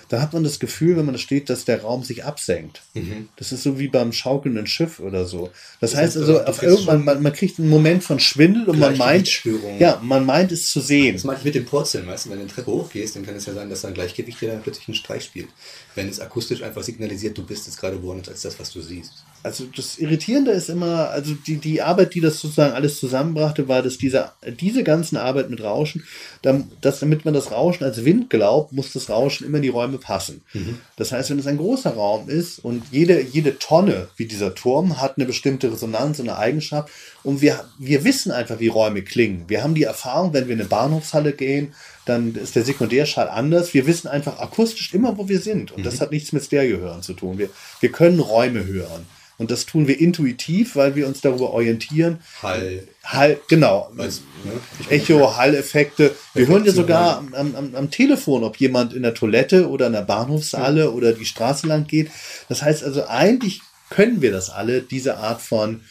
da 0.09 0.21
hat 0.21 0.33
man 0.33 0.43
das 0.43 0.59
Gefühl, 0.59 0.97
wenn 0.97 1.05
man 1.05 1.15
da 1.15 1.19
steht, 1.19 1.49
dass 1.49 1.65
der 1.65 1.81
Raum 1.81 2.03
sich 2.03 2.23
absenkt. 2.23 2.83
Mhm. 2.93 3.29
Das 3.37 3.51
ist 3.51 3.63
so 3.63 3.79
wie 3.79 3.87
beim 3.87 4.11
schaukelnden 4.11 4.67
Schiff 4.67 4.99
oder 4.99 5.25
so. 5.25 5.49
Das, 5.79 5.91
das 5.91 5.95
heißt 5.95 6.17
also, 6.17 6.41
auf 6.41 6.61
irgendwann, 6.61 7.03
man, 7.03 7.23
man, 7.23 7.33
kriegt 7.33 7.57
einen 7.59 7.69
Moment 7.69 8.03
von 8.03 8.19
Schwindel 8.19 8.65
und 8.65 8.77
man 8.77 8.97
meint, 8.97 9.43
ja, 9.79 9.99
man 10.03 10.25
meint 10.25 10.51
es 10.51 10.69
zu 10.69 10.79
sehen. 10.79 11.15
Das 11.15 11.23
mache 11.23 11.37
ich 11.39 11.43
mit 11.43 11.55
dem 11.55 11.65
Porzellan, 11.65 12.07
weißt 12.07 12.25
du, 12.25 12.29
wenn 12.29 12.37
du 12.37 12.43
eine 12.43 12.51
Treppe 12.53 12.71
hochgehst, 12.71 13.15
dann 13.15 13.25
kann 13.25 13.35
es 13.35 13.45
ja 13.45 13.53
sein, 13.53 13.69
dass 13.69 13.81
da 13.81 13.87
ein 13.87 13.93
Gleichgewicht 13.93 14.41
dir 14.41 14.51
dann 14.51 14.61
plötzlich 14.61 14.87
einen 14.87 14.95
Streich 14.95 15.23
spielt. 15.23 15.47
Wenn 15.95 16.07
es 16.07 16.19
akustisch 16.19 16.61
einfach 16.61 16.83
signalisiert, 16.83 17.37
du 17.37 17.43
bist 17.43 17.65
jetzt 17.65 17.79
gerade 17.79 18.01
woanders 18.01 18.29
als 18.29 18.41
das, 18.41 18.59
was 18.59 18.71
du 18.71 18.81
siehst. 18.81 19.23
Also 19.45 19.65
das 19.75 19.99
Irritierende 19.99 20.49
ist 20.49 20.71
immer, 20.71 21.11
also 21.11 21.35
die, 21.35 21.57
die 21.57 21.79
Arbeit, 21.79 22.15
die 22.15 22.19
das 22.19 22.39
sozusagen 22.39 22.73
alles 22.73 22.99
zusammenbrachte, 22.99 23.67
war, 23.67 23.83
dass 23.83 23.99
diese, 23.99 24.31
diese 24.59 24.83
ganzen 24.83 25.17
Arbeit 25.17 25.51
mit 25.51 25.61
Rauschen, 25.61 26.03
dann, 26.41 26.71
dass 26.81 26.99
damit 26.99 27.25
man 27.25 27.35
das 27.35 27.51
Rauschen 27.51 27.83
als 27.83 28.03
Wind 28.03 28.31
glaubt, 28.31 28.73
muss 28.73 28.91
das 28.91 29.07
Rauschen 29.07 29.45
immer 29.45 29.57
in 29.57 29.61
die 29.61 29.69
Räume 29.69 29.99
passen. 29.99 30.41
Mhm. 30.53 30.79
Das 30.97 31.11
heißt, 31.11 31.29
wenn 31.29 31.37
es 31.37 31.45
ein 31.45 31.57
großer 31.57 31.91
Raum 31.91 32.27
ist 32.27 32.57
und 32.57 32.85
jede, 32.91 33.21
jede 33.21 33.59
Tonne, 33.59 34.07
wie 34.17 34.25
dieser 34.25 34.55
Turm, 34.55 34.99
hat 34.99 35.17
eine 35.17 35.27
bestimmte 35.27 35.71
Resonanz 35.71 36.17
und 36.17 36.27
eine 36.27 36.39
Eigenschaft 36.39 36.89
und 37.21 37.41
wir, 37.41 37.65
wir 37.77 38.03
wissen 38.03 38.31
einfach, 38.31 38.59
wie 38.59 38.67
Räume 38.67 39.03
klingen. 39.03 39.43
Wir 39.47 39.61
haben 39.61 39.75
die 39.75 39.83
Erfahrung, 39.83 40.33
wenn 40.33 40.47
wir 40.47 40.55
in 40.55 40.61
eine 40.61 40.69
Bahnhofshalle 40.69 41.33
gehen, 41.33 41.75
dann 42.05 42.35
ist 42.35 42.55
der 42.55 42.63
Sekundärschall 42.63 43.29
anders. 43.29 43.73
Wir 43.73 43.87
wissen 43.87 44.07
einfach 44.07 44.39
akustisch 44.39 44.93
immer, 44.93 45.17
wo 45.17 45.27
wir 45.27 45.39
sind. 45.39 45.71
Und 45.71 45.85
das 45.85 45.95
Mhm. 45.95 45.99
hat 46.01 46.11
nichts 46.11 46.31
mit 46.31 46.43
Stereohören 46.43 47.01
zu 47.01 47.13
tun. 47.13 47.37
Wir, 47.37 47.49
wir 47.79 47.91
können 47.91 48.19
Räume 48.19 48.65
hören. 48.65 49.05
Und 49.37 49.51
das 49.51 49.65
tun 49.65 49.85
wir 49.85 49.99
intuitiv, 49.99 50.77
weil 50.77 50.95
wir 50.95 51.07
uns 51.07 51.19
darüber 51.19 51.49
orientieren. 51.51 52.19
Hall. 52.41 52.87
Hall, 53.03 53.37
genau. 53.49 53.89
Weiß, 53.93 54.21
ne? 54.45 54.51
Echo, 54.89 55.35
Halleffekte. 55.35 56.15
Wir 56.33 56.47
hören 56.47 56.63
ja 56.63 56.71
Effekte, 56.71 56.75
sogar 56.81 57.17
am, 57.17 57.33
am, 57.55 57.75
am- 57.75 57.91
Telefon, 57.91 58.45
ob 58.45 58.55
jemand 58.61 58.93
in 58.93 59.03
der 59.03 59.13
Toilette 59.13 59.67
oder 59.69 59.87
in 59.87 59.93
der 59.93 60.03
Bahnhofshalle 60.03 60.91
oder 60.91 61.11
die 61.11 61.25
Straße 61.25 61.67
lang 61.67 61.85
geht. 61.85 62.11
Das 62.47 62.61
heißt 62.61 62.83
also, 62.85 63.07
eigentlich 63.07 63.59
können 63.89 64.21
wir 64.21 64.31
das 64.31 64.49
alle, 64.49 64.81
diese 64.81 65.17
Art 65.17 65.41
von 65.41 65.81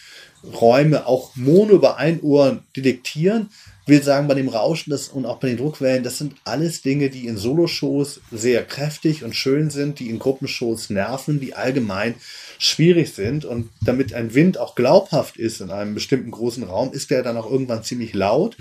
Räume 0.59 1.07
auch 1.07 1.37
mono 1.37 1.75
über 1.75 1.99
ein 1.99 2.21
Ohr 2.23 2.63
detektieren. 2.77 3.51
Will 3.87 4.03
sagen, 4.03 4.29
bei 4.29 4.35
dem 4.35 4.49
Rauschen 4.49 4.91
das, 4.91 5.09
und 5.09 5.27
auch 5.27 5.39
bei 5.41 5.49
den 5.49 5.59
Druckwellen, 5.59 6.03
das 6.03 6.17
sind 6.17 6.37
alles 6.45 6.81
Dinge, 6.81 7.11
die 7.11 7.27
in 7.27 7.37
Soloshows 7.37 8.21
sehr 8.33 8.65
kräftig 8.65 9.25
und 9.25 9.37
schön 9.37 9.69
sind, 9.69 10.01
die 10.01 10.09
in 10.09 10.19
Gruppenshows 10.19 10.89
nerven, 10.89 11.39
die 11.39 11.55
allgemein 11.55 12.15
schwierig 12.59 13.13
sind. 13.13 13.45
Und 13.45 13.69
damit 13.83 14.15
ein 14.15 14.35
Wind 14.35 14.57
auch 14.57 14.75
glaubhaft 14.75 15.37
ist 15.37 15.61
in 15.61 15.71
einem 15.71 15.95
bestimmten 15.95 16.31
großen 16.31 16.63
Raum, 16.65 16.93
ist 16.93 17.11
der 17.11 17.23
dann 17.23 17.37
auch 17.37 17.51
irgendwann 17.51 17.85
ziemlich 17.85 18.15
laut. 18.15 18.57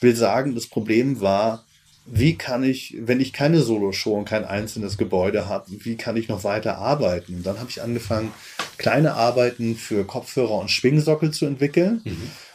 Will 0.00 0.16
sagen, 0.16 0.56
das 0.56 0.66
Problem 0.66 1.20
war, 1.20 1.64
wie 2.06 2.36
kann 2.36 2.64
ich, 2.64 2.96
wenn 3.00 3.20
ich 3.20 3.32
keine 3.32 3.62
Soloshow 3.62 4.12
und 4.14 4.26
kein 4.26 4.44
einzelnes 4.44 4.98
Gebäude 4.98 5.48
habe, 5.48 5.66
wie 5.70 5.96
kann 5.96 6.16
ich 6.16 6.28
noch 6.28 6.44
weiter 6.44 6.76
arbeiten? 6.78 7.36
Und 7.36 7.46
dann 7.46 7.58
habe 7.60 7.70
ich 7.70 7.80
angefangen, 7.80 8.32
kleine 8.76 9.14
Arbeiten 9.14 9.76
für 9.76 10.04
Kopfhörer 10.04 10.58
und 10.58 10.70
Schwingsockel 10.70 11.30
zu 11.30 11.46
entwickeln. 11.46 12.02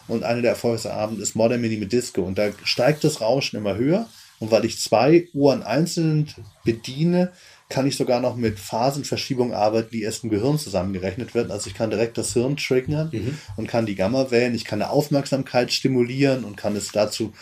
Und 0.10 0.24
einer 0.24 0.42
der 0.42 0.52
erfolgreichsten 0.52 0.92
Abend 0.92 1.22
ist 1.22 1.36
Modern 1.36 1.62
Mini 1.62 1.78
mit 1.78 1.94
Disco. 1.94 2.24
Und 2.24 2.38
da 2.38 2.50
steigt 2.64 3.04
das 3.04 3.22
Rauschen 3.22 3.58
immer 3.58 3.76
höher. 3.76 4.08
Und 4.40 4.52
weil 4.52 4.66
ich 4.66 4.80
zwei 4.80 5.28
Ohren 5.34 5.64
einzeln 5.64 6.28
bediene, 6.64 7.32
kann 7.70 7.86
ich 7.86 7.96
sogar 7.98 8.20
noch 8.20 8.36
mit 8.36 8.60
Phasenverschiebung 8.60 9.54
arbeiten, 9.54 9.92
die 9.92 10.02
erst 10.02 10.24
im 10.24 10.30
Gehirn 10.32 10.58
zusammengerechnet 10.58 11.36
wird. 11.36 11.52
Also 11.52 11.68
ich 11.70 11.76
kann 11.76 11.92
direkt 11.92 12.18
das 12.18 12.34
Hirn 12.34 12.58
triggern 12.58 13.12
und 13.58 13.68
kann 13.68 13.86
die 13.86 13.96
Gammawellen, 13.96 14.56
ich 14.56 14.66
kann 14.66 14.82
eine 14.82 14.92
Aufmerksamkeit 14.92 15.72
stimulieren 15.72 16.44
und 16.44 16.58
kann 16.58 16.76
es 16.76 16.92
dazu 16.92 17.34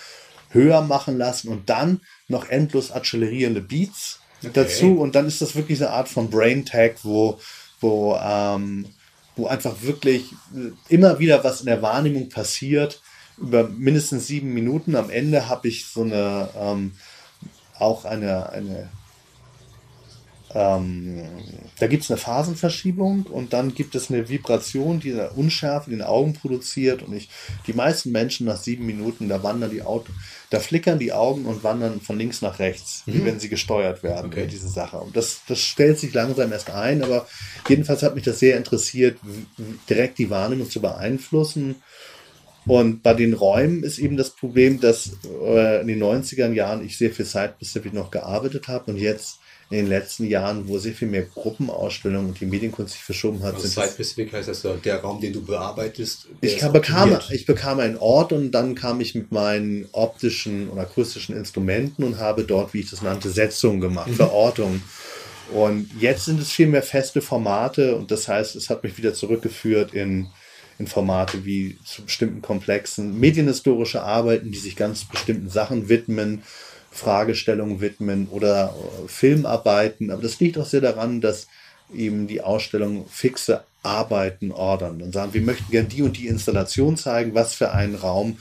höher 0.50 0.82
machen 0.82 1.18
lassen 1.18 1.50
und 1.50 1.70
dann 1.70 2.02
noch 2.28 2.50
endlos 2.50 2.92
accelerierende 2.92 3.62
Beats 3.62 4.20
dazu. 4.54 5.00
Und 5.00 5.16
dann 5.16 5.28
ist 5.28 5.42
das 5.42 5.56
wirklich 5.56 5.80
eine 5.82 5.92
Art 5.92 6.10
von 6.10 6.30
Brain 6.30 6.66
Tag, 6.66 6.96
wo, 7.04 7.40
wo, 7.80 8.18
ähm, 8.22 8.88
wo 9.38 9.48
einfach 9.48 9.82
wirklich 9.82 10.34
äh, 10.56 10.72
immer 10.90 11.20
wieder 11.20 11.44
was 11.44 11.62
in 11.62 11.68
der 11.68 11.82
Wahrnehmung 11.82 12.30
passiert. 12.30 13.02
Über 13.38 13.68
mindestens 13.68 14.28
sieben 14.28 14.54
Minuten. 14.54 14.96
Am 14.96 15.10
Ende 15.10 15.48
habe 15.48 15.68
ich 15.68 15.86
so 15.86 16.02
eine 16.02 16.50
ähm, 16.60 16.94
auch 17.80 18.06
eine, 18.06 18.50
eine 18.50 18.90
ähm, 20.54 21.24
da 21.80 21.88
gibt 21.88 22.04
es 22.04 22.12
eine 22.12 22.18
Phasenverschiebung 22.18 23.24
und 23.24 23.52
dann 23.52 23.74
gibt 23.74 23.96
es 23.96 24.10
eine 24.10 24.30
Vibration, 24.30 25.00
die 25.00 25.12
eine 25.12 25.32
Unschärfe 25.32 25.92
in 25.92 25.98
den 25.98 26.08
Augen 26.08 26.34
produziert. 26.34 27.04
Und 27.04 27.14
ich, 27.14 27.30
die 27.68 27.74
meisten 27.74 28.12
Menschen 28.12 28.48
nach 28.48 28.58
sieben 28.58 28.86
Minuten, 28.86 29.28
da 29.28 29.44
wandern 29.44 29.72
die 29.72 29.82
Augen, 29.82 30.14
da 30.50 30.60
flickern 30.60 31.00
die 31.00 31.12
Augen 31.12 31.46
und 31.46 31.64
wandern 31.64 32.00
von 32.00 32.18
links 32.18 32.42
nach 32.42 32.60
rechts, 32.60 33.04
wie 33.06 33.26
wenn 33.26 33.40
sie 33.40 33.50
gesteuert 33.50 34.04
werden 34.04 34.32
Okay. 34.32 34.48
diese 34.48 34.70
Sache. 34.70 34.98
Und 34.98 35.18
das, 35.18 35.42
das 35.48 35.60
stellt 35.60 36.00
sich 36.00 36.14
langsam 36.14 36.52
erst 36.52 36.70
ein, 36.70 37.04
aber 37.04 37.28
jedenfalls 37.68 38.02
hat 38.02 38.16
mich 38.16 38.24
das 38.24 38.40
sehr 38.40 38.56
interessiert, 38.58 39.18
direkt 39.90 40.18
die 40.18 40.30
Wahrnehmung 40.30 40.70
zu 40.70 40.82
beeinflussen. 40.82 41.76
Und 42.66 43.04
bei 43.04 43.14
den 43.14 43.34
Räumen 43.34 43.84
ist 43.84 43.98
eben 43.98 44.18
das 44.18 44.32
Problem, 44.32 44.80
dass 44.80 45.12
äh, 45.42 45.82
in 45.82 45.88
den 45.88 46.04
90er 46.04 46.52
Jahren 46.52 46.86
ich 46.86 46.98
sehr 46.98 47.12
viel 47.12 47.26
Site-Specific 47.26 47.94
noch 47.94 48.12
gearbeitet 48.12 48.68
habe 48.68 48.92
und 48.92 48.98
jetzt 48.98 49.40
in 49.70 49.78
den 49.78 49.88
letzten 49.88 50.26
Jahren, 50.28 50.68
wo 50.70 50.78
sehr 50.78 50.94
viel 50.94 51.10
mehr 51.10 51.24
Gruppenausstellungen 51.24 52.30
und 52.30 52.40
die 52.40 52.46
Medienkunst 52.46 52.94
sich 52.94 53.04
verschoben 53.04 53.44
hat, 53.44 53.56
Also 53.56 53.68
Site-Specific 53.68 54.32
heißt 54.32 54.48
das, 54.48 54.66
der 54.84 55.02
Raum, 55.02 55.20
den 55.20 55.34
du 55.34 55.44
bearbeitest. 55.44 56.28
ich 56.40 56.66
bekam, 56.70 57.20
ich 57.32 57.46
bekam 57.46 57.80
einen 57.80 57.98
Ort 57.98 58.32
und 58.32 58.52
dann 58.52 58.76
kam 58.76 59.02
ich 59.02 59.14
mit 59.14 59.34
meinen 59.34 59.88
optischen 59.92 60.70
und 60.70 60.80
akustischen 60.80 61.36
Instrumenten 61.36 62.06
und 62.06 62.18
habe 62.18 62.46
dort, 62.46 62.74
wie 62.74 62.80
ich 62.80 62.90
das 62.90 63.02
nannte, 63.02 63.30
Setzungen 63.30 63.82
gemacht, 63.82 64.10
Verortungen. 64.16 64.82
Und 65.52 65.90
jetzt 66.00 66.26
sind 66.26 66.42
es 66.42 66.52
viel 66.52 66.68
mehr 66.68 66.84
feste 66.84 67.22
Formate 67.22 67.96
und 67.96 68.12
das 68.12 68.28
heißt, 68.28 68.56
es 68.56 68.70
hat 68.70 68.84
mich 68.84 68.98
wieder 68.98 69.14
zurückgeführt 69.14 69.94
in, 69.94 70.28
in 70.80 70.88
Formate 70.88 71.46
wie 71.46 71.78
zu 71.84 72.04
bestimmten 72.04 72.42
komplexen 72.42 73.20
medienhistorische 73.20 74.02
Arbeiten, 74.02 74.52
die 74.52 74.58
sich 74.58 74.78
ganz 74.78 75.06
bestimmten 75.06 75.50
Sachen 75.50 75.90
widmen, 75.90 76.44
Fragestellungen 76.98 77.80
widmen 77.80 78.28
oder 78.30 78.74
äh, 78.76 79.08
Filmarbeiten. 79.08 80.12
Aber 80.12 80.22
das 80.22 80.40
liegt 80.40 80.58
auch 80.58 80.66
sehr 80.66 80.82
daran, 80.82 81.22
dass 81.22 81.48
eben 81.94 82.28
die 82.28 82.42
Ausstellung 82.42 83.06
fixe 83.10 83.64
Arbeiten 83.84 84.52
ordern 84.52 85.02
und 85.02 85.14
sagen, 85.14 85.34
wir 85.34 85.42
möchten 85.42 85.72
gerne 85.72 85.88
die 85.88 86.02
und 86.02 86.18
die 86.18 86.28
Installation 86.28 86.98
zeigen, 86.98 87.34
was 87.34 87.54
für 87.54 87.72
einen 87.72 87.96
Raum 87.96 88.40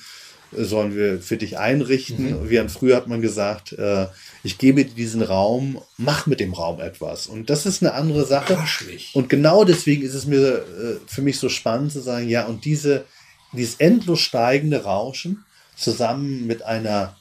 äh, 0.56 0.64
sollen 0.64 0.96
wir 0.96 1.20
für 1.20 1.36
dich 1.36 1.58
einrichten. 1.58 2.48
Während 2.48 2.70
früher 2.70 2.96
hat 2.96 3.06
man 3.06 3.20
gesagt, 3.20 3.72
äh, 3.72 4.06
ich 4.42 4.58
gebe 4.58 4.84
dir 4.84 4.94
diesen 4.94 5.22
Raum, 5.22 5.80
mach 5.98 6.26
mit 6.26 6.40
dem 6.40 6.54
Raum 6.54 6.80
etwas. 6.80 7.26
Und 7.26 7.50
das 7.50 7.66
ist 7.66 7.82
eine 7.82 7.94
andere 7.94 8.24
Sache. 8.24 8.54
Überrasch 8.54 8.86
mich. 8.86 9.10
Und 9.14 9.28
genau 9.28 9.64
deswegen 9.64 10.02
ist 10.02 10.14
es 10.14 10.26
mir 10.26 10.58
äh, 10.58 10.96
für 11.06 11.22
mich 11.22 11.38
so 11.38 11.48
spannend 11.48 11.92
zu 11.92 12.00
sagen, 12.00 12.28
ja, 12.28 12.46
und 12.46 12.64
diese, 12.64 13.04
dieses 13.52 13.76
endlos 13.76 14.20
steigende 14.20 14.84
Rauschen 14.84 15.44
zusammen 15.76 16.46
mit 16.46 16.62
einer, 16.62 17.16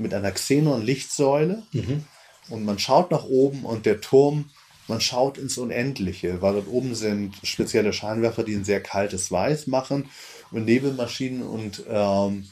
mit 0.00 0.14
einer 0.14 0.32
Xenon-Lichtsäule 0.32 1.62
und 2.48 2.64
man 2.64 2.78
schaut 2.78 3.10
nach 3.10 3.24
oben 3.24 3.64
und 3.64 3.86
der 3.86 4.00
Turm, 4.00 4.50
man 4.88 5.00
schaut 5.00 5.38
ins 5.38 5.56
Unendliche, 5.58 6.42
weil 6.42 6.54
dort 6.54 6.68
oben 6.68 6.94
sind 6.94 7.34
spezielle 7.44 7.92
Scheinwerfer, 7.92 8.42
die 8.42 8.54
ein 8.54 8.64
sehr 8.64 8.82
kaltes 8.82 9.30
Weiß 9.30 9.68
machen 9.68 10.08
und 10.50 10.64
Nebelmaschinen 10.64 11.42
und 11.42 11.84
ähm, 11.88 12.48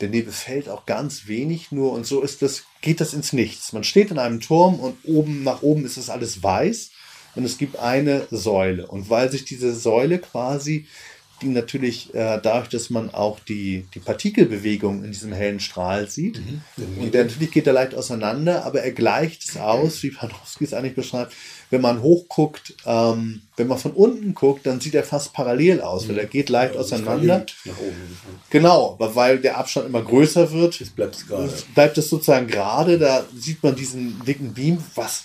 der 0.00 0.08
Nebel 0.08 0.32
fällt 0.32 0.68
auch 0.68 0.84
ganz 0.84 1.26
wenig 1.26 1.72
nur 1.72 1.92
und 1.92 2.06
so 2.06 2.20
ist 2.22 2.42
das, 2.42 2.64
geht 2.80 3.00
das 3.00 3.14
ins 3.14 3.32
Nichts. 3.32 3.72
Man 3.72 3.84
steht 3.84 4.10
in 4.10 4.18
einem 4.18 4.40
Turm 4.40 4.80
und 4.80 4.96
oben 5.04 5.44
nach 5.44 5.62
oben 5.62 5.86
ist 5.86 5.96
es 5.96 6.10
alles 6.10 6.42
weiß 6.42 6.90
und 7.36 7.44
es 7.44 7.56
gibt 7.56 7.78
eine 7.78 8.26
Säule. 8.30 8.86
Und 8.88 9.08
weil 9.08 9.30
sich 9.30 9.44
diese 9.44 9.74
Säule 9.74 10.18
quasi, 10.18 10.86
die 11.42 11.48
natürlich 11.48 12.14
äh, 12.14 12.40
dadurch, 12.42 12.68
dass 12.68 12.90
man 12.90 13.12
auch 13.12 13.40
die, 13.40 13.86
die 13.94 13.98
Partikelbewegung 13.98 15.04
in 15.04 15.12
diesem 15.12 15.32
hellen 15.32 15.60
Strahl 15.60 16.08
sieht, 16.08 16.40
und 16.98 17.12
der 17.12 17.24
natürlich 17.24 17.50
geht 17.50 17.66
er 17.66 17.72
leicht 17.72 17.94
auseinander, 17.94 18.64
aber 18.64 18.82
er 18.82 18.92
gleicht 18.92 19.48
es 19.48 19.56
aus, 19.56 20.02
wie 20.02 20.10
Panofsky 20.10 20.64
es 20.64 20.74
eigentlich 20.74 20.94
beschreibt. 20.94 21.34
Wenn 21.68 21.80
man 21.80 22.00
hochguckt, 22.00 22.74
ähm, 22.86 23.42
wenn 23.56 23.66
man 23.66 23.78
von 23.78 23.92
unten 23.92 24.34
guckt, 24.34 24.66
dann 24.66 24.80
sieht 24.80 24.94
er 24.94 25.02
fast 25.02 25.32
parallel 25.32 25.80
aus, 25.80 26.08
weil 26.08 26.18
er 26.18 26.26
geht 26.26 26.48
leicht 26.48 26.76
auseinander. 26.76 27.44
Nach 27.64 27.78
oben. 27.78 28.16
Genau, 28.50 28.96
weil 28.98 29.38
der 29.38 29.58
Abstand 29.58 29.86
immer 29.86 30.02
größer 30.02 30.52
wird, 30.52 30.78
Jetzt 30.78 30.94
bleibt 30.94 31.16
es 31.16 31.26
gerade. 31.26 31.52
bleibt 31.74 31.98
es 31.98 32.08
sozusagen 32.08 32.46
gerade, 32.46 32.98
da 32.98 33.24
sieht 33.36 33.62
man 33.62 33.74
diesen 33.74 34.24
dicken 34.24 34.54
Beam, 34.54 34.78
was 34.94 35.24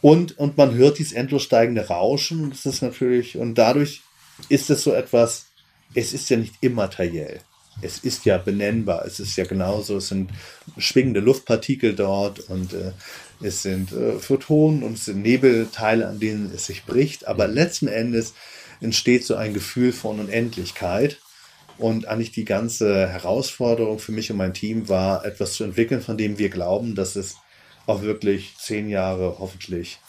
und, 0.00 0.38
und 0.38 0.56
man 0.56 0.74
hört 0.74 0.98
dieses 0.98 1.12
endlos 1.12 1.42
steigende 1.42 1.88
Rauschen. 1.88 2.50
Das 2.50 2.66
ist 2.66 2.82
natürlich, 2.82 3.36
und 3.36 3.56
dadurch 3.56 4.02
ist 4.48 4.70
es 4.70 4.82
so 4.82 4.92
etwas, 4.92 5.46
es 5.94 6.12
ist 6.12 6.28
ja 6.30 6.36
nicht 6.36 6.54
immateriell. 6.60 7.40
Es 7.80 7.98
ist 7.98 8.24
ja 8.24 8.38
benennbar. 8.38 9.04
Es 9.06 9.20
ist 9.20 9.36
ja 9.36 9.44
genauso, 9.44 9.98
es 9.98 10.08
sind 10.08 10.30
schwingende 10.78 11.20
Luftpartikel 11.20 11.94
dort 11.94 12.40
und 12.40 12.72
äh, 12.72 12.92
es 13.40 13.62
sind 13.62 13.92
äh, 13.92 14.18
Photonen 14.18 14.82
und 14.82 14.94
es 14.94 15.04
sind 15.04 15.22
Nebelteile, 15.22 16.08
an 16.08 16.18
denen 16.18 16.52
es 16.52 16.66
sich 16.66 16.84
bricht. 16.84 17.28
Aber 17.28 17.46
letzten 17.46 17.86
Endes 17.86 18.34
entsteht 18.80 19.24
so 19.24 19.36
ein 19.36 19.54
Gefühl 19.54 19.92
von 19.92 20.18
Unendlichkeit. 20.20 21.18
Und 21.78 22.06
eigentlich 22.06 22.32
die 22.32 22.44
ganze 22.44 23.08
Herausforderung 23.08 24.00
für 24.00 24.10
mich 24.10 24.32
und 24.32 24.36
mein 24.36 24.52
Team 24.52 24.88
war, 24.88 25.24
etwas 25.24 25.52
zu 25.52 25.62
entwickeln, 25.62 26.00
von 26.00 26.18
dem 26.18 26.36
wir 26.36 26.48
glauben, 26.48 26.96
dass 26.96 27.14
es 27.14 27.36
auch 27.86 28.02
wirklich 28.02 28.56
zehn 28.58 28.88
Jahre 28.88 29.36
hoffentlich 29.38 30.00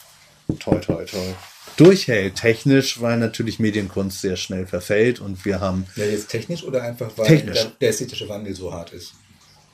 toi 0.57 0.79
toi 0.79 1.05
toi 1.05 1.35
durchhält. 1.77 2.35
Technisch, 2.35 3.01
weil 3.01 3.17
natürlich 3.17 3.59
Medienkunst 3.59 4.21
sehr 4.21 4.35
schnell 4.35 4.67
verfällt 4.67 5.19
und 5.19 5.45
wir 5.45 5.59
haben. 5.59 5.85
Ja, 5.95 6.05
jetzt 6.05 6.29
technisch 6.29 6.63
oder 6.63 6.83
einfach, 6.83 7.11
weil 7.15 7.27
Technisch. 7.27 7.61
Der, 7.61 7.71
der 7.79 7.89
ästhetische 7.89 8.27
Wandel 8.27 8.53
so 8.53 8.73
hart 8.73 8.91
ist? 8.93 9.13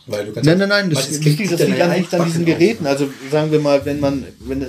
Weil 0.07 0.25
du 0.25 0.33
kannst 0.33 0.47
Nein, 0.47 0.57
nein, 0.59 0.69
nein, 0.69 0.89
das, 0.89 1.07
das 1.07 1.19
liegt, 1.19 1.51
das 1.51 1.59
liegt 1.61 1.77
ja 1.79 1.85
an, 1.89 1.99
nicht 1.99 2.13
an 2.13 2.25
diesen. 2.25 2.45
Geräten. 2.45 2.85
Also 2.85 3.09
sagen 3.31 3.51
wir 3.51 3.59
mal, 3.59 3.85
wenn 3.85 3.99
man, 3.99 4.25
wenn, 4.39 4.67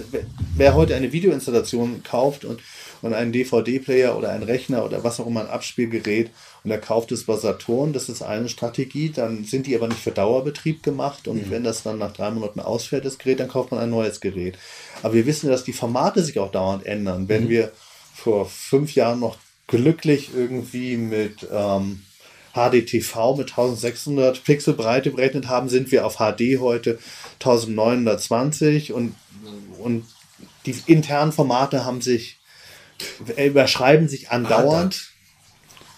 wer 0.57 0.75
heute 0.75 0.95
eine 0.95 1.13
Videoinstallation 1.13 2.03
kauft 2.03 2.45
und, 2.45 2.61
und 3.03 3.13
einen 3.13 3.33
DVD-Player 3.33 4.17
oder 4.17 4.31
einen 4.31 4.45
Rechner 4.45 4.85
oder 4.85 5.05
was 5.05 5.21
auch 5.21 5.27
immer 5.27 5.43
ein 5.43 5.49
Abspielgerät 5.49 6.31
und 6.65 6.71
er 6.71 6.79
kauft 6.79 7.13
es 7.13 7.25
bei 7.25 7.37
Saturn, 7.37 7.93
das 7.93 8.09
ist 8.09 8.23
eine 8.23 8.49
Strategie, 8.49 9.11
dann 9.11 9.45
sind 9.45 9.67
die 9.67 9.77
aber 9.77 9.89
nicht 9.89 10.01
für 10.01 10.11
Dauerbetrieb 10.11 10.83
gemacht 10.83 11.29
und 11.29 11.51
wenn 11.51 11.65
das 11.65 11.83
dann 11.83 11.99
nach 11.99 12.13
drei 12.13 12.31
Monaten 12.31 12.61
ausfällt, 12.61 13.05
das 13.05 13.19
Gerät, 13.19 13.41
dann 13.41 13.49
kauft 13.49 13.71
man 13.71 13.81
ein 13.81 13.91
neues 13.91 14.21
Gerät. 14.21 14.57
Aber 15.03 15.13
wir 15.13 15.27
wissen, 15.27 15.51
dass 15.51 15.65
die 15.65 15.75
Formate 15.75 16.23
sich 16.23 16.39
auch 16.39 16.51
dauernd 16.51 16.87
ändern. 16.87 17.29
Wenn 17.29 17.51
wir 17.51 17.73
vor 18.15 18.47
fünf 18.47 18.95
Jahren 18.95 19.21
noch 19.21 19.37
glücklich 19.67 20.31
irgendwie 20.35 20.97
mit 20.97 21.47
ähm, 21.53 22.03
HDTV 22.57 23.37
mit 23.37 23.51
1600 23.51 24.43
Pixel 24.43 24.75
Breite 24.75 25.11
berechnet 25.11 25.49
haben, 25.49 25.69
sind 25.69 25.93
wir 25.93 26.07
auf 26.07 26.17
HD 26.17 26.59
heute 26.59 26.99
1920 27.35 28.93
und, 28.93 29.15
und 29.79 30.05
die 30.65 30.75
internen 30.87 31.33
Formate 31.33 31.85
haben 31.85 32.01
sich, 32.01 32.41
überschreiben 33.37 34.09
sich 34.09 34.31
andauernd. 34.31 35.13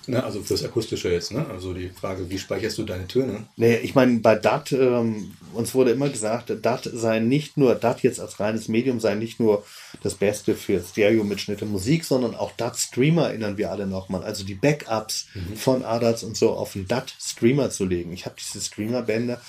Ne, 0.08 0.24
also 0.24 0.42
fürs 0.42 0.64
Akustische 0.64 1.10
jetzt, 1.10 1.32
ne? 1.32 1.46
Also 1.50 1.74
die 1.74 1.90
Frage, 1.90 2.30
wie 2.30 2.38
speicherst 2.38 2.78
du 2.78 2.84
deine 2.84 3.06
Töne? 3.06 3.46
Nee, 3.56 3.76
ich 3.76 3.94
meine, 3.94 4.20
bei 4.20 4.36
DAT, 4.36 4.72
ähm, 4.72 5.32
uns 5.52 5.74
wurde 5.74 5.90
immer 5.90 6.08
gesagt, 6.08 6.50
DAT 6.62 6.90
sei 6.90 7.18
nicht 7.20 7.58
nur, 7.58 7.74
DAT 7.74 8.02
jetzt 8.02 8.18
als 8.18 8.40
reines 8.40 8.68
Medium 8.68 9.00
sei 9.00 9.16
nicht 9.16 9.38
nur 9.38 9.64
das 10.02 10.14
Beste 10.14 10.54
für 10.54 10.80
Stereo-Mitschnitte 10.80 11.66
Musik, 11.66 12.04
sondern 12.04 12.34
auch 12.34 12.52
DAT-Streamer 12.52 13.28
erinnern 13.28 13.58
wir 13.58 13.70
alle 13.70 13.86
nochmal. 13.86 14.22
Also 14.22 14.44
die 14.44 14.54
Backups 14.54 15.26
mhm. 15.34 15.56
von 15.56 15.84
ADATs 15.84 16.22
und 16.22 16.36
so 16.36 16.50
auf 16.50 16.74
einen 16.74 16.88
DAT-Streamer 16.88 17.70
zu 17.70 17.84
legen. 17.84 18.12
Ich 18.12 18.24
habe 18.24 18.36
diese 18.38 18.64
Streamer-Bänder 18.64 19.40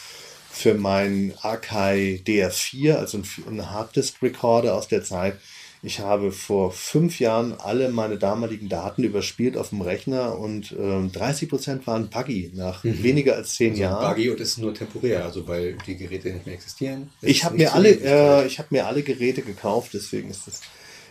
für 0.52 0.74
meinen 0.74 1.34
Akai 1.42 2.22
DR4, 2.26 2.96
also 2.96 3.22
einen 3.48 3.72
Harddisk-Recorder 3.72 4.76
aus 4.76 4.88
der 4.88 5.04
Zeit, 5.04 5.38
ich 5.82 6.00
habe 6.00 6.32
vor 6.34 6.72
fünf 6.72 7.20
Jahren 7.20 7.54
alle 7.58 7.90
meine 7.90 8.18
damaligen 8.18 8.68
Daten 8.68 9.04
überspielt 9.04 9.56
auf 9.56 9.70
dem 9.70 9.82
Rechner 9.82 10.38
und 10.38 10.74
äh, 10.74 11.08
30 11.08 11.48
Prozent 11.48 11.88
waren 11.88 12.10
buggy 12.10 12.52
nach 12.54 12.84
mhm. 12.84 13.02
weniger 13.02 13.36
als 13.36 13.56
zehn 13.56 13.72
also 13.72 13.84
Jahren. 13.84 14.10
Buggy 14.10 14.30
und 14.30 14.42
ist 14.42 14.58
nur 14.58 14.74
temporär, 14.74 15.24
also 15.24 15.48
weil 15.48 15.78
die 15.88 15.96
Geräte 15.96 16.32
nicht 16.32 16.46
mehr 16.46 16.56
existieren. 16.56 17.10
Ich 17.22 17.46
habe 17.46 17.56
mir, 17.56 17.74
alle, 17.74 17.92
äh, 17.92 18.46
ich 18.46 18.60
mir 18.72 18.88
alle 18.88 19.04
Geräte 19.04 19.42
gekauft, 19.42 19.92
deswegen 19.94 20.30
ist 20.30 20.48
das 20.48 20.62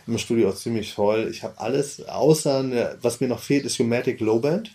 im 0.07 0.19
Studio 0.19 0.51
auch 0.51 0.57
ziemlich 0.57 0.93
voll. 0.93 1.29
Ich 1.31 1.43
habe 1.43 1.59
alles, 1.59 2.07
außer, 2.07 2.59
eine, 2.59 2.99
was 3.01 3.21
mir 3.21 3.29
noch 3.29 3.41
fehlt, 3.41 3.65
ist 3.65 3.79
Humatic 3.79 4.21
Lowband. 4.21 4.73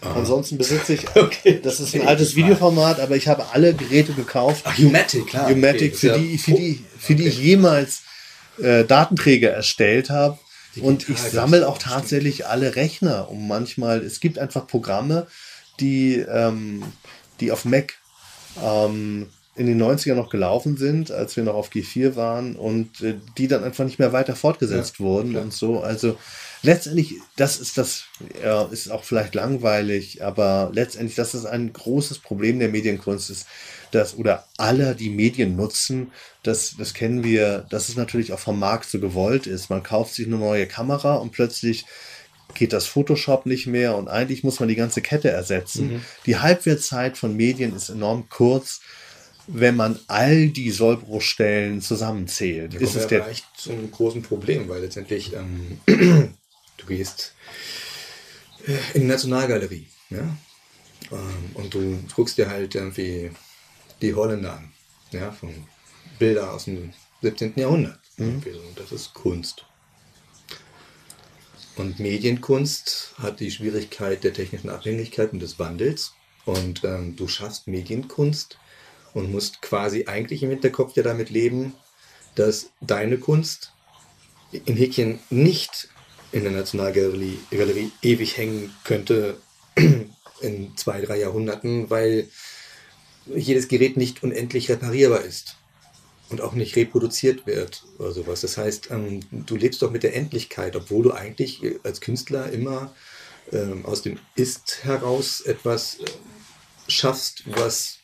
Aha. 0.00 0.20
Ansonsten 0.20 0.56
besitze 0.56 0.94
ich, 0.94 1.04
okay. 1.16 1.60
das 1.62 1.80
ist 1.80 1.94
ein 1.94 2.06
altes 2.06 2.34
Videoformat, 2.34 3.00
aber 3.00 3.16
ich 3.16 3.28
habe 3.28 3.44
alle 3.52 3.74
Geräte 3.74 4.12
gekauft. 4.12 4.62
Ach, 4.64 4.76
Humatic, 4.78 5.26
klar. 5.26 5.50
Humatic, 5.50 5.94
okay, 5.94 6.08
für, 6.08 6.18
die, 6.18 6.38
für, 6.38 6.52
die, 6.52 6.84
für 6.98 7.12
okay. 7.12 7.22
die 7.22 7.28
ich 7.28 7.38
jemals 7.38 8.03
äh, 8.62 8.84
Datenträger 8.84 9.50
erstellt 9.50 10.10
habe. 10.10 10.38
Und 10.80 11.08
ich 11.08 11.18
sammle 11.18 11.68
auch 11.68 11.78
tatsächlich 11.78 12.46
alle 12.46 12.74
Rechner. 12.74 13.30
Und 13.30 13.46
manchmal, 13.46 14.02
es 14.02 14.18
gibt 14.18 14.38
einfach 14.38 14.66
Programme, 14.66 15.28
die, 15.80 16.16
ähm, 16.16 16.82
die 17.40 17.52
auf 17.52 17.64
Mac 17.64 17.94
ähm, 18.62 19.28
in 19.56 19.66
den 19.66 19.80
90ern 19.80 20.14
noch 20.14 20.30
gelaufen 20.30 20.76
sind, 20.76 21.12
als 21.12 21.36
wir 21.36 21.44
noch 21.44 21.54
auf 21.54 21.70
G4 21.70 22.16
waren 22.16 22.56
und 22.56 23.00
äh, 23.02 23.14
die 23.38 23.46
dann 23.46 23.62
einfach 23.62 23.84
nicht 23.84 23.98
mehr 23.98 24.12
weiter 24.12 24.34
fortgesetzt 24.34 24.98
ja, 24.98 25.04
wurden 25.04 25.30
klar. 25.30 25.44
und 25.44 25.52
so. 25.52 25.80
Also 25.80 26.16
letztendlich, 26.62 27.14
das 27.36 27.60
ist 27.60 27.78
das, 27.78 28.04
ja, 28.42 28.64
ist 28.64 28.90
auch 28.90 29.04
vielleicht 29.04 29.34
langweilig, 29.34 30.24
aber 30.24 30.70
letztendlich, 30.72 31.14
das 31.14 31.34
ist 31.34 31.46
ein 31.46 31.72
großes 31.72 32.18
Problem 32.18 32.58
der 32.58 32.68
Medienkunst, 32.68 33.30
ist, 33.30 33.46
dass, 33.94 34.16
oder 34.16 34.46
alle, 34.56 34.94
die 34.94 35.10
Medien 35.10 35.56
nutzen, 35.56 36.12
das, 36.42 36.74
das 36.78 36.94
kennen 36.94 37.24
wir, 37.24 37.66
dass 37.70 37.88
es 37.88 37.96
natürlich 37.96 38.32
auch 38.32 38.38
vom 38.38 38.58
Markt 38.58 38.88
so 38.90 39.00
gewollt 39.00 39.46
ist. 39.46 39.70
Man 39.70 39.82
kauft 39.82 40.14
sich 40.14 40.26
eine 40.26 40.36
neue 40.36 40.66
Kamera 40.66 41.14
und 41.16 41.32
plötzlich 41.32 41.86
geht 42.54 42.72
das 42.72 42.86
Photoshop 42.86 43.46
nicht 43.46 43.66
mehr 43.66 43.96
und 43.96 44.08
eigentlich 44.08 44.44
muss 44.44 44.60
man 44.60 44.68
die 44.68 44.74
ganze 44.74 45.00
Kette 45.00 45.30
ersetzen. 45.30 45.94
Mhm. 45.94 46.04
Die 46.26 46.38
Halbwertszeit 46.38 47.16
von 47.16 47.36
Medien 47.36 47.74
ist 47.74 47.88
enorm 47.88 48.28
kurz 48.28 48.80
wenn 49.46 49.76
man 49.76 49.98
all 50.06 50.48
die 50.48 50.70
Sollbruchstellen 50.70 51.80
zusammenzählt. 51.80 52.74
Ja, 52.74 52.80
ist 52.80 52.94
es 52.94 53.06
der 53.06 53.28
echt 53.28 53.44
zu 53.56 53.72
einem 53.72 53.90
großen 53.90 54.22
Problem, 54.22 54.68
weil 54.68 54.80
letztendlich 54.80 55.32
ähm, 55.34 55.80
du 55.86 56.86
gehst 56.86 57.34
äh, 58.66 58.72
in 58.94 59.02
die 59.02 59.06
Nationalgalerie 59.06 59.86
ja? 60.10 60.36
Ähm, 61.12 61.50
und 61.54 61.74
du 61.74 61.98
guckst 62.14 62.38
dir 62.38 62.48
halt 62.48 62.74
irgendwie 62.74 63.30
die 64.00 64.14
Holländer 64.14 64.54
an, 64.54 64.72
ja, 65.10 65.30
von 65.30 65.50
Bilder 66.18 66.52
aus 66.52 66.66
dem 66.66 66.92
17. 67.22 67.54
Jahrhundert. 67.56 68.00
Mhm. 68.16 68.42
Das 68.76 68.92
ist 68.92 69.14
Kunst. 69.14 69.64
Und 71.76 71.98
Medienkunst 71.98 73.14
hat 73.18 73.40
die 73.40 73.50
Schwierigkeit 73.50 74.22
der 74.22 74.32
technischen 74.32 74.70
Abhängigkeit 74.70 75.32
und 75.32 75.40
des 75.40 75.58
Wandels. 75.58 76.12
Und 76.44 76.84
ähm, 76.84 77.16
du 77.16 77.26
schaffst 77.26 77.66
Medienkunst 77.66 78.58
und 79.12 79.32
musst 79.32 79.62
quasi 79.62 80.04
eigentlich 80.06 80.42
im 80.42 80.50
Hinterkopf 80.50 80.94
ja 80.94 81.02
damit 81.02 81.30
leben, 81.30 81.74
dass 82.34 82.70
deine 82.80 83.18
Kunst 83.18 83.72
in 84.52 84.76
Häkchen 84.76 85.18
nicht 85.30 85.88
in 86.32 86.42
der 86.42 86.52
Nationalgalerie 86.52 87.38
Galerie 87.50 87.92
ewig 88.02 88.36
hängen 88.36 88.74
könnte 88.84 89.38
in 90.40 90.76
zwei, 90.76 91.00
drei 91.00 91.18
Jahrhunderten, 91.18 91.90
weil 91.90 92.28
jedes 93.26 93.68
Gerät 93.68 93.96
nicht 93.96 94.22
unendlich 94.22 94.70
reparierbar 94.70 95.22
ist 95.22 95.56
und 96.30 96.40
auch 96.40 96.52
nicht 96.52 96.76
reproduziert 96.76 97.46
wird 97.46 97.84
oder 97.98 98.12
sowas. 98.12 98.40
Das 98.40 98.56
heißt, 98.56 98.90
ähm, 98.90 99.20
du 99.30 99.56
lebst 99.56 99.82
doch 99.82 99.90
mit 99.90 100.02
der 100.02 100.16
Endlichkeit, 100.16 100.76
obwohl 100.76 101.04
du 101.04 101.12
eigentlich 101.12 101.60
als 101.84 102.00
Künstler 102.00 102.50
immer 102.50 102.94
ähm, 103.52 103.84
aus 103.84 104.02
dem 104.02 104.18
Ist 104.34 104.84
heraus 104.84 105.40
etwas 105.40 106.00
äh, 106.00 106.04
schaffst, 106.88 107.44
was 107.46 107.98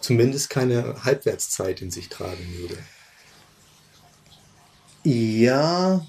zumindest 0.00 0.50
keine 0.50 1.04
Halbwertszeit 1.04 1.82
in 1.82 1.90
sich 1.90 2.08
tragen 2.08 2.46
würde. 2.58 2.78
Ja, 5.04 6.06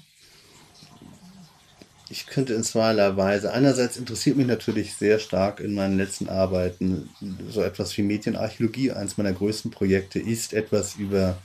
ich 2.10 2.26
könnte 2.26 2.54
in 2.54 2.64
zweierlei 2.64 3.16
Weise. 3.16 3.52
Einerseits 3.52 3.96
interessiert 3.96 4.36
mich 4.36 4.46
natürlich 4.46 4.94
sehr 4.94 5.18
stark 5.18 5.60
in 5.60 5.74
meinen 5.74 5.98
letzten 5.98 6.28
Arbeiten 6.28 7.10
so 7.50 7.62
etwas 7.62 7.96
wie 7.96 8.02
Medienarchäologie. 8.02 8.92
Eines 8.92 9.18
meiner 9.18 9.32
größten 9.32 9.70
Projekte 9.70 10.18
ist 10.18 10.54
etwas 10.54 10.96
über 10.96 11.38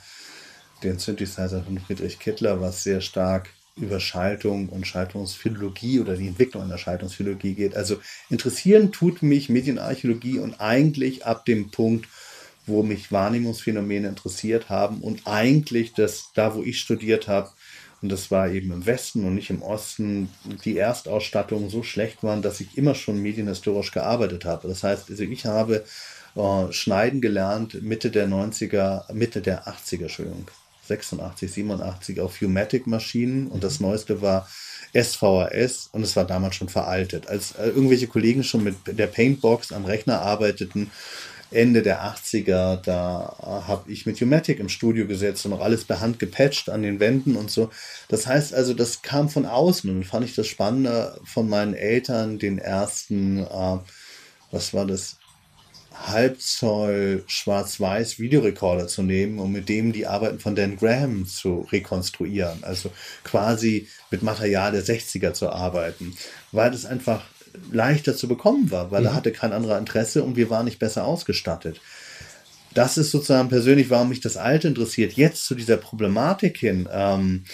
den 0.82 0.98
Synthesizer 0.98 1.62
von 1.62 1.78
Friedrich 1.78 2.18
Kittler, 2.18 2.60
was 2.60 2.82
sehr 2.82 3.00
stark 3.00 3.50
über 3.76 3.98
Schaltung 4.00 4.68
und 4.68 4.86
Schaltungsphilologie 4.86 6.00
oder 6.00 6.16
die 6.16 6.28
Entwicklung 6.28 6.62
einer 6.62 6.78
Schaltungsphilologie 6.78 7.54
geht. 7.54 7.76
Also 7.76 7.96
interessieren 8.30 8.92
tut 8.92 9.22
mich 9.22 9.48
Medienarchäologie 9.48 10.38
und 10.38 10.60
eigentlich 10.60 11.26
ab 11.26 11.44
dem 11.44 11.70
Punkt, 11.70 12.08
wo 12.66 12.82
mich 12.82 13.12
Wahrnehmungsphänomene 13.12 14.08
interessiert 14.08 14.70
haben 14.70 15.00
und 15.00 15.26
eigentlich 15.26 15.92
das, 15.92 16.30
da 16.34 16.54
wo 16.54 16.62
ich 16.62 16.78
studiert 16.78 17.28
habe, 17.28 17.50
und 18.02 18.10
das 18.10 18.30
war 18.30 18.50
eben 18.50 18.72
im 18.72 18.86
Westen 18.86 19.24
und 19.24 19.34
nicht 19.34 19.50
im 19.50 19.62
Osten, 19.62 20.28
die 20.64 20.76
Erstausstattungen 20.76 21.70
so 21.70 21.82
schlecht 21.82 22.22
waren, 22.22 22.42
dass 22.42 22.60
ich 22.60 22.76
immer 22.76 22.94
schon 22.94 23.20
medienhistorisch 23.20 23.92
gearbeitet 23.92 24.44
habe. 24.44 24.68
Das 24.68 24.82
heißt, 24.82 25.10
also 25.10 25.22
ich 25.22 25.46
habe 25.46 25.84
äh, 26.36 26.72
Schneiden 26.72 27.20
gelernt 27.20 27.82
Mitte 27.82 28.10
der 28.10 28.28
90er, 28.28 29.12
Mitte 29.12 29.40
der 29.40 29.66
80er, 29.66 30.02
Entschuldigung, 30.02 30.46
86, 30.86 31.50
87 31.50 32.20
auf 32.20 32.40
Humatic-Maschinen 32.40 33.46
und 33.46 33.64
das 33.64 33.80
neueste 33.80 34.20
war 34.20 34.48
SVHS 34.92 35.88
und 35.92 36.02
es 36.02 36.14
war 36.14 36.24
damals 36.24 36.56
schon 36.56 36.68
veraltet. 36.68 37.26
Als 37.26 37.52
äh, 37.52 37.68
irgendwelche 37.68 38.06
Kollegen 38.06 38.44
schon 38.44 38.64
mit 38.64 38.76
der 38.86 39.06
Paintbox 39.06 39.72
am 39.72 39.84
Rechner 39.84 40.20
arbeiteten, 40.20 40.90
Ende 41.54 41.82
der 41.82 42.02
80er, 42.04 42.76
da 42.76 43.62
habe 43.66 43.90
ich 43.90 44.06
mit 44.06 44.20
Humatic 44.20 44.58
im 44.60 44.68
Studio 44.68 45.06
gesetzt 45.06 45.46
und 45.46 45.52
auch 45.52 45.60
alles 45.60 45.84
per 45.84 46.00
Hand 46.00 46.18
gepatcht 46.18 46.68
an 46.68 46.82
den 46.82 47.00
Wänden 47.00 47.36
und 47.36 47.50
so. 47.50 47.70
Das 48.08 48.26
heißt 48.26 48.54
also, 48.54 48.74
das 48.74 49.02
kam 49.02 49.28
von 49.28 49.46
außen 49.46 49.88
und 49.88 50.04
fand 50.04 50.24
ich 50.24 50.34
das 50.34 50.46
Spannende 50.46 51.18
von 51.24 51.48
meinen 51.48 51.74
Eltern, 51.74 52.38
den 52.38 52.58
ersten, 52.58 53.38
äh, 53.38 53.78
was 54.50 54.74
war 54.74 54.86
das, 54.86 55.16
Halbzoll 55.94 57.22
schwarz-weiß 57.28 58.18
Videorekorder 58.18 58.88
zu 58.88 59.02
nehmen 59.02 59.38
und 59.38 59.52
mit 59.52 59.68
dem 59.68 59.92
die 59.92 60.06
Arbeiten 60.06 60.40
von 60.40 60.56
Dan 60.56 60.76
Graham 60.76 61.24
zu 61.26 61.66
rekonstruieren. 61.70 62.64
Also 62.64 62.90
quasi 63.22 63.88
mit 64.10 64.22
Material 64.22 64.72
der 64.72 64.84
60er 64.84 65.32
zu 65.32 65.50
arbeiten, 65.50 66.16
weil 66.50 66.72
das 66.72 66.84
einfach 66.84 67.22
leichter 67.72 68.16
zu 68.16 68.28
bekommen 68.28 68.70
war, 68.70 68.90
weil 68.90 69.02
mhm. 69.02 69.08
er 69.08 69.14
hatte 69.14 69.32
kein 69.32 69.52
anderer 69.52 69.78
Interesse 69.78 70.22
und 70.22 70.36
wir 70.36 70.50
waren 70.50 70.64
nicht 70.64 70.78
besser 70.78 71.04
ausgestattet. 71.04 71.80
Das 72.74 72.98
ist 72.98 73.12
sozusagen 73.12 73.48
persönlich, 73.48 73.88
warum 73.90 74.08
mich 74.08 74.20
das 74.20 74.36
Alte 74.36 74.68
interessiert. 74.68 75.12
Jetzt 75.12 75.46
zu 75.46 75.54
dieser 75.54 75.76
Problematik 75.76 76.58
hin, 76.58 76.88
ähm, 76.92 77.44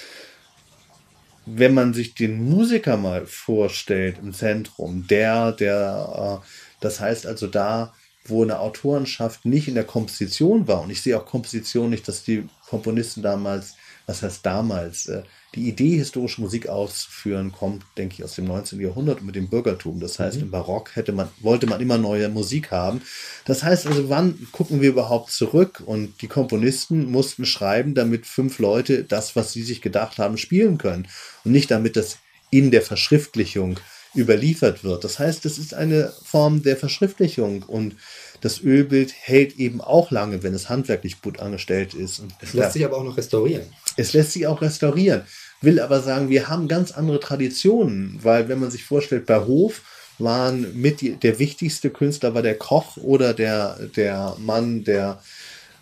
wenn 1.45 1.75
man 1.75 1.95
sich 1.95 2.15
den 2.15 2.49
Musiker 2.49 2.97
mal 2.97 3.27
vorstellt 3.27 4.17
im 4.23 4.33
Zentrum, 4.33 5.07
der, 5.09 5.53
der, 5.53 6.41
äh, 6.43 6.47
das 6.81 7.01
heißt 7.01 7.27
also 7.27 7.47
da, 7.47 7.93
wo 8.25 8.43
eine 8.43 8.61
Autorenschaft 8.61 9.45
nicht 9.45 9.69
in 9.69 9.75
der 9.75 9.85
Komposition 9.85 10.69
war, 10.69 10.83
und 10.83 10.91
ich 10.91 11.03
sehe 11.03 11.19
auch 11.19 11.27
Komposition 11.27 11.91
nicht, 11.91 12.07
dass 12.07 12.23
die 12.23 12.49
Komponisten 12.69 13.23
damals, 13.23 13.75
was 14.07 14.23
heißt 14.23 14.45
damals, 14.45 15.07
äh, 15.07 15.23
die 15.55 15.69
Idee, 15.69 15.97
historische 15.97 16.41
Musik 16.41 16.69
auszuführen, 16.69 17.53
kommt, 17.53 17.85
denke 17.99 18.15
ich, 18.15 18.25
aus 18.25 18.35
dem 18.35 18.45
19. 18.47 18.81
Jahrhundert 18.81 19.23
mit 19.23 19.35
dem 19.35 19.49
Bürgertum. 19.49 19.99
Das 20.01 20.19
heißt, 20.19 20.37
mhm. 20.37 20.45
im 20.45 20.51
Barock 20.51 20.95
hätte 20.95 21.13
man, 21.13 21.29
wollte 21.41 21.67
man 21.67 21.81
immer 21.81 21.99
neue 21.99 22.29
Musik 22.29 22.71
haben. 22.71 23.03
Das 23.45 23.63
heißt 23.63 23.87
also, 23.87 24.09
wann 24.09 24.47
gucken 24.53 24.81
wir 24.81 24.91
überhaupt 24.91 25.33
zurück? 25.33 25.83
Und 25.85 26.23
die 26.23 26.29
Komponisten 26.29 27.11
mussten 27.11 27.47
schreiben, 27.47 27.95
damit 27.95 28.27
fünf 28.27 28.59
Leute 28.59 29.05
das, 29.05 29.35
was 29.35 29.53
sie 29.53 29.63
sich 29.63 29.83
gedacht 29.83 30.19
haben, 30.19 30.39
spielen 30.39 30.79
können. 30.79 31.09
Und 31.45 31.53
nicht 31.53 31.71
damit 31.71 31.97
das 31.97 32.19
in 32.51 32.71
der 32.71 32.83
Verschriftlichung 32.83 33.79
überliefert 34.15 34.83
wird. 34.85 35.05
Das 35.05 35.19
heißt, 35.19 35.45
es 35.47 35.59
ist 35.59 35.75
eine 35.75 36.13
Form 36.25 36.63
der 36.63 36.77
Verschriftlichung 36.77 37.63
und 37.63 37.97
das 38.41 38.61
Ölbild 38.63 39.13
hält 39.15 39.57
eben 39.59 39.81
auch 39.81 40.11
lange, 40.11 40.43
wenn 40.43 40.55
es 40.55 40.69
handwerklich 40.69 41.21
gut 41.21 41.41
angestellt 41.41 41.95
ist. 41.95 42.21
Und 42.21 42.33
es 42.41 42.55
lässt 42.55 42.73
sich 42.73 42.85
aber 42.85 42.97
auch 42.97 43.05
noch 43.05 43.17
restaurieren. 43.17 43.65
Es 43.97 44.13
lässt 44.13 44.33
sich 44.33 44.47
auch 44.47 44.63
restaurieren. 44.63 45.23
Will 45.61 45.79
aber 45.79 46.01
sagen, 46.01 46.31
wir 46.31 46.49
haben 46.49 46.69
ganz 46.69 46.91
andere 46.91 47.21
Traditionen, 47.21 48.19
weil 48.23 48.49
wenn 48.49 48.61
man 48.61 48.71
sich 48.71 48.85
vorstellt, 48.85 49.27
bei 49.27 49.41
Hof 49.41 49.83
waren 50.19 50.81
mit 50.81 51.01
die, 51.01 51.17
der 51.17 51.39
wichtigste 51.39 51.91
Künstler 51.91 52.35
war 52.35 52.43
der 52.43 52.57
Koch 52.57 52.97
oder 52.97 53.35
der, 53.35 53.79
der 53.97 54.37
Mann, 54.39 54.85
der 54.85 55.23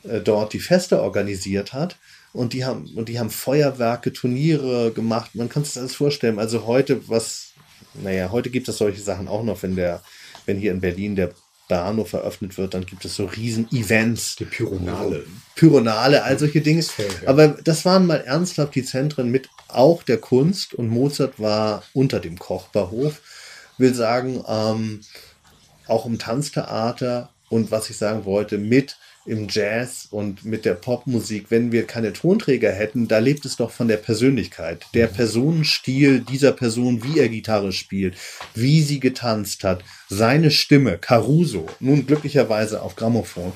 äh, 0.03 0.21
dort 0.21 0.53
die 0.53 0.61
Feste 0.61 1.01
organisiert 1.01 1.73
hat. 1.73 1.97
Und 2.33 2.53
die 2.53 2.65
haben, 2.65 2.91
und 2.95 3.09
die 3.09 3.19
haben 3.19 3.31
Feuerwerke, 3.31 4.13
Turniere 4.13 4.93
gemacht. 4.93 5.35
Man 5.35 5.49
kann 5.49 5.65
sich 5.65 5.75
das 5.75 5.81
alles 5.81 5.95
vorstellen. 5.95 6.39
Also 6.39 6.67
heute, 6.67 7.09
was, 7.09 7.48
naja, 7.95 8.31
heute 8.31 8.51
gibt 8.51 8.69
es 8.69 8.79
solche 8.79 9.01
Sachen 9.01 9.29
auch 9.29 9.43
noch, 9.43 9.63
wenn 9.63 9.77
der, 9.77 10.03
wenn 10.47 10.59
hier 10.59 10.73
in 10.73 10.81
Berlin 10.81 11.17
der 11.17 11.33
Bahnhof 11.69 12.15
eröffnet 12.15 12.57
wird, 12.57 12.75
dann 12.75 12.87
gibt 12.87 13.05
es 13.05 13.15
so 13.15 13.27
riesen 13.27 13.69
Events. 13.71 14.37
Die 14.37 14.47
Pyronale. 14.47 15.27
Pyronale, 15.55 16.25
all 16.25 16.39
solche 16.39 16.63
Dinge. 16.63 16.83
Aber 17.27 17.49
das 17.49 17.85
waren 17.85 18.07
mal 18.07 18.23
ernsthaft 18.23 18.75
die 18.75 18.85
Zentren 18.85 19.31
mit 19.31 19.49
auch 19.69 20.03
der 20.03 20.19
Kunst 20.19 20.75
und 20.75 20.89
Mozart 20.89 21.39
war 21.39 21.83
unter 21.93 22.21
dem 22.21 22.39
Kochbarhof. 22.39 23.21
Will 23.77 23.95
sagen, 23.95 24.43
ähm, 24.49 25.03
auch 25.87 26.07
im 26.07 26.19
Tanztheater 26.19 27.31
und 27.51 27.71
was 27.71 27.91
ich 27.91 27.99
sagen 27.99 28.25
wollte, 28.25 28.59
mit 28.59 28.97
im 29.29 29.47
Jazz 29.49 30.09
und 30.11 30.45
mit 30.45 30.65
der 30.65 30.75
Popmusik, 30.75 31.51
wenn 31.51 31.71
wir 31.71 31.87
keine 31.87 32.13
Tonträger 32.13 32.73
hätten, 32.73 33.09
da 33.09 33.19
lebt 33.19 33.45
es 33.45 33.57
doch 33.57 33.71
von 33.71 33.87
der 33.87 33.99
Persönlichkeit, 33.99 34.87
der 34.95 35.09
mhm. 35.09 35.15
Personenstil 35.15 36.21
dieser 36.21 36.53
Person, 36.53 37.05
wie 37.05 37.19
er 37.19 37.29
Gitarre 37.29 37.73
spielt, 37.73 38.17
wie 38.55 38.83
sie 38.83 39.01
getanzt 39.01 39.65
hat, 39.65 39.85
seine 40.09 40.51
Stimme, 40.51 40.99
Caruso, 40.99 41.67
nun 41.79 42.07
glücklicherweise 42.07 42.83
auf 42.83 42.97
Grammophon, 42.97 43.53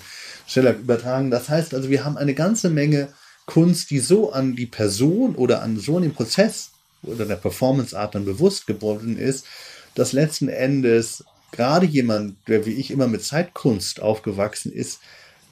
schneller 0.47 0.77
übertragen. 0.77 1.31
Das 1.31 1.49
heißt 1.49 1.75
also, 1.75 1.89
wir 1.89 2.05
haben 2.05 2.19
eine 2.19 2.35
ganze 2.35 2.69
Menge 2.69 3.09
Kunst, 3.47 3.91
die 3.91 3.99
so 3.99 4.31
an 4.31 4.55
die 4.55 4.67
Person 4.67 5.35
oder 5.35 5.63
an 5.63 5.79
so 5.79 5.97
einen 5.97 6.13
Prozess 6.13 6.71
oder 7.03 7.25
der 7.25 7.37
Performanceart 7.37 8.15
dann 8.15 8.25
bewusst 8.25 8.67
geworden 8.67 9.19
ist, 9.19 9.47
dass 9.95 10.13
letzten 10.13 10.49
Endes 10.49 11.25
gerade 11.51 11.87
jemand, 11.87 12.37
der 12.49 12.67
wie 12.67 12.73
ich 12.73 12.91
immer 12.91 13.09
mit 13.09 13.25
Zeitkunst 13.25 14.01
aufgewachsen 14.01 14.73
ist, 14.73 15.01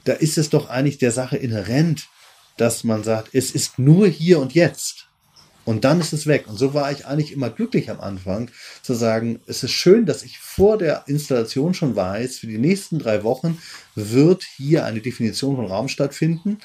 da 0.03 0.13
ist 0.13 0.37
es 0.37 0.49
doch 0.49 0.69
eigentlich 0.69 0.97
der 0.97 1.11
Sache 1.11 1.37
inhärent, 1.37 2.07
dass 2.57 2.83
man 2.83 3.03
sagt, 3.03 3.29
es 3.33 3.51
ist 3.51 3.79
nur 3.79 4.07
hier 4.07 4.39
und 4.39 4.53
jetzt. 4.53 5.07
Und 5.63 5.83
dann 5.83 6.01
ist 6.01 6.11
es 6.11 6.25
weg. 6.25 6.45
Und 6.47 6.57
so 6.57 6.73
war 6.73 6.91
ich 6.91 7.05
eigentlich 7.05 7.31
immer 7.31 7.49
glücklich 7.49 7.89
am 7.91 7.99
Anfang, 7.99 8.49
zu 8.81 8.93
sagen, 8.93 9.39
es 9.45 9.63
ist 9.63 9.71
schön, 9.71 10.05
dass 10.05 10.23
ich 10.23 10.39
vor 10.39 10.77
der 10.77 11.03
Installation 11.07 11.73
schon 11.73 11.95
weiß, 11.95 12.39
für 12.39 12.47
die 12.47 12.57
nächsten 12.57 12.97
drei 12.97 13.23
Wochen 13.23 13.59
wird 13.95 14.43
hier 14.43 14.85
eine 14.85 15.01
Definition 15.01 15.55
von 15.55 15.67
Raum 15.67 15.87
stattfinden. 15.87 16.57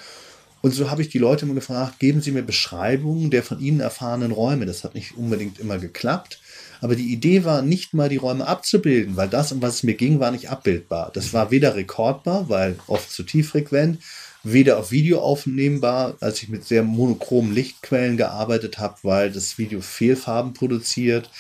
Und 0.63 0.73
so 0.73 0.91
habe 0.91 1.03
ich 1.03 1.11
die 1.11 1.19
Leute 1.19 1.45
immer 1.45 1.55
gefragt, 1.55 1.99
geben 1.99 2.23
Sie 2.23 2.33
mir 2.33 2.43
Beschreibungen 2.43 3.31
der 3.31 3.43
von 3.43 3.61
Ihnen 3.61 3.81
erfahrenen 3.81 4.33
Räume. 4.33 4.65
Das 4.67 4.83
hat 4.83 4.95
nicht 4.95 5.17
unbedingt 5.17 5.61
immer 5.61 5.79
geklappt. 5.79 6.41
Aber 6.81 6.97
die 6.97 7.13
Idee 7.13 7.45
war 7.45 7.63
nicht 7.63 7.95
mal 7.95 8.09
die 8.09 8.17
Räume 8.17 8.47
abzubilden, 8.47 9.17
weil 9.17 9.29
das, 9.29 9.53
um 9.53 9.63
was 9.63 9.77
es 9.77 9.83
mir 9.83 9.95
ging, 9.95 10.21
war 10.21 10.31
nicht 10.31 10.51
abbildbar. 10.51 11.11
Das 11.15 11.33
war 11.33 11.51
weder 11.51 11.75
rekordbar, 11.75 12.49
weil 12.49 12.77
oft 12.87 13.11
zu 13.11 13.23
tieffrequent, 13.23 14.03
weder 14.43 14.79
auf 14.79 14.91
Video 14.91 15.21
aufnehmbar, 15.21 16.17
als 16.21 16.43
ich 16.43 16.49
mit 16.49 16.65
sehr 16.65 16.83
monochromen 16.83 17.53
Lichtquellen 17.53 18.17
gearbeitet 18.17 18.79
habe, 18.79 18.97
weil 19.03 19.33
das 19.33 19.59
Video 19.59 19.81
Fehlfarben 19.81 20.53
produziert. 20.53 21.31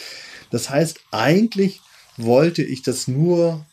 Das 0.51 0.70
heißt, 0.70 1.01
eigentlich 1.11 1.80
wollte 2.16 2.62
ich 2.62 2.82
das 2.82 3.09
nur 3.09 3.64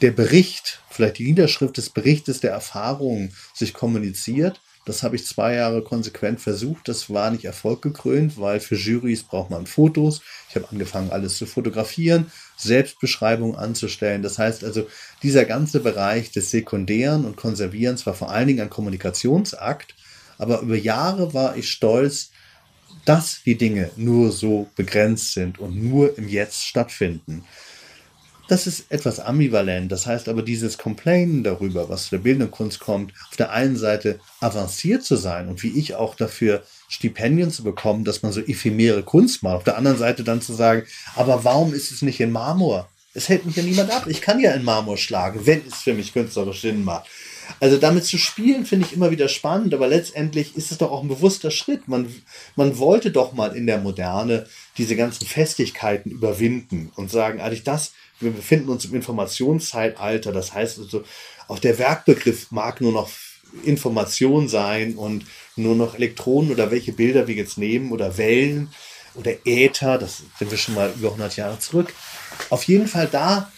der 0.00 0.12
Bericht, 0.12 0.80
vielleicht 0.90 1.18
die 1.18 1.24
Niederschrift 1.24 1.76
des 1.76 1.90
Berichtes 1.90 2.40
der 2.40 2.52
Erfahrungen 2.52 3.32
sich 3.54 3.74
kommuniziert 3.74 4.60
das 4.88 5.02
habe 5.02 5.16
ich 5.16 5.26
zwei 5.26 5.54
Jahre 5.54 5.82
konsequent 5.82 6.40
versucht. 6.40 6.88
Das 6.88 7.10
war 7.10 7.30
nicht 7.30 7.44
erfolggekrönt, 7.44 8.38
weil 8.38 8.58
für 8.58 8.74
Jurys 8.74 9.22
braucht 9.22 9.50
man 9.50 9.66
Fotos. 9.66 10.22
Ich 10.48 10.56
habe 10.56 10.68
angefangen, 10.70 11.10
alles 11.10 11.36
zu 11.36 11.44
fotografieren, 11.44 12.32
Selbstbeschreibungen 12.56 13.54
anzustellen. 13.54 14.22
Das 14.22 14.38
heißt 14.38 14.64
also, 14.64 14.86
dieser 15.22 15.44
ganze 15.44 15.80
Bereich 15.80 16.32
des 16.32 16.50
Sekundären 16.50 17.26
und 17.26 17.36
Konservierens 17.36 18.06
war 18.06 18.14
vor 18.14 18.30
allen 18.30 18.48
Dingen 18.48 18.60
ein 18.60 18.70
Kommunikationsakt. 18.70 19.94
Aber 20.38 20.60
über 20.60 20.76
Jahre 20.76 21.34
war 21.34 21.56
ich 21.56 21.68
stolz, 21.68 22.30
dass 23.04 23.42
die 23.44 23.58
Dinge 23.58 23.90
nur 23.96 24.32
so 24.32 24.68
begrenzt 24.74 25.34
sind 25.34 25.58
und 25.58 25.76
nur 25.76 26.16
im 26.16 26.28
Jetzt 26.28 26.64
stattfinden. 26.64 27.44
Das 28.48 28.66
ist 28.66 28.90
etwas 28.90 29.20
ambivalent. 29.20 29.92
Das 29.92 30.06
heißt 30.06 30.28
aber, 30.28 30.42
dieses 30.42 30.78
Complainen 30.78 31.44
darüber, 31.44 31.88
was 31.90 32.08
der 32.08 32.18
bildenden 32.18 32.50
Kunst 32.50 32.80
kommt, 32.80 33.12
auf 33.28 33.36
der 33.36 33.52
einen 33.52 33.76
Seite 33.76 34.20
avanciert 34.40 35.04
zu 35.04 35.16
sein 35.16 35.48
und 35.48 35.62
wie 35.62 35.78
ich 35.78 35.94
auch 35.94 36.14
dafür 36.14 36.62
Stipendien 36.88 37.50
zu 37.50 37.62
bekommen, 37.62 38.04
dass 38.04 38.22
man 38.22 38.32
so 38.32 38.40
ephemere 38.40 39.02
Kunst 39.02 39.42
macht. 39.42 39.56
Auf 39.56 39.64
der 39.64 39.76
anderen 39.76 39.98
Seite 39.98 40.24
dann 40.24 40.40
zu 40.40 40.54
sagen, 40.54 40.84
aber 41.14 41.44
warum 41.44 41.74
ist 41.74 41.92
es 41.92 42.00
nicht 42.00 42.20
in 42.20 42.32
Marmor? 42.32 42.88
Es 43.12 43.28
hält 43.28 43.44
mich 43.44 43.56
ja 43.56 43.62
niemand 43.62 43.90
ab. 43.90 44.06
Ich 44.06 44.22
kann 44.22 44.40
ja 44.40 44.52
in 44.52 44.64
Marmor 44.64 44.96
schlagen, 44.96 45.40
wenn 45.44 45.62
es 45.66 45.82
für 45.82 45.92
mich 45.92 46.12
künstlerisch 46.12 46.62
Sinn 46.62 46.84
macht. 46.84 47.08
Also 47.60 47.78
damit 47.78 48.04
zu 48.04 48.18
spielen, 48.18 48.66
finde 48.66 48.86
ich 48.86 48.92
immer 48.92 49.10
wieder 49.10 49.28
spannend, 49.28 49.72
aber 49.74 49.88
letztendlich 49.88 50.56
ist 50.56 50.70
es 50.70 50.78
doch 50.78 50.90
auch 50.90 51.02
ein 51.02 51.08
bewusster 51.08 51.50
Schritt. 51.50 51.88
Man, 51.88 52.14
man 52.56 52.78
wollte 52.78 53.10
doch 53.10 53.32
mal 53.32 53.56
in 53.56 53.66
der 53.66 53.78
Moderne 53.78 54.46
diese 54.76 54.96
ganzen 54.96 55.26
Festigkeiten 55.26 56.10
überwinden 56.10 56.92
und 56.94 57.10
sagen, 57.10 57.40
eigentlich 57.40 57.64
das 57.64 57.92
wir 58.20 58.30
befinden 58.30 58.68
uns 58.68 58.84
im 58.84 58.94
Informationszeitalter. 58.94 60.32
Das 60.32 60.52
heißt 60.52 60.78
also, 60.78 61.04
auch 61.46 61.58
der 61.58 61.78
Werkbegriff 61.78 62.50
mag 62.50 62.80
nur 62.80 62.92
noch 62.92 63.10
Information 63.64 64.48
sein 64.48 64.96
und 64.96 65.24
nur 65.56 65.74
noch 65.74 65.94
Elektronen 65.94 66.50
oder 66.50 66.70
welche 66.70 66.92
Bilder 66.92 67.26
wir 67.26 67.34
jetzt 67.34 67.58
nehmen 67.58 67.92
oder 67.92 68.18
Wellen 68.18 68.68
oder 69.14 69.32
Äther, 69.44 69.98
das 69.98 70.22
sind 70.38 70.50
wir 70.50 70.58
schon 70.58 70.74
mal 70.74 70.92
über 70.96 71.08
100 71.08 71.36
Jahre 71.36 71.58
zurück. 71.58 71.92
Auf 72.50 72.64
jeden 72.64 72.86
Fall 72.86 73.08
da, 73.10 73.50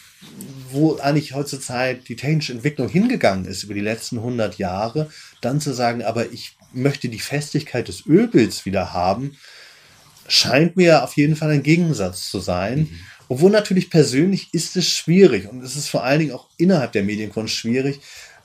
wo 0.71 0.97
eigentlich 0.97 1.35
heutzutage 1.35 1.97
die 1.97 2.17
technische 2.17 2.53
Entwicklung 2.53 2.89
hingegangen 2.89 3.47
ist 3.47 3.65
über 3.65 3.75
die 3.75 3.81
letzten 3.81 4.19
100 4.19 4.59
Jahre, 4.59 5.11
dann 5.41 5.61
zu 5.61 5.73
sagen, 5.73 6.03
aber 6.03 6.31
ich 6.33 6.57
möchte 6.73 7.09
die 7.09 7.19
Festigkeit 7.19 7.89
des 7.89 8.07
Ölbilds 8.07 8.65
wieder 8.65 8.93
haben, 8.93 9.37
scheint 10.29 10.77
mir 10.77 11.03
auf 11.03 11.17
jeden 11.17 11.37
Fall 11.37 11.51
ein 11.51 11.63
Gegensatz 11.63 12.31
zu 12.31 12.39
sein. 12.39 12.81
Mhm. 12.81 13.01
Obwohl 13.31 13.53
natürlich 13.53 13.91
persönlich 13.91 14.49
ist 14.53 14.77
es 14.77 14.89
schwierig 14.89 15.49
und 15.49 15.63
es 15.63 15.77
ist 15.77 15.89
vor 15.89 16.03
allen 16.03 16.19
Dingen 16.19 16.33
auch 16.33 16.49
innerhalb 16.57 16.91
der 16.91 17.05
Medienkunst 17.05 17.55
schwierig, 17.55 18.01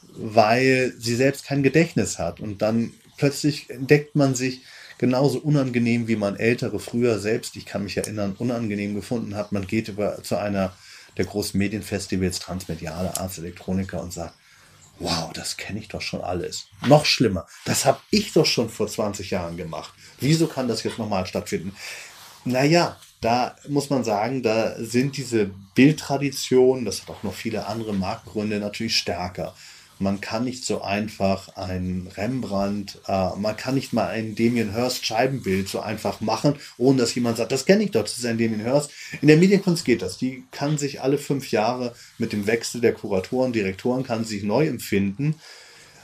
weil 0.10 0.94
sie 1.00 1.16
selbst 1.16 1.44
kein 1.44 1.64
Gedächtnis 1.64 2.20
hat 2.20 2.40
und 2.40 2.62
dann 2.62 2.94
plötzlich 3.18 3.72
entdeckt 3.72 4.16
man 4.16 4.36
sich 4.36 4.62
genauso 5.00 5.40
unangenehm, 5.40 6.08
wie 6.08 6.16
man 6.16 6.36
ältere 6.36 6.80
früher 6.80 7.18
selbst, 7.18 7.56
ich 7.56 7.66
kann 7.66 7.84
mich 7.84 7.98
erinnern, 7.98 8.36
unangenehm 8.38 8.94
gefunden 8.94 9.36
hat. 9.36 9.52
Man 9.52 9.66
geht 9.66 9.88
über 9.88 10.22
zu 10.22 10.36
einer 10.38 10.76
der 11.18 11.26
großen 11.26 11.58
Medienfestivals, 11.58 12.38
Transmediale, 12.38 13.18
Arts 13.18 13.40
Elektroniker 13.40 14.00
und 14.00 14.14
sagt, 14.14 14.36
wow, 15.00 15.34
das 15.34 15.58
kenne 15.58 15.80
ich 15.80 15.88
doch 15.88 16.02
schon 16.02 16.22
alles. 16.22 16.68
Noch 16.86 17.06
schlimmer, 17.06 17.48
das 17.66 17.86
habe 17.86 18.02
ich 18.12 18.34
doch 18.34 18.46
schon 18.46 18.70
vor 18.70 18.88
20 18.88 19.32
Jahren 19.32 19.58
gemacht. 19.58 19.96
Wieso 20.20 20.46
kann 20.46 20.68
das 20.68 20.84
jetzt 20.84 21.00
nochmal 21.00 21.26
stattfinden? 21.26 21.76
Naja, 22.44 23.00
da 23.26 23.56
muss 23.68 23.90
man 23.90 24.04
sagen, 24.04 24.44
da 24.44 24.76
sind 24.78 25.18
diese 25.18 25.50
Bildtraditionen, 25.74 26.86
das 26.86 27.02
hat 27.02 27.10
auch 27.10 27.24
noch 27.24 27.34
viele 27.34 27.66
andere 27.66 27.92
Marktgründe, 27.92 28.60
natürlich 28.60 28.96
stärker. 28.96 29.56
Man 29.98 30.22
kann 30.22 30.44
nicht 30.44 30.64
so 30.64 30.84
einfach 30.84 31.56
ein 31.56 32.08
Rembrandt, 32.16 33.00
äh, 33.08 33.30
man 33.36 33.58
kann 33.58 33.74
nicht 33.74 33.94
mal 33.94 34.10
ein 34.10 34.36
Damien 34.36 34.74
Hirst 34.74 35.08
Scheibenbild 35.08 35.68
so 35.68 35.80
einfach 35.80 36.22
machen, 36.22 36.56
ohne 36.78 37.00
dass 37.00 37.16
jemand 37.16 37.38
sagt, 37.38 37.52
das 37.52 37.66
kenne 37.66 37.86
ich 37.86 37.92
doch, 37.92 38.04
das 38.04 38.18
ist 38.18 38.26
ein 38.26 38.38
Damien 38.38 38.60
Hirst. 38.60 38.92
In 39.22 39.28
der 39.28 39.38
Medienkunst 39.38 39.86
geht 39.86 40.04
das. 40.04 40.18
Die 40.18 40.44
kann 40.52 40.78
sich 40.78 41.02
alle 41.02 41.18
fünf 41.18 41.50
Jahre 41.50 41.96
mit 42.20 42.32
dem 42.32 42.46
Wechsel 42.46 42.80
der 42.80 42.94
Kuratoren, 42.94 43.54
Direktoren, 43.54 44.04
kann 44.04 44.24
sich 44.24 44.44
neu 44.44 44.68
empfinden. 44.68 45.34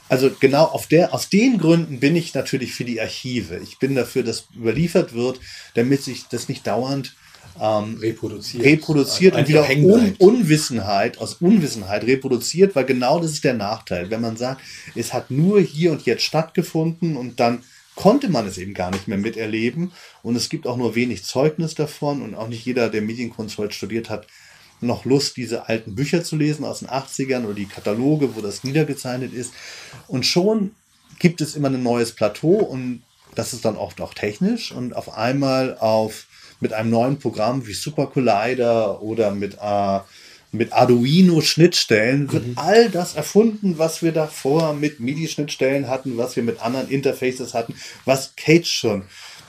Also 0.08 0.30
genau 0.38 0.64
auf 0.64 0.86
der, 0.86 1.14
aus 1.14 1.28
den 1.28 1.58
Gründen 1.58 2.00
bin 2.00 2.16
ich 2.16 2.34
natürlich 2.34 2.74
für 2.74 2.84
die 2.84 3.00
Archive. 3.00 3.58
Ich 3.62 3.78
bin 3.78 3.94
dafür, 3.94 4.22
dass 4.22 4.46
überliefert 4.54 5.14
wird, 5.14 5.40
damit 5.74 6.02
sich 6.02 6.26
das 6.28 6.48
nicht 6.48 6.66
dauernd 6.66 7.14
ähm, 7.60 7.98
reproduziert, 8.00 8.64
reproduziert 8.64 9.34
und 9.36 9.48
wieder 9.48 9.68
Un 9.68 10.14
Unwissenheit, 10.18 11.18
aus 11.18 11.34
Unwissenheit 11.34 12.04
reproduziert, 12.04 12.74
weil 12.74 12.84
genau 12.84 13.20
das 13.20 13.32
ist 13.32 13.44
der 13.44 13.54
Nachteil. 13.54 14.10
Wenn 14.10 14.20
man 14.20 14.36
sagt, 14.36 14.60
es 14.94 15.12
hat 15.12 15.30
nur 15.30 15.60
hier 15.60 15.92
und 15.92 16.02
jetzt 16.02 16.24
stattgefunden 16.24 17.16
und 17.16 17.40
dann 17.40 17.62
konnte 17.94 18.28
man 18.30 18.46
es 18.46 18.58
eben 18.58 18.74
gar 18.74 18.90
nicht 18.90 19.06
mehr 19.06 19.18
miterleben 19.18 19.92
und 20.22 20.36
es 20.36 20.48
gibt 20.48 20.66
auch 20.66 20.76
nur 20.76 20.94
wenig 20.94 21.24
Zeugnis 21.24 21.74
davon 21.74 22.22
und 22.22 22.34
auch 22.34 22.48
nicht 22.48 22.64
jeder, 22.64 22.88
der 22.88 23.02
Medienkunst 23.02 23.58
heute 23.58 23.74
studiert 23.74 24.08
hat, 24.08 24.26
noch 24.82 25.04
Lust, 25.04 25.36
diese 25.36 25.68
alten 25.68 25.94
Bücher 25.94 26.24
zu 26.24 26.36
lesen 26.36 26.64
aus 26.64 26.80
den 26.80 26.88
80ern 26.88 27.44
oder 27.44 27.54
die 27.54 27.66
Kataloge, 27.66 28.36
wo 28.36 28.40
das 28.40 28.64
niedergezeichnet 28.64 29.32
ist. 29.32 29.52
Und 30.08 30.26
schon 30.26 30.72
gibt 31.18 31.40
es 31.40 31.54
immer 31.54 31.68
ein 31.68 31.82
neues 31.82 32.12
Plateau 32.12 32.56
und 32.56 33.02
das 33.34 33.52
ist 33.52 33.64
dann 33.64 33.76
oft 33.76 34.00
auch 34.00 34.14
technisch 34.14 34.72
und 34.72 34.94
auf 34.94 35.16
einmal 35.16 35.78
auf 35.78 36.26
mit 36.60 36.72
einem 36.72 36.90
neuen 36.90 37.18
Programm 37.18 37.66
wie 37.66 37.72
Super 37.72 38.06
Collider 38.06 39.02
oder 39.02 39.32
mit, 39.32 39.56
äh, 39.60 39.98
mit 40.52 40.72
Arduino-Schnittstellen 40.72 42.30
wird 42.30 42.46
mhm. 42.46 42.52
all 42.56 42.88
das 42.90 43.14
erfunden, 43.14 43.78
was 43.78 44.02
wir 44.02 44.12
davor 44.12 44.74
mit 44.74 45.00
MIDI-Schnittstellen 45.00 45.88
hatten, 45.88 46.18
was 46.18 46.36
wir 46.36 46.42
mit 46.42 46.60
anderen 46.60 46.88
Interfaces 46.88 47.54
hatten, 47.54 47.74
was 48.04 48.36
Cage 48.36 48.70
schon 48.70 49.02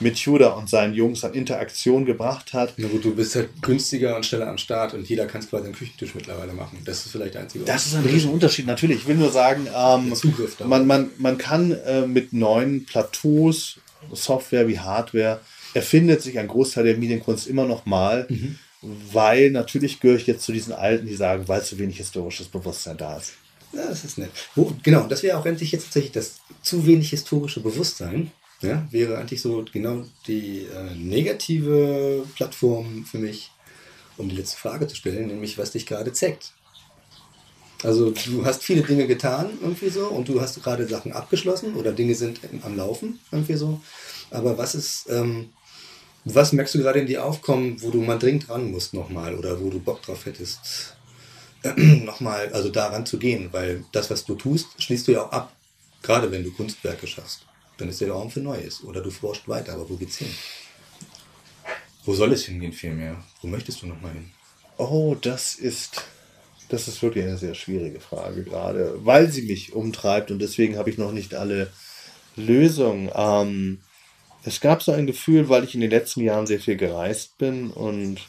mit 0.03 0.21
Tudor 0.21 0.57
und 0.57 0.69
seinen 0.69 0.93
Jungs 0.93 1.23
an 1.23 1.33
Interaktion 1.33 2.05
gebracht 2.05 2.53
hat. 2.53 2.73
Na 2.77 2.87
gut, 2.87 3.03
du 3.03 3.15
bist 3.15 3.35
halt 3.35 3.49
günstiger 3.61 4.15
und 4.15 4.25
schneller 4.25 4.47
am 4.47 4.57
Start 4.57 4.93
und 4.93 5.07
jeder 5.07 5.25
kann 5.25 5.41
es 5.41 5.49
quasi 5.49 5.67
am 5.67 5.73
Küchentisch 5.73 6.13
mittlerweile 6.13 6.53
machen. 6.53 6.79
Das 6.85 7.05
ist 7.05 7.11
vielleicht 7.11 7.33
der 7.33 7.41
einzige 7.41 7.65
Das 7.65 7.87
ist 7.87 7.95
ein 7.95 8.05
Riesenunterschied, 8.05 8.67
natürlich. 8.67 8.97
Ich 8.97 9.07
will 9.07 9.15
nur 9.15 9.31
sagen, 9.31 9.67
ähm, 9.75 10.13
man, 10.67 10.85
man, 10.85 11.09
man 11.17 11.37
kann 11.37 11.71
äh, 11.71 12.05
mit 12.05 12.33
neuen 12.33 12.85
Plateaus, 12.85 13.79
Software 14.11 14.67
wie 14.67 14.79
Hardware, 14.79 15.39
erfindet 15.73 16.21
sich 16.21 16.37
ein 16.37 16.47
Großteil 16.47 16.83
der 16.83 16.97
Medienkunst 16.97 17.47
immer 17.47 17.65
noch 17.65 17.85
mal. 17.85 18.27
Mhm. 18.29 18.59
Weil 19.11 19.49
natürlich 19.51 20.01
gehöre 20.01 20.17
ich 20.17 20.27
jetzt 20.27 20.43
zu 20.43 20.51
diesen 20.51 20.73
Alten, 20.73 21.05
die 21.05 21.15
sagen, 21.15 21.47
weil 21.47 21.63
zu 21.63 21.79
wenig 21.79 21.97
historisches 21.97 22.49
Bewusstsein 22.49 22.97
da 22.97 23.17
ist. 23.17 23.33
Ja, 23.71 23.87
das 23.87 24.03
ist 24.03 24.17
nett. 24.17 24.29
Wo, 24.55 24.71
genau, 24.83 25.07
das 25.07 25.23
wäre 25.23 25.37
auch 25.37 25.45
endlich 25.45 25.71
jetzt 25.71 25.85
tatsächlich 25.85 26.11
das 26.11 26.35
zu 26.61 26.85
wenig 26.85 27.09
historische 27.09 27.61
Bewusstsein. 27.61 28.31
Ja, 28.63 28.87
wäre 28.91 29.17
eigentlich 29.17 29.41
so 29.41 29.65
genau 29.71 30.05
die 30.25 30.65
äh, 30.73 30.95
negative 30.95 32.25
Plattform 32.35 33.05
für 33.05 33.17
mich, 33.17 33.51
um 34.17 34.29
die 34.29 34.37
letzte 34.37 34.57
Frage 34.57 34.87
zu 34.87 34.95
stellen, 34.95 35.27
nämlich 35.27 35.57
was 35.57 35.71
dich 35.71 35.85
gerade 35.85 36.13
zeigt. 36.13 36.53
Also 37.83 38.11
du 38.11 38.45
hast 38.45 38.63
viele 38.63 38.81
Dinge 38.81 39.05
getan, 39.05 39.49
irgendwie 39.61 39.89
so, 39.89 40.07
und 40.07 40.29
du 40.29 40.39
hast 40.39 40.63
gerade 40.63 40.87
Sachen 40.87 41.11
abgeschlossen 41.11 41.75
oder 41.75 41.91
Dinge 41.91 42.15
sind 42.15 42.39
am 42.61 42.77
Laufen, 42.77 43.19
irgendwie 43.33 43.55
so. 43.55 43.81
Aber 44.31 44.57
was 44.57 44.75
ist, 44.75 45.07
ähm, 45.09 45.49
was 46.23 46.53
merkst 46.53 46.75
du 46.75 46.79
gerade 46.79 46.99
in 46.99 47.07
dir 47.07 47.25
aufkommen, 47.25 47.81
wo 47.81 47.89
du 47.89 47.99
mal 47.99 48.17
dringend 48.17 48.49
ran 48.49 48.71
musst 48.71 48.93
nochmal 48.93 49.35
oder 49.35 49.59
wo 49.59 49.69
du 49.69 49.81
Bock 49.81 50.01
drauf 50.01 50.25
hättest, 50.25 50.95
nochmal, 51.75 52.49
also 52.53 52.69
daran 52.69 53.05
zu 53.05 53.19
gehen? 53.19 53.49
Weil 53.51 53.83
das, 53.91 54.09
was 54.09 54.23
du 54.23 54.35
tust, 54.35 54.67
schließt 54.77 55.09
du 55.09 55.11
ja 55.11 55.25
auch 55.25 55.31
ab, 55.33 55.53
gerade 56.01 56.31
wenn 56.31 56.45
du 56.45 56.51
Kunstwerke 56.53 57.07
schaffst 57.07 57.45
dann 57.83 57.89
ist 57.89 57.99
der 57.99 58.11
Raum 58.11 58.31
für 58.31 58.39
Neues. 58.39 58.81
Oder 58.85 59.01
du 59.01 59.11
forschst 59.11 59.49
weiter, 59.49 59.73
aber 59.73 59.89
wo 59.89 59.95
geht's 59.97 60.17
hin? 60.17 60.33
Wo 62.05 62.13
soll 62.13 62.31
es 62.31 62.45
hingehen 62.45 62.71
vielmehr? 62.71 63.21
Wo 63.41 63.47
möchtest 63.47 63.81
du 63.81 63.87
nochmal 63.87 64.13
hin? 64.13 64.31
Oh, 64.77 65.15
das 65.19 65.55
ist, 65.55 66.01
das 66.69 66.87
ist 66.87 67.01
wirklich 67.03 67.25
eine 67.25 67.37
sehr 67.37 67.55
schwierige 67.55 67.99
Frage 67.99 68.43
gerade, 68.43 69.05
weil 69.05 69.29
sie 69.29 69.41
mich 69.41 69.73
umtreibt 69.73 70.31
und 70.31 70.39
deswegen 70.39 70.77
habe 70.77 70.89
ich 70.89 70.97
noch 70.97 71.11
nicht 71.11 71.35
alle 71.35 71.73
Lösungen. 72.37 73.11
Ähm, 73.13 73.79
es 74.45 74.61
gab 74.61 74.81
so 74.81 74.93
ein 74.93 75.05
Gefühl, 75.05 75.49
weil 75.49 75.65
ich 75.65 75.75
in 75.75 75.81
den 75.81 75.91
letzten 75.91 76.21
Jahren 76.21 76.47
sehr 76.47 76.61
viel 76.61 76.77
gereist 76.77 77.37
bin 77.37 77.69
und 77.69 78.21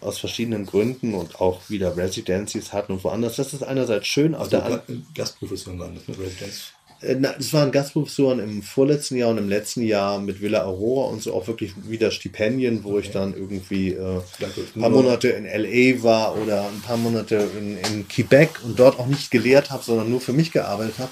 aus 0.00 0.18
verschiedenen 0.18 0.66
Gründen 0.66 1.14
und 1.14 1.40
auch 1.40 1.70
wieder 1.70 1.96
Residencies 1.96 2.72
hatten 2.72 2.92
und 2.94 3.04
woanders. 3.04 3.36
Das 3.36 3.54
ist 3.54 3.62
einerseits 3.62 4.08
schön, 4.08 4.34
auf 4.34 4.42
also 4.42 4.50
der 4.50 4.64
anderen 4.64 5.06
Gastprofessoren 5.14 5.78
waren 5.78 5.94
das 5.94 6.08
mit 6.08 6.18
Residenz. 6.18 6.72
Äh, 7.00 7.16
das 7.20 7.52
waren 7.52 7.72
Gastprofessoren 7.72 8.38
im 8.38 8.62
vorletzten 8.62 9.16
Jahr 9.16 9.30
und 9.30 9.38
im 9.38 9.48
letzten 9.48 9.82
Jahr 9.82 10.18
mit 10.20 10.40
Villa 10.40 10.64
Aurora 10.64 11.10
und 11.10 11.22
so 11.22 11.34
auch 11.34 11.46
wirklich 11.46 11.72
wieder 11.88 12.10
Stipendien, 12.10 12.84
wo 12.84 12.90
okay. 12.92 13.00
ich 13.00 13.10
dann 13.10 13.34
irgendwie 13.34 13.90
äh, 13.90 14.20
ein 14.40 14.80
paar 14.80 14.90
Monate 14.90 15.28
in 15.28 15.44
LA 15.44 16.02
war 16.02 16.36
oder 16.36 16.66
ein 16.66 16.80
paar 16.80 16.96
Monate 16.96 17.48
in, 17.58 17.78
in 17.78 18.08
Quebec 18.08 18.50
und 18.64 18.78
dort 18.78 18.98
auch 18.98 19.06
nicht 19.06 19.30
gelehrt 19.30 19.70
habe, 19.70 19.82
sondern 19.82 20.10
nur 20.10 20.20
für 20.20 20.32
mich 20.32 20.52
gearbeitet 20.52 20.98
habe. 20.98 21.10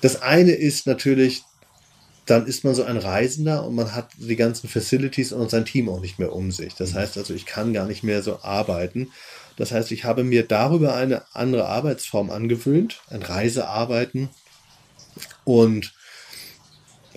Das 0.00 0.22
eine 0.22 0.52
ist 0.52 0.86
natürlich, 0.86 1.42
dann 2.26 2.46
ist 2.46 2.62
man 2.62 2.74
so 2.74 2.84
ein 2.84 2.98
Reisender 2.98 3.66
und 3.66 3.74
man 3.74 3.94
hat 3.94 4.10
die 4.16 4.36
ganzen 4.36 4.68
Facilities 4.68 5.32
und 5.32 5.50
sein 5.50 5.64
Team 5.64 5.88
auch 5.88 6.00
nicht 6.00 6.18
mehr 6.18 6.32
um 6.32 6.52
sich. 6.52 6.74
Das 6.74 6.92
mhm. 6.92 6.98
heißt 6.98 7.18
also, 7.18 7.34
ich 7.34 7.46
kann 7.46 7.72
gar 7.72 7.86
nicht 7.86 8.04
mehr 8.04 8.22
so 8.22 8.40
arbeiten. 8.42 9.10
Das 9.56 9.72
heißt, 9.72 9.90
ich 9.90 10.04
habe 10.04 10.22
mir 10.22 10.44
darüber 10.44 10.94
eine 10.94 11.22
andere 11.34 11.66
Arbeitsform 11.66 12.30
angewöhnt, 12.30 13.00
ein 13.08 13.22
Reisearbeiten 13.22 14.28
und 15.48 15.94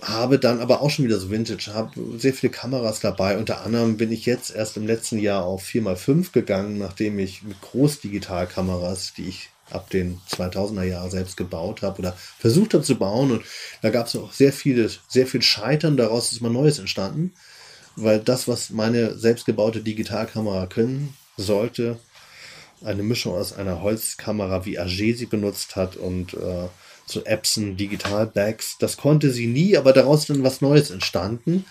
habe 0.00 0.38
dann 0.38 0.60
aber 0.60 0.80
auch 0.80 0.88
schon 0.88 1.04
wieder 1.04 1.20
so 1.20 1.30
Vintage, 1.30 1.74
habe 1.74 2.18
sehr 2.18 2.32
viele 2.32 2.50
Kameras 2.50 3.00
dabei. 3.00 3.36
Unter 3.36 3.60
anderem 3.60 3.98
bin 3.98 4.10
ich 4.10 4.24
jetzt 4.24 4.54
erst 4.54 4.78
im 4.78 4.86
letzten 4.86 5.18
Jahr 5.18 5.44
auf 5.44 5.62
4x5 5.62 6.32
gegangen, 6.32 6.78
nachdem 6.78 7.18
ich 7.18 7.42
mit 7.42 7.60
Großdigitalkameras, 7.60 9.12
die 9.14 9.28
ich 9.28 9.50
ab 9.70 9.90
den 9.90 10.18
2000er 10.30 10.82
Jahren 10.82 11.10
selbst 11.10 11.36
gebaut 11.36 11.82
habe 11.82 11.98
oder 11.98 12.16
versucht 12.38 12.72
habe 12.72 12.82
zu 12.82 12.94
bauen. 12.96 13.32
Und 13.32 13.44
da 13.82 13.90
gab 13.90 14.06
es 14.06 14.16
auch 14.16 14.32
sehr 14.32 14.54
viele, 14.54 14.90
sehr 15.08 15.26
viel 15.26 15.42
Scheitern. 15.42 15.98
Daraus 15.98 16.32
ist 16.32 16.40
mal 16.40 16.48
Neues 16.48 16.78
entstanden, 16.78 17.34
weil 17.96 18.18
das, 18.18 18.48
was 18.48 18.70
meine 18.70 19.18
selbstgebaute 19.18 19.82
Digitalkamera 19.82 20.66
können 20.68 21.14
sollte, 21.36 21.98
eine 22.82 23.02
Mischung 23.02 23.34
aus 23.34 23.52
einer 23.52 23.82
Holzkamera, 23.82 24.64
wie 24.64 24.78
AG 24.78 24.88
sie 24.88 25.26
benutzt 25.26 25.76
hat 25.76 25.96
und 25.96 26.32
äh, 26.32 26.68
so 27.06 27.24
Epson 27.24 27.76
Digital 27.76 28.26
Bags. 28.26 28.76
Das 28.78 28.96
konnte 28.96 29.30
sie 29.30 29.46
nie, 29.46 29.76
aber 29.76 29.92
daraus 29.92 30.20
ist 30.20 30.30
dann 30.30 30.44
was 30.44 30.60
Neues 30.60 30.90
entstanden. 30.90 31.64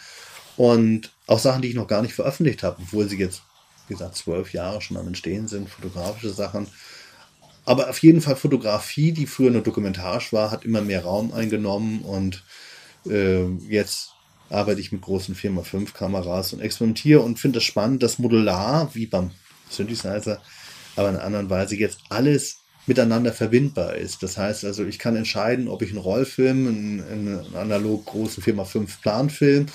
Und 0.58 1.12
auch 1.28 1.40
Sachen, 1.40 1.62
die 1.62 1.70
ich 1.70 1.76
noch 1.76 1.88
gar 1.88 2.02
nicht 2.02 2.14
veröffentlicht 2.14 2.64
habe, 2.64 2.82
obwohl 2.82 3.08
sie 3.08 3.18
jetzt, 3.18 3.42
wie 3.88 3.94
gesagt, 3.94 4.16
zwölf 4.16 4.54
Jahre 4.54 4.82
schon 4.82 4.98
am 4.98 5.08
Entstehen 5.08 5.48
sind, 5.48 5.70
fotografische 5.70 6.32
Sachen. 6.32 6.68
Aber 7.66 7.90
auf 7.90 8.00
jeden 8.00 8.22
Fall 8.22 8.36
Fotografie, 8.36 9.12
die 9.12 9.28
früher 9.28 9.52
nur 9.52 9.62
dokumentarisch 9.62 10.34
war, 10.34 10.52
hat 10.52 10.66
immer 10.66 10.82
mehr 10.82 11.04
Raum 11.04 11.34
eingenommen 11.34 12.02
und 12.02 12.44
äh, 13.08 13.46
jetzt 13.70 14.12
arbeite 14.50 14.82
ich 14.82 14.92
mit 14.92 15.02
großen 15.02 15.36
4x5 15.36 15.94
Kameras 15.94 16.54
und 16.54 16.60
experimentiere 16.60 17.22
und 17.22 17.40
finde 17.40 17.60
es 17.60 17.64
spannend, 17.64 18.04
dass 18.04 18.20
modular, 18.20 18.94
wie 18.94 19.06
beim 19.06 19.32
Synthesizer, 19.70 20.42
aber 20.96 21.10
in 21.10 21.16
einer 21.16 21.24
anderen 21.24 21.50
Weise 21.50 21.76
jetzt 21.76 22.00
alles 22.10 22.61
miteinander 22.88 23.32
verbindbar 23.32 23.96
ist. 23.96 24.24
Das 24.24 24.38
heißt 24.38 24.66
also, 24.66 24.86
ich 24.86 25.00
kann 25.00 25.16
entscheiden, 25.16 25.68
ob 25.68 25.82
ich 25.82 25.90
einen 25.90 26.00
Rollfilm, 26.00 26.68
einen, 26.68 27.04
einen 27.04 27.56
analog 27.56 28.06
großen 28.06 28.44
4x5 28.44 29.02
Planfilm 29.02 29.68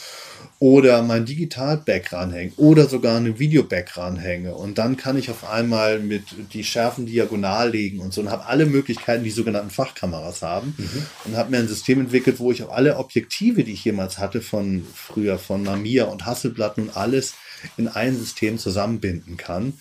oder 0.59 1.03
mein 1.03 1.25
Digital-Back 1.25 2.13
ranhänge 2.13 2.53
oder 2.57 2.89
sogar 2.89 3.17
einen 3.17 3.39
Video-Back 3.39 3.97
ranhänge. 3.97 4.55
Und 4.55 4.79
dann 4.79 4.97
kann 4.97 5.17
ich 5.17 5.31
auf 5.31 5.49
einmal 5.49 5.99
mit 6.01 6.25
die 6.53 6.65
Schärfen 6.65 7.07
diagonal 7.07 7.71
legen 7.71 8.01
und 8.01 8.13
so 8.13 8.23
und 8.23 8.31
habe 8.31 8.47
alle 8.47 8.67
Möglichkeiten, 8.67 9.23
die 9.23 9.31
sogenannten 9.31 9.71
Fachkameras 9.71 10.43
haben. 10.43 10.75
Mhm. 10.77 11.07
Und 11.25 11.37
habe 11.37 11.51
mir 11.51 11.59
ein 11.59 11.69
System 11.69 12.01
entwickelt, 12.01 12.39
wo 12.41 12.51
ich 12.51 12.63
auch 12.63 12.73
alle 12.73 12.97
Objektive, 12.97 13.65
die 13.65 13.73
ich 13.73 13.85
jemals 13.85 14.19
hatte, 14.19 14.41
von 14.41 14.85
früher 14.95 15.39
von 15.39 15.63
Mamiya 15.63 16.05
und 16.05 16.27
Hasselblatt 16.27 16.79
und 16.79 16.97
alles 16.97 17.35
in 17.77 17.89
ein 17.89 18.17
System 18.17 18.59
zusammenbinden 18.59 19.37
kann. 19.37 19.75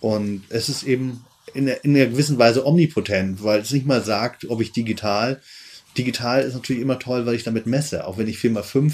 Und 0.00 0.42
es 0.48 0.68
ist 0.68 0.82
eben 0.82 1.24
in, 1.54 1.68
in 1.68 1.96
einer 1.96 2.06
gewissen 2.06 2.38
Weise 2.38 2.66
omnipotent, 2.66 3.42
weil 3.42 3.60
es 3.60 3.72
nicht 3.72 3.86
mal 3.86 4.02
sagt, 4.02 4.48
ob 4.48 4.60
ich 4.60 4.72
digital. 4.72 5.40
Digital 5.96 6.42
ist 6.42 6.54
natürlich 6.54 6.82
immer 6.82 6.98
toll, 6.98 7.26
weil 7.26 7.34
ich 7.34 7.44
damit 7.44 7.66
messe. 7.66 8.06
Auch 8.06 8.18
wenn 8.18 8.28
ich 8.28 8.38
4x5 8.38 8.92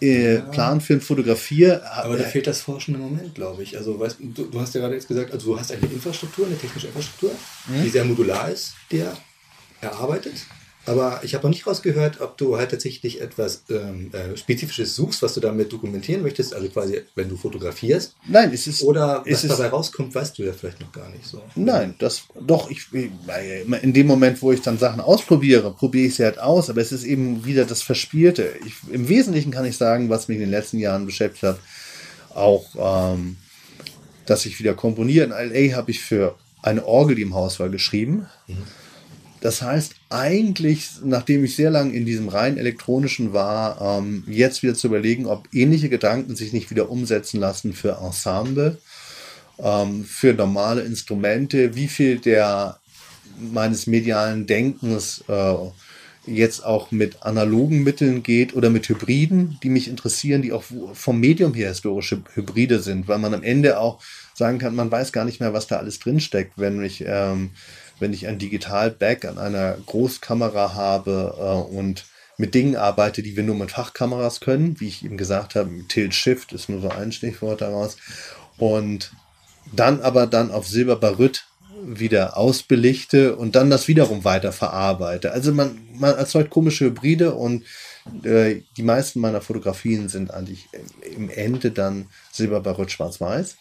äh, 0.00 0.34
ja. 0.36 0.40
Planfilm 0.40 1.00
fotografiere. 1.00 1.82
Aber 1.92 2.16
da 2.16 2.24
fehlt 2.24 2.46
das 2.46 2.60
forschende 2.60 3.00
Moment, 3.00 3.34
glaube 3.34 3.62
ich. 3.62 3.76
Also, 3.76 3.98
weißt, 3.98 4.16
du, 4.20 4.44
du 4.44 4.60
hast 4.60 4.74
ja 4.74 4.80
gerade 4.80 4.94
jetzt 4.94 5.08
gesagt, 5.08 5.32
also 5.32 5.52
du 5.52 5.58
hast 5.58 5.72
eine 5.72 5.86
Infrastruktur, 5.86 6.46
eine 6.46 6.56
technische 6.56 6.86
Infrastruktur, 6.88 7.32
mhm. 7.66 7.82
die 7.82 7.88
sehr 7.88 8.04
modular 8.04 8.50
ist, 8.50 8.74
der 8.90 9.16
erarbeitet. 9.80 10.34
Aber 10.84 11.20
ich 11.22 11.34
habe 11.34 11.44
noch 11.44 11.50
nicht 11.50 11.66
rausgehört, 11.66 12.20
ob 12.20 12.36
du 12.36 12.56
halt 12.56 12.72
tatsächlich 12.72 13.20
etwas 13.20 13.62
ähm, 13.70 14.10
äh, 14.12 14.36
Spezifisches 14.36 14.96
suchst, 14.96 15.22
was 15.22 15.34
du 15.34 15.40
damit 15.40 15.72
dokumentieren 15.72 16.22
möchtest, 16.22 16.54
also 16.54 16.68
quasi, 16.68 17.02
wenn 17.14 17.28
du 17.28 17.36
fotografierst. 17.36 18.16
Nein, 18.26 18.50
es 18.52 18.66
ist. 18.66 18.82
Oder 18.82 19.24
was 19.24 19.46
dabei 19.46 19.68
rauskommt, 19.68 20.14
weißt 20.14 20.38
du 20.38 20.42
ja 20.42 20.52
vielleicht 20.52 20.80
noch 20.80 20.90
gar 20.90 21.08
nicht 21.10 21.24
so. 21.24 21.40
Nein, 21.54 21.94
das 21.98 22.22
doch, 22.40 22.68
ich, 22.68 22.86
in 22.92 23.92
dem 23.92 24.06
Moment, 24.08 24.42
wo 24.42 24.50
ich 24.50 24.60
dann 24.60 24.78
Sachen 24.78 25.00
ausprobiere, 25.00 25.72
probiere 25.72 26.08
ich 26.08 26.16
sie 26.16 26.24
halt 26.24 26.40
aus, 26.40 26.68
aber 26.68 26.80
es 26.80 26.90
ist 26.90 27.04
eben 27.04 27.44
wieder 27.44 27.64
das 27.64 27.82
Verspielte. 27.82 28.52
Ich, 28.66 28.74
Im 28.92 29.08
Wesentlichen 29.08 29.52
kann 29.52 29.64
ich 29.64 29.76
sagen, 29.76 30.08
was 30.08 30.26
mich 30.26 30.36
in 30.36 30.42
den 30.42 30.50
letzten 30.50 30.78
Jahren 30.78 31.06
beschäftigt 31.06 31.44
hat, 31.44 31.60
auch, 32.34 33.14
ähm, 33.14 33.36
dass 34.26 34.46
ich 34.46 34.58
wieder 34.58 34.74
komponiere. 34.74 35.26
In 35.26 35.30
LA 35.30 35.76
habe 35.76 35.92
ich 35.92 36.00
für 36.00 36.36
eine 36.62 36.84
Orgel, 36.84 37.14
die 37.14 37.22
im 37.22 37.34
Haus 37.34 37.60
war, 37.60 37.68
geschrieben. 37.68 38.26
Mhm 38.48 38.64
das 39.42 39.60
heißt, 39.60 39.96
eigentlich, 40.12 40.90
nachdem 41.02 41.44
ich 41.44 41.56
sehr 41.56 41.70
lange 41.70 41.94
in 41.94 42.04
diesem 42.04 42.28
rein 42.28 42.58
elektronischen 42.58 43.32
war, 43.32 43.98
ähm, 43.98 44.24
jetzt 44.26 44.62
wieder 44.62 44.74
zu 44.74 44.88
überlegen, 44.88 45.26
ob 45.26 45.48
ähnliche 45.52 45.88
Gedanken 45.88 46.36
sich 46.36 46.52
nicht 46.52 46.70
wieder 46.70 46.90
umsetzen 46.90 47.40
lassen 47.40 47.72
für 47.72 47.98
Ensemble, 48.02 48.78
ähm, 49.58 50.04
für 50.04 50.34
normale 50.34 50.82
Instrumente, 50.82 51.74
wie 51.74 51.88
viel 51.88 52.18
der 52.18 52.78
meines 53.38 53.86
medialen 53.86 54.46
Denkens 54.46 55.24
äh, 55.28 55.54
jetzt 56.26 56.64
auch 56.64 56.90
mit 56.90 57.22
analogen 57.22 57.82
Mitteln 57.82 58.22
geht 58.22 58.54
oder 58.54 58.70
mit 58.70 58.88
Hybriden, 58.88 59.58
die 59.62 59.70
mich 59.70 59.88
interessieren, 59.88 60.42
die 60.42 60.52
auch 60.52 60.62
vom 60.92 61.18
Medium 61.18 61.54
her 61.54 61.70
historische 61.70 62.22
Hybride 62.34 62.80
sind, 62.80 63.08
weil 63.08 63.18
man 63.18 63.34
am 63.34 63.42
Ende 63.42 63.78
auch 63.78 64.00
sagen 64.34 64.58
kann, 64.58 64.74
man 64.74 64.90
weiß 64.90 65.12
gar 65.12 65.24
nicht 65.24 65.40
mehr, 65.40 65.52
was 65.52 65.66
da 65.66 65.78
alles 65.78 65.98
drinsteckt, 65.98 66.52
wenn 66.56 66.82
ich 66.84 67.02
ähm, 67.06 67.50
wenn 68.02 68.12
ich 68.12 68.26
ein 68.26 68.38
Digital-Back 68.38 69.24
an 69.24 69.38
einer 69.38 69.78
Großkamera 69.86 70.74
habe 70.74 71.34
äh, 71.38 71.74
und 71.74 72.04
mit 72.36 72.54
Dingen 72.54 72.76
arbeite, 72.76 73.22
die 73.22 73.36
wir 73.36 73.44
nur 73.44 73.54
mit 73.54 73.70
Fachkameras 73.70 74.40
können. 74.40 74.80
Wie 74.80 74.88
ich 74.88 75.04
eben 75.04 75.16
gesagt 75.16 75.54
habe, 75.54 75.70
Tilt 75.88 76.14
Shift 76.14 76.52
ist 76.52 76.68
nur 76.68 76.80
so 76.80 76.90
ein 76.90 77.12
Stichwort 77.12 77.60
daraus. 77.60 77.96
Und 78.58 79.12
dann 79.72 80.00
aber 80.02 80.26
dann 80.26 80.50
auf 80.50 80.66
Silberbaryt 80.66 81.46
wieder 81.84 82.36
ausbelichte 82.36 83.36
und 83.36 83.56
dann 83.56 83.70
das 83.70 83.88
wiederum 83.88 84.24
weiter 84.24 84.52
verarbeite. 84.52 85.32
Also 85.32 85.52
man, 85.52 85.80
man 85.94 86.14
erzeugt 86.14 86.50
komische 86.50 86.86
Hybride 86.86 87.34
und 87.34 87.64
äh, 88.24 88.62
die 88.76 88.82
meisten 88.82 89.20
meiner 89.20 89.40
Fotografien 89.40 90.08
sind 90.08 90.32
eigentlich 90.32 90.68
im 91.16 91.30
Ende 91.30 91.70
dann 91.70 92.08
Silberbaryt 92.32 92.90
schwarz-weiß, 92.90 93.56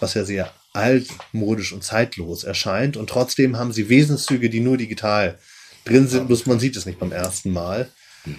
was 0.00 0.14
ja 0.14 0.24
sehr 0.24 0.52
altmodisch 0.76 1.72
und 1.72 1.82
zeitlos 1.82 2.44
erscheint 2.44 2.96
und 2.96 3.08
trotzdem 3.08 3.58
haben 3.58 3.72
sie 3.72 3.88
Wesenszüge, 3.88 4.50
die 4.50 4.60
nur 4.60 4.76
digital 4.76 5.38
drin 5.84 6.06
sind, 6.06 6.26
bloß 6.26 6.46
man 6.46 6.60
sieht 6.60 6.76
es 6.76 6.86
nicht 6.86 6.98
beim 6.98 7.12
ersten 7.12 7.52
Mal 7.52 7.90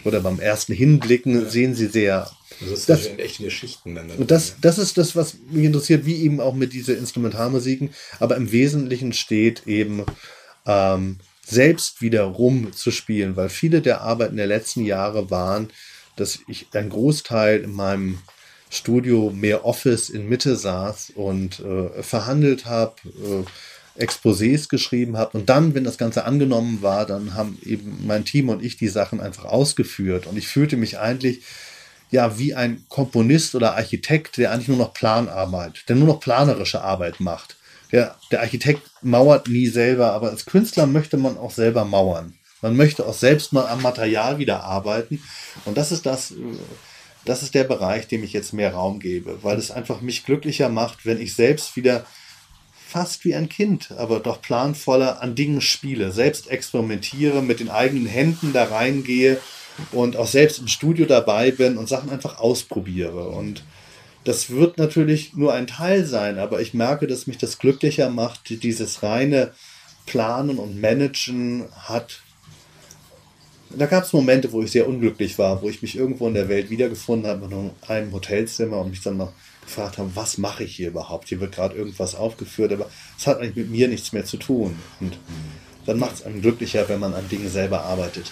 oder 0.04 0.20
beim 0.20 0.40
ersten 0.40 0.74
Hinblicken 0.74 1.44
ja. 1.44 1.50
sehen 1.50 1.74
sie 1.74 1.88
sehr. 1.88 2.30
Also 2.62 2.74
das, 2.74 2.86
das 2.86 3.04
sind 3.06 3.20
echte 3.20 3.44
Geschichten 3.44 3.96
dann. 3.96 4.12
Und 4.12 4.32
das, 4.32 4.56
das 4.62 4.78
ist 4.78 4.98
das, 4.98 5.16
was 5.16 5.36
mich 5.50 5.66
interessiert, 5.66 6.06
wie 6.06 6.22
eben 6.24 6.40
auch 6.40 6.54
mit 6.54 6.74
dieser 6.74 6.98
Instrumentalmusiken. 6.98 7.92
Aber 8.20 8.36
im 8.36 8.52
Wesentlichen 8.52 9.14
steht 9.14 9.66
eben 9.66 10.06
ähm, 10.66 11.18
selbst 11.46 12.02
wieder 12.02 12.24
rumzuspielen, 12.24 13.36
weil 13.36 13.50
viele 13.50 13.82
der 13.82 14.02
Arbeiten 14.02 14.38
der 14.38 14.48
letzten 14.48 14.84
Jahre 14.84 15.32
waren, 15.32 15.70
dass 16.18 16.40
ich 16.48 16.68
einen 16.74 16.90
Großteil 16.90 17.62
in 17.62 17.72
meinem 17.72 18.20
Studio 18.70 19.32
mehr 19.34 19.65
Office 19.65 20.09
in 20.09 20.28
Mitte 20.28 20.55
saß 20.55 21.13
und 21.15 21.59
äh, 21.59 22.03
verhandelt 22.03 22.65
habe, 22.65 22.95
äh, 23.05 23.43
Exposés 23.97 24.70
geschrieben 24.70 25.18
habe. 25.18 25.38
Und 25.38 25.49
dann, 25.49 25.74
wenn 25.74 25.84
das 25.84 25.97
Ganze 25.97 26.26
angenommen 26.26 26.82
war, 26.82 27.05
dann 27.05 27.34
haben 27.34 27.57
eben 27.63 28.05
mein 28.05 28.26
Team 28.26 28.49
und 28.49 28.63
ich 28.63 28.78
die 28.78 28.89
Sachen 28.89 29.20
einfach 29.20 29.45
ausgeführt. 29.45 30.28
Und 30.28 30.38
ich 30.38 30.47
fühlte 30.47 30.78
mich 30.78 30.99
eigentlich 30.99 31.41
ja 32.11 32.38
wie 32.38 32.53
ein 32.53 32.86
Komponist 32.89 33.55
oder 33.55 33.76
Architekt, 33.76 34.38
der 34.38 34.51
eigentlich 34.51 34.68
nur 34.68 34.78
noch 34.78 34.93
Planarbeit, 34.93 35.84
der 35.89 35.95
nur 35.95 36.07
noch 36.07 36.20
planerische 36.20 36.82
Arbeit 36.82 37.20
macht. 37.20 37.57
Der, 37.91 38.15
der 38.32 38.41
Architekt 38.41 38.82
mauert 39.01 39.47
nie 39.47 39.68
selber, 39.68 40.11
aber 40.11 40.30
als 40.30 40.45
Künstler 40.45 40.88
möchte 40.88 41.18
man 41.18 41.38
auch 41.38 41.51
selber 41.51 41.86
mauern. 41.86 42.34
Man 42.61 42.76
möchte 42.76 43.05
auch 43.05 43.13
selbst 43.13 43.53
mal 43.53 43.68
am 43.68 43.82
Material 43.82 44.39
wieder 44.39 44.63
arbeiten. 44.63 45.22
Und 45.65 45.78
das 45.78 45.91
ist 45.91 46.05
das, 46.05 46.34
das 47.28 47.44
ist 47.44 47.54
der 47.56 47.66
Bereich, 47.66 48.08
dem 48.08 48.24
ich 48.24 48.34
jetzt 48.34 48.54
mehr 48.54 48.74
Raum 48.74 49.00
gebe, 49.00 49.44
weil 49.44 49.58
es 49.58 49.72
einfach 49.72 50.02
mich 50.02 50.26
glücklicher 50.26 50.70
macht, 50.70 51.06
wenn 51.06 51.22
ich 51.22 51.34
selbst 51.34 51.76
wieder 51.76 52.06
fast 52.88 53.26
wie 53.26 53.36
ein 53.36 53.50
Kind, 53.50 53.92
aber 53.98 54.22
doch 54.22 54.42
planvoller 54.42 55.22
an 55.22 55.36
Dingen 55.36 55.60
spiele, 55.60 56.12
selbst 56.12 56.50
experimentiere, 56.50 57.42
mit 57.42 57.60
den 57.60 57.70
eigenen 57.70 58.06
Händen 58.06 58.54
da 58.54 58.64
reingehe 58.64 59.40
und 59.92 60.16
auch 60.16 60.28
selbst 60.28 60.60
im 60.60 60.68
Studio 60.68 61.06
dabei 61.06 61.52
bin 61.52 61.78
und 61.78 61.90
Sachen 61.90 62.10
einfach 62.10 62.40
ausprobiere. 62.40 63.28
Und 63.28 63.64
das 64.24 64.50
wird 64.50 64.78
natürlich 64.78 65.34
nur 65.36 65.54
ein 65.54 65.68
Teil 65.68 66.06
sein, 66.06 66.40
aber 66.40 66.62
ich 66.62 66.74
merke, 66.74 67.08
dass 67.08 67.28
mich 67.28 67.38
das 67.38 67.60
glücklicher 67.60 68.10
macht. 68.10 68.64
Dieses 68.64 69.04
reine 69.04 69.52
Planen 70.06 70.58
und 70.58 70.80
Managen 70.80 71.66
hat. 71.74 72.22
Da 73.70 73.86
gab 73.86 74.05
es 74.05 74.13
Momente, 74.13 74.51
wo 74.51 74.61
ich 74.61 74.72
sehr 74.72 74.88
unglücklich 74.88 75.38
war, 75.38 75.61
wo 75.61 75.70
ich 75.70 75.82
mich 75.82 75.97
irgendwo 75.97 76.28
in 76.28 76.34
der 76.34 76.49
Welt 76.49 76.70
wiedergefunden 76.70 77.30
habe, 77.30 77.45
in 77.45 77.72
einem 77.88 78.13
Hotelzimmer 78.13 78.80
und 78.80 78.89
mich 78.89 79.01
dann 79.01 79.18
noch 79.18 79.34
gefragt 79.61 79.97
haben, 79.97 80.11
was 80.15 80.38
mache 80.38 80.63
ich 80.63 80.76
hier 80.76 80.88
überhaupt? 80.88 81.28
Hier 81.28 81.41
wird 81.41 81.53
gerade 81.53 81.76
irgendwas 81.76 82.15
aufgeführt, 82.15 82.72
aber 82.72 82.89
es 83.18 83.28
hat 83.28 83.39
eigentlich 83.39 83.55
mit 83.55 83.70
mir 83.70 83.88
nichts 83.89 84.13
mehr 84.13 84.26
zu 84.26 84.38
tun. 84.38 84.78
Und 85.01 85.20
dann 85.86 85.99
macht 85.99 86.15
es 86.15 86.22
einem 86.24 86.41
glücklicher, 86.41 86.88
wenn 86.88 86.99
man 86.99 87.13
an 87.13 87.28
Dingen 87.28 87.49
selber 87.49 87.82
arbeitet. 87.82 88.32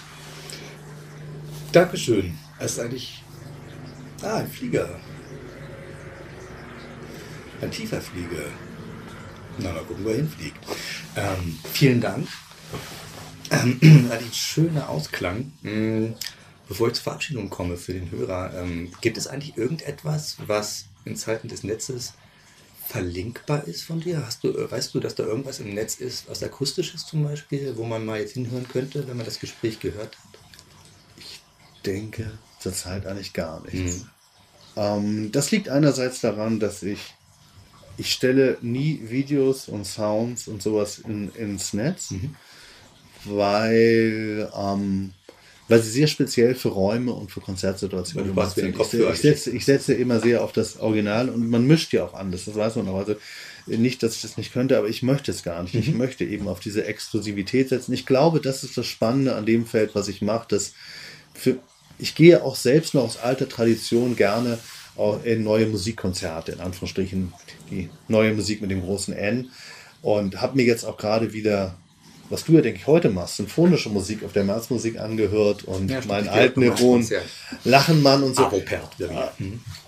Dankeschön. 1.72 2.38
Es 2.58 2.72
ist 2.72 2.80
eigentlich. 2.80 3.22
Ah, 4.22 4.36
ein 4.36 4.48
Flieger. 4.48 4.88
Ein 7.60 7.70
tiefer 7.70 8.00
Flieger. 8.00 8.46
Na, 9.58 9.72
mal 9.72 9.84
gucken, 9.84 10.04
wo 10.04 10.08
er 10.08 10.16
hinfliegt. 10.16 10.58
Ähm, 11.16 11.58
vielen 11.72 12.00
Dank. 12.00 12.26
Ähm, 13.50 13.80
ein 14.10 14.32
schöner 14.32 14.88
Ausklang. 14.88 15.52
Hm, 15.62 16.14
bevor 16.68 16.88
ich 16.88 16.94
zur 16.94 17.04
Verabschiedung 17.04 17.50
komme 17.50 17.76
für 17.76 17.92
den 17.92 18.10
Hörer, 18.10 18.52
ähm, 18.54 18.92
gibt 19.00 19.16
es 19.16 19.26
eigentlich 19.26 19.56
irgendetwas, 19.56 20.36
was 20.46 20.86
in 21.04 21.16
Zeiten 21.16 21.48
des 21.48 21.62
Netzes 21.62 22.14
verlinkbar 22.86 23.64
ist 23.64 23.82
von 23.82 24.00
dir? 24.00 24.24
Hast 24.24 24.44
du, 24.44 24.48
äh, 24.48 24.70
weißt 24.70 24.94
du, 24.94 25.00
dass 25.00 25.14
da 25.14 25.24
irgendwas 25.24 25.60
im 25.60 25.74
Netz 25.74 25.96
ist, 25.96 26.28
was 26.28 26.42
akustisch 26.42 26.94
ist 26.94 27.08
zum 27.08 27.24
Beispiel, 27.24 27.76
wo 27.76 27.84
man 27.84 28.04
mal 28.04 28.20
jetzt 28.20 28.34
hinhören 28.34 28.68
könnte, 28.68 29.06
wenn 29.08 29.16
man 29.16 29.26
das 29.26 29.40
Gespräch 29.40 29.80
gehört 29.80 30.16
hat? 30.16 30.38
Ich 31.18 31.40
denke 31.84 32.38
zurzeit 32.60 33.06
eigentlich 33.06 33.32
gar 33.32 33.62
nichts. 33.62 33.98
Mhm. 33.98 34.10
Ähm, 34.76 35.32
das 35.32 35.50
liegt 35.50 35.68
einerseits 35.68 36.20
daran, 36.20 36.60
dass 36.60 36.82
ich 36.82 37.14
ich 37.98 38.12
stelle 38.12 38.58
nie 38.60 39.00
Videos 39.04 39.68
und 39.68 39.86
Sounds 39.86 40.48
und 40.48 40.62
sowas 40.62 40.98
in, 40.98 41.32
ins 41.34 41.72
Netz, 41.72 42.10
mhm. 42.10 42.36
Weil 43.28 44.50
ähm, 44.56 45.12
weil 45.68 45.82
sie 45.82 45.90
sehr 45.90 46.06
speziell 46.06 46.54
für 46.54 46.68
Räume 46.68 47.12
und 47.12 47.30
für 47.30 47.40
Konzertsituationen 47.40 48.28
gemacht 48.28 48.54
sind. 48.54 48.76
Ich, 48.78 48.94
ich, 48.94 49.18
setze, 49.18 49.50
ich 49.50 49.64
setze 49.64 49.94
immer 49.94 50.20
sehr 50.20 50.44
auf 50.44 50.52
das 50.52 50.78
Original 50.78 51.28
und 51.28 51.48
man 51.48 51.66
mischt 51.66 51.92
ja 51.92 52.04
auch 52.04 52.14
anders, 52.14 52.44
das 52.44 52.54
weiß 52.54 52.76
man 52.76 52.88
auch. 52.88 52.98
Also 52.98 53.16
nicht, 53.66 54.02
dass 54.02 54.14
ich 54.14 54.22
das 54.22 54.36
nicht 54.36 54.52
könnte, 54.52 54.78
aber 54.78 54.88
ich 54.88 55.02
möchte 55.02 55.32
es 55.32 55.42
gar 55.42 55.62
nicht. 55.62 55.74
Mhm. 55.74 55.80
Ich 55.80 55.92
möchte 55.92 56.24
eben 56.24 56.46
auf 56.46 56.60
diese 56.60 56.84
Exklusivität 56.84 57.68
setzen. 57.68 57.92
Ich 57.92 58.06
glaube, 58.06 58.40
das 58.40 58.62
ist 58.62 58.76
das 58.76 58.86
Spannende 58.86 59.34
an 59.34 59.44
dem 59.44 59.66
Feld, 59.66 59.94
was 59.94 60.06
ich 60.06 60.22
mache, 60.22 60.46
dass 60.48 60.72
für, 61.34 61.56
ich 61.98 62.14
gehe 62.14 62.44
auch 62.44 62.54
selbst 62.54 62.94
noch 62.94 63.02
aus 63.02 63.16
alter 63.16 63.48
Tradition 63.48 64.14
gerne 64.14 64.58
in 65.24 65.42
neue 65.42 65.66
Musikkonzerte, 65.66 66.52
in 66.52 66.60
Anführungsstrichen 66.60 67.32
die 67.70 67.90
neue 68.08 68.32
Musik 68.32 68.62
mit 68.62 68.70
dem 68.70 68.82
großen 68.82 69.12
N 69.12 69.50
und 70.00 70.40
habe 70.40 70.56
mir 70.56 70.64
jetzt 70.64 70.84
auch 70.84 70.96
gerade 70.96 71.32
wieder 71.32 71.76
was 72.30 72.44
du 72.44 72.52
ja, 72.52 72.60
denke 72.60 72.80
ich, 72.80 72.86
heute 72.86 73.10
machst, 73.10 73.36
symphonische 73.36 73.88
Musik 73.88 74.24
auf 74.24 74.32
der 74.32 74.44
Märzmusik 74.44 74.98
angehört 74.98 75.64
und 75.64 75.90
ja, 75.90 76.00
meinen 76.06 76.28
alten 76.28 76.60
Neron, 76.60 77.06
ja. 77.06 77.20
Lachenmann 77.64 78.22
und 78.22 78.36
so. 78.36 78.44
Avopert, 78.44 78.90
ja. 78.98 79.32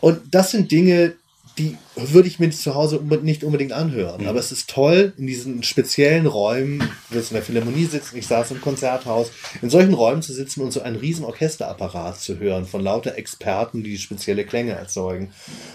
Und 0.01 0.20
das 0.30 0.51
sind 0.51 0.70
Dinge, 0.70 1.14
die 1.59 1.76
würde 1.97 2.28
ich 2.28 2.39
mir 2.39 2.51
zu 2.51 2.74
Hause 2.74 3.01
nicht 3.22 3.43
unbedingt 3.43 3.72
anhören. 3.72 4.22
Mhm. 4.22 4.28
Aber 4.28 4.39
es 4.39 4.53
ist 4.53 4.70
toll, 4.70 5.12
in 5.18 5.26
diesen 5.26 5.62
speziellen 5.64 6.26
Räumen, 6.26 6.78
du 6.78 6.86
willst 7.11 7.32
in 7.32 7.34
der 7.34 7.43
Philharmonie 7.43 7.86
sitzen, 7.86 8.16
ich 8.16 8.26
saß 8.26 8.53
im 8.53 8.61
Konzerthaus, 8.61 9.30
in 9.61 9.68
solchen 9.68 9.95
Räumen 9.95 10.22
zu 10.22 10.32
sitzen 10.32 10.61
und 10.62 10.72
so 10.72 10.82
einen 10.82 10.97
riesen 10.97 11.24
Orchesterapparat 11.24 12.20
zu 12.20 12.39
hören 12.39 12.64
von 12.66 12.82
lauter 12.82 13.16
Experten, 13.16 13.82
die 13.82 13.99
spezielle 13.99 14.45
Klänge 14.45 14.72
erzeugen. 14.72 15.32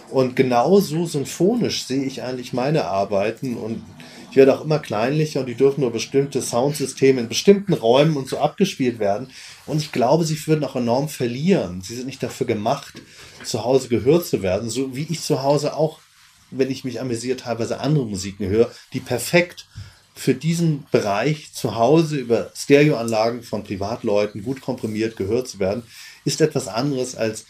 Und 0.10 0.36
genauso 0.36 1.06
symphonisch 1.06 1.84
sehe 1.86 2.06
ich 2.06 2.24
eigentlich 2.24 2.54
meine 2.54 2.86
Arbeiten 2.86 3.58
und 3.58 3.84
die 4.34 4.38
werden 4.38 4.50
auch 4.50 4.64
immer 4.64 4.80
kleinlicher 4.80 5.42
und 5.42 5.46
die 5.46 5.56
dürfen 5.56 5.82
nur 5.82 5.92
bestimmte 5.92 6.42
Soundsysteme 6.42 7.22
in 7.22 7.30
bestimmten 7.30 7.74
Räumen 7.74 8.18
und 8.18 8.28
so 8.28 8.40
abgespielt 8.40 8.98
werden. 8.98 9.30
Und 9.68 9.78
ich 9.78 9.92
glaube, 9.92 10.26
sie 10.26 10.48
würden 10.48 10.64
auch 10.64 10.76
enorm 10.76 11.08
verlieren. 11.08 11.82
Sie 11.82 11.96
sind 11.96 12.08
nicht 12.08 12.24
dafür 12.24 12.48
gemacht, 12.48 13.02
zu 13.44 13.64
Hause 13.64 13.90
gehört 13.90 14.26
zu 14.26 14.42
werden, 14.42 14.70
so 14.70 14.96
wie 14.96 15.08
ich 15.10 15.22
zu 15.22 15.44
Hause 15.44 15.76
auch, 15.76 16.00
wenn 16.50 16.72
ich 16.72 16.84
mich 16.84 17.00
amüsiere, 17.00 17.38
teilweise 17.38 17.80
andere 17.80 18.06
Musiken 18.06 18.48
höre, 18.48 18.72
die 18.94 19.00
perfekt 19.00 19.68
für 20.16 20.34
diesen 20.34 20.86
Bereich 20.92 21.54
zu 21.54 21.76
Hause 21.76 22.18
über 22.18 22.52
Stereoanlagen 22.56 23.44
von 23.44 23.64
Privatleuten 23.64 24.44
gut 24.44 24.62
komprimiert 24.62 25.16
gehört 25.16 25.48
zu 25.48 25.60
werden, 25.60 25.84
ist 26.26 26.42
etwas 26.42 26.68
anderes 26.68 27.16
als 27.16 27.46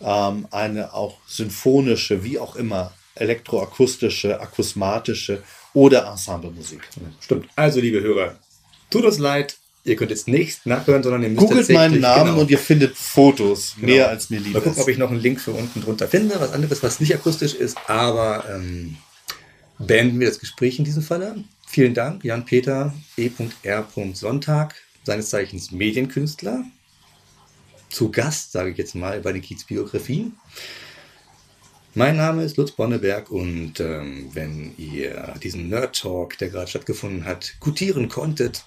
ähm, 0.00 0.46
eine 0.50 0.92
auch 0.92 1.18
symphonische, 1.26 2.24
wie 2.24 2.38
auch 2.38 2.56
immer, 2.56 2.92
elektroakustische, 3.14 4.40
akusmatische 4.40 5.42
oder 5.74 6.06
Ensemblemusik. 6.10 6.80
Stimmt. 7.20 7.48
Also, 7.56 7.80
liebe 7.80 8.00
Hörer, 8.00 8.38
tut 8.90 9.04
uns 9.04 9.18
leid, 9.18 9.56
ihr 9.84 9.96
könnt 9.96 10.10
jetzt 10.10 10.28
nicht 10.28 10.66
nachhören, 10.66 11.02
sondern 11.02 11.22
ihr 11.22 11.30
müsst 11.30 11.40
Googelt 11.40 11.68
meinen 11.70 12.00
Namen 12.00 12.30
genau, 12.30 12.40
und 12.40 12.50
ihr 12.50 12.58
findet 12.58 12.96
Fotos, 12.96 13.74
genau. 13.76 13.86
mehr 13.86 14.08
als 14.08 14.30
mir 14.30 14.40
lieb 14.40 14.54
Mal 14.54 14.62
gucken, 14.62 14.82
ob 14.82 14.88
ich 14.88 14.98
noch 14.98 15.10
einen 15.10 15.20
Link 15.20 15.40
für 15.40 15.52
unten 15.52 15.80
drunter 15.80 16.08
finde, 16.08 16.38
was 16.40 16.52
anderes, 16.52 16.82
was 16.82 17.00
nicht 17.00 17.14
akustisch 17.14 17.54
ist, 17.54 17.78
aber 17.86 18.44
ähm, 18.50 18.96
beenden 19.78 20.20
wir 20.20 20.28
das 20.28 20.38
Gespräch 20.38 20.78
in 20.78 20.84
diesem 20.84 21.02
Falle. 21.02 21.42
Vielen 21.66 21.94
Dank, 21.94 22.24
Jan-Peter 22.24 22.92
E.R. 23.16 23.86
Sonntag, 24.14 24.74
seines 25.04 25.30
Zeichens 25.30 25.70
Medienkünstler, 25.70 26.64
zu 27.88 28.10
Gast, 28.10 28.52
sage 28.52 28.70
ich 28.70 28.78
jetzt 28.78 28.94
mal, 28.94 29.20
bei 29.20 29.32
den 29.32 29.42
Kiez-Biografien. 29.42 30.36
Mein 31.94 32.16
Name 32.16 32.44
ist 32.44 32.56
Lutz 32.56 32.70
Bonneberg 32.70 33.32
und 33.32 33.80
ähm, 33.80 34.30
wenn 34.32 34.76
ihr 34.78 35.34
diesen 35.42 35.68
Nerd 35.68 36.00
Talk, 36.00 36.38
der 36.38 36.48
gerade 36.48 36.68
stattgefunden 36.68 37.24
hat, 37.24 37.56
gutieren 37.58 38.08
konntet 38.08 38.64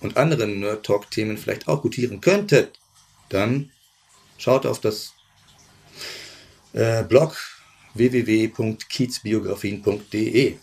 und 0.00 0.16
andere 0.16 0.46
Nerd 0.46 0.86
Talk 0.86 1.10
Themen 1.10 1.36
vielleicht 1.36 1.68
auch 1.68 1.82
gutieren 1.82 2.22
könntet, 2.22 2.80
dann 3.28 3.72
schaut 4.38 4.64
auf 4.64 4.80
das 4.80 5.12
äh, 6.72 7.04
Blog 7.04 7.36
www.kiezbiografien.de. 7.92 10.56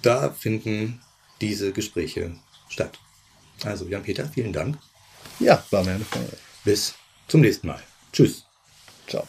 Da 0.00 0.30
finden 0.30 1.02
diese 1.42 1.72
Gespräche 1.72 2.34
statt. 2.70 2.98
Also 3.62 3.86
Jan-Peter, 3.86 4.26
vielen 4.28 4.54
Dank. 4.54 4.78
Ja, 5.38 5.62
war 5.70 5.84
mir 5.84 5.92
eine 5.92 6.06
Freude. 6.06 6.38
Bis 6.64 6.94
zum 7.28 7.42
nächsten 7.42 7.66
Mal. 7.66 7.82
Tschüss. 8.10 8.46
Ciao. 9.06 9.28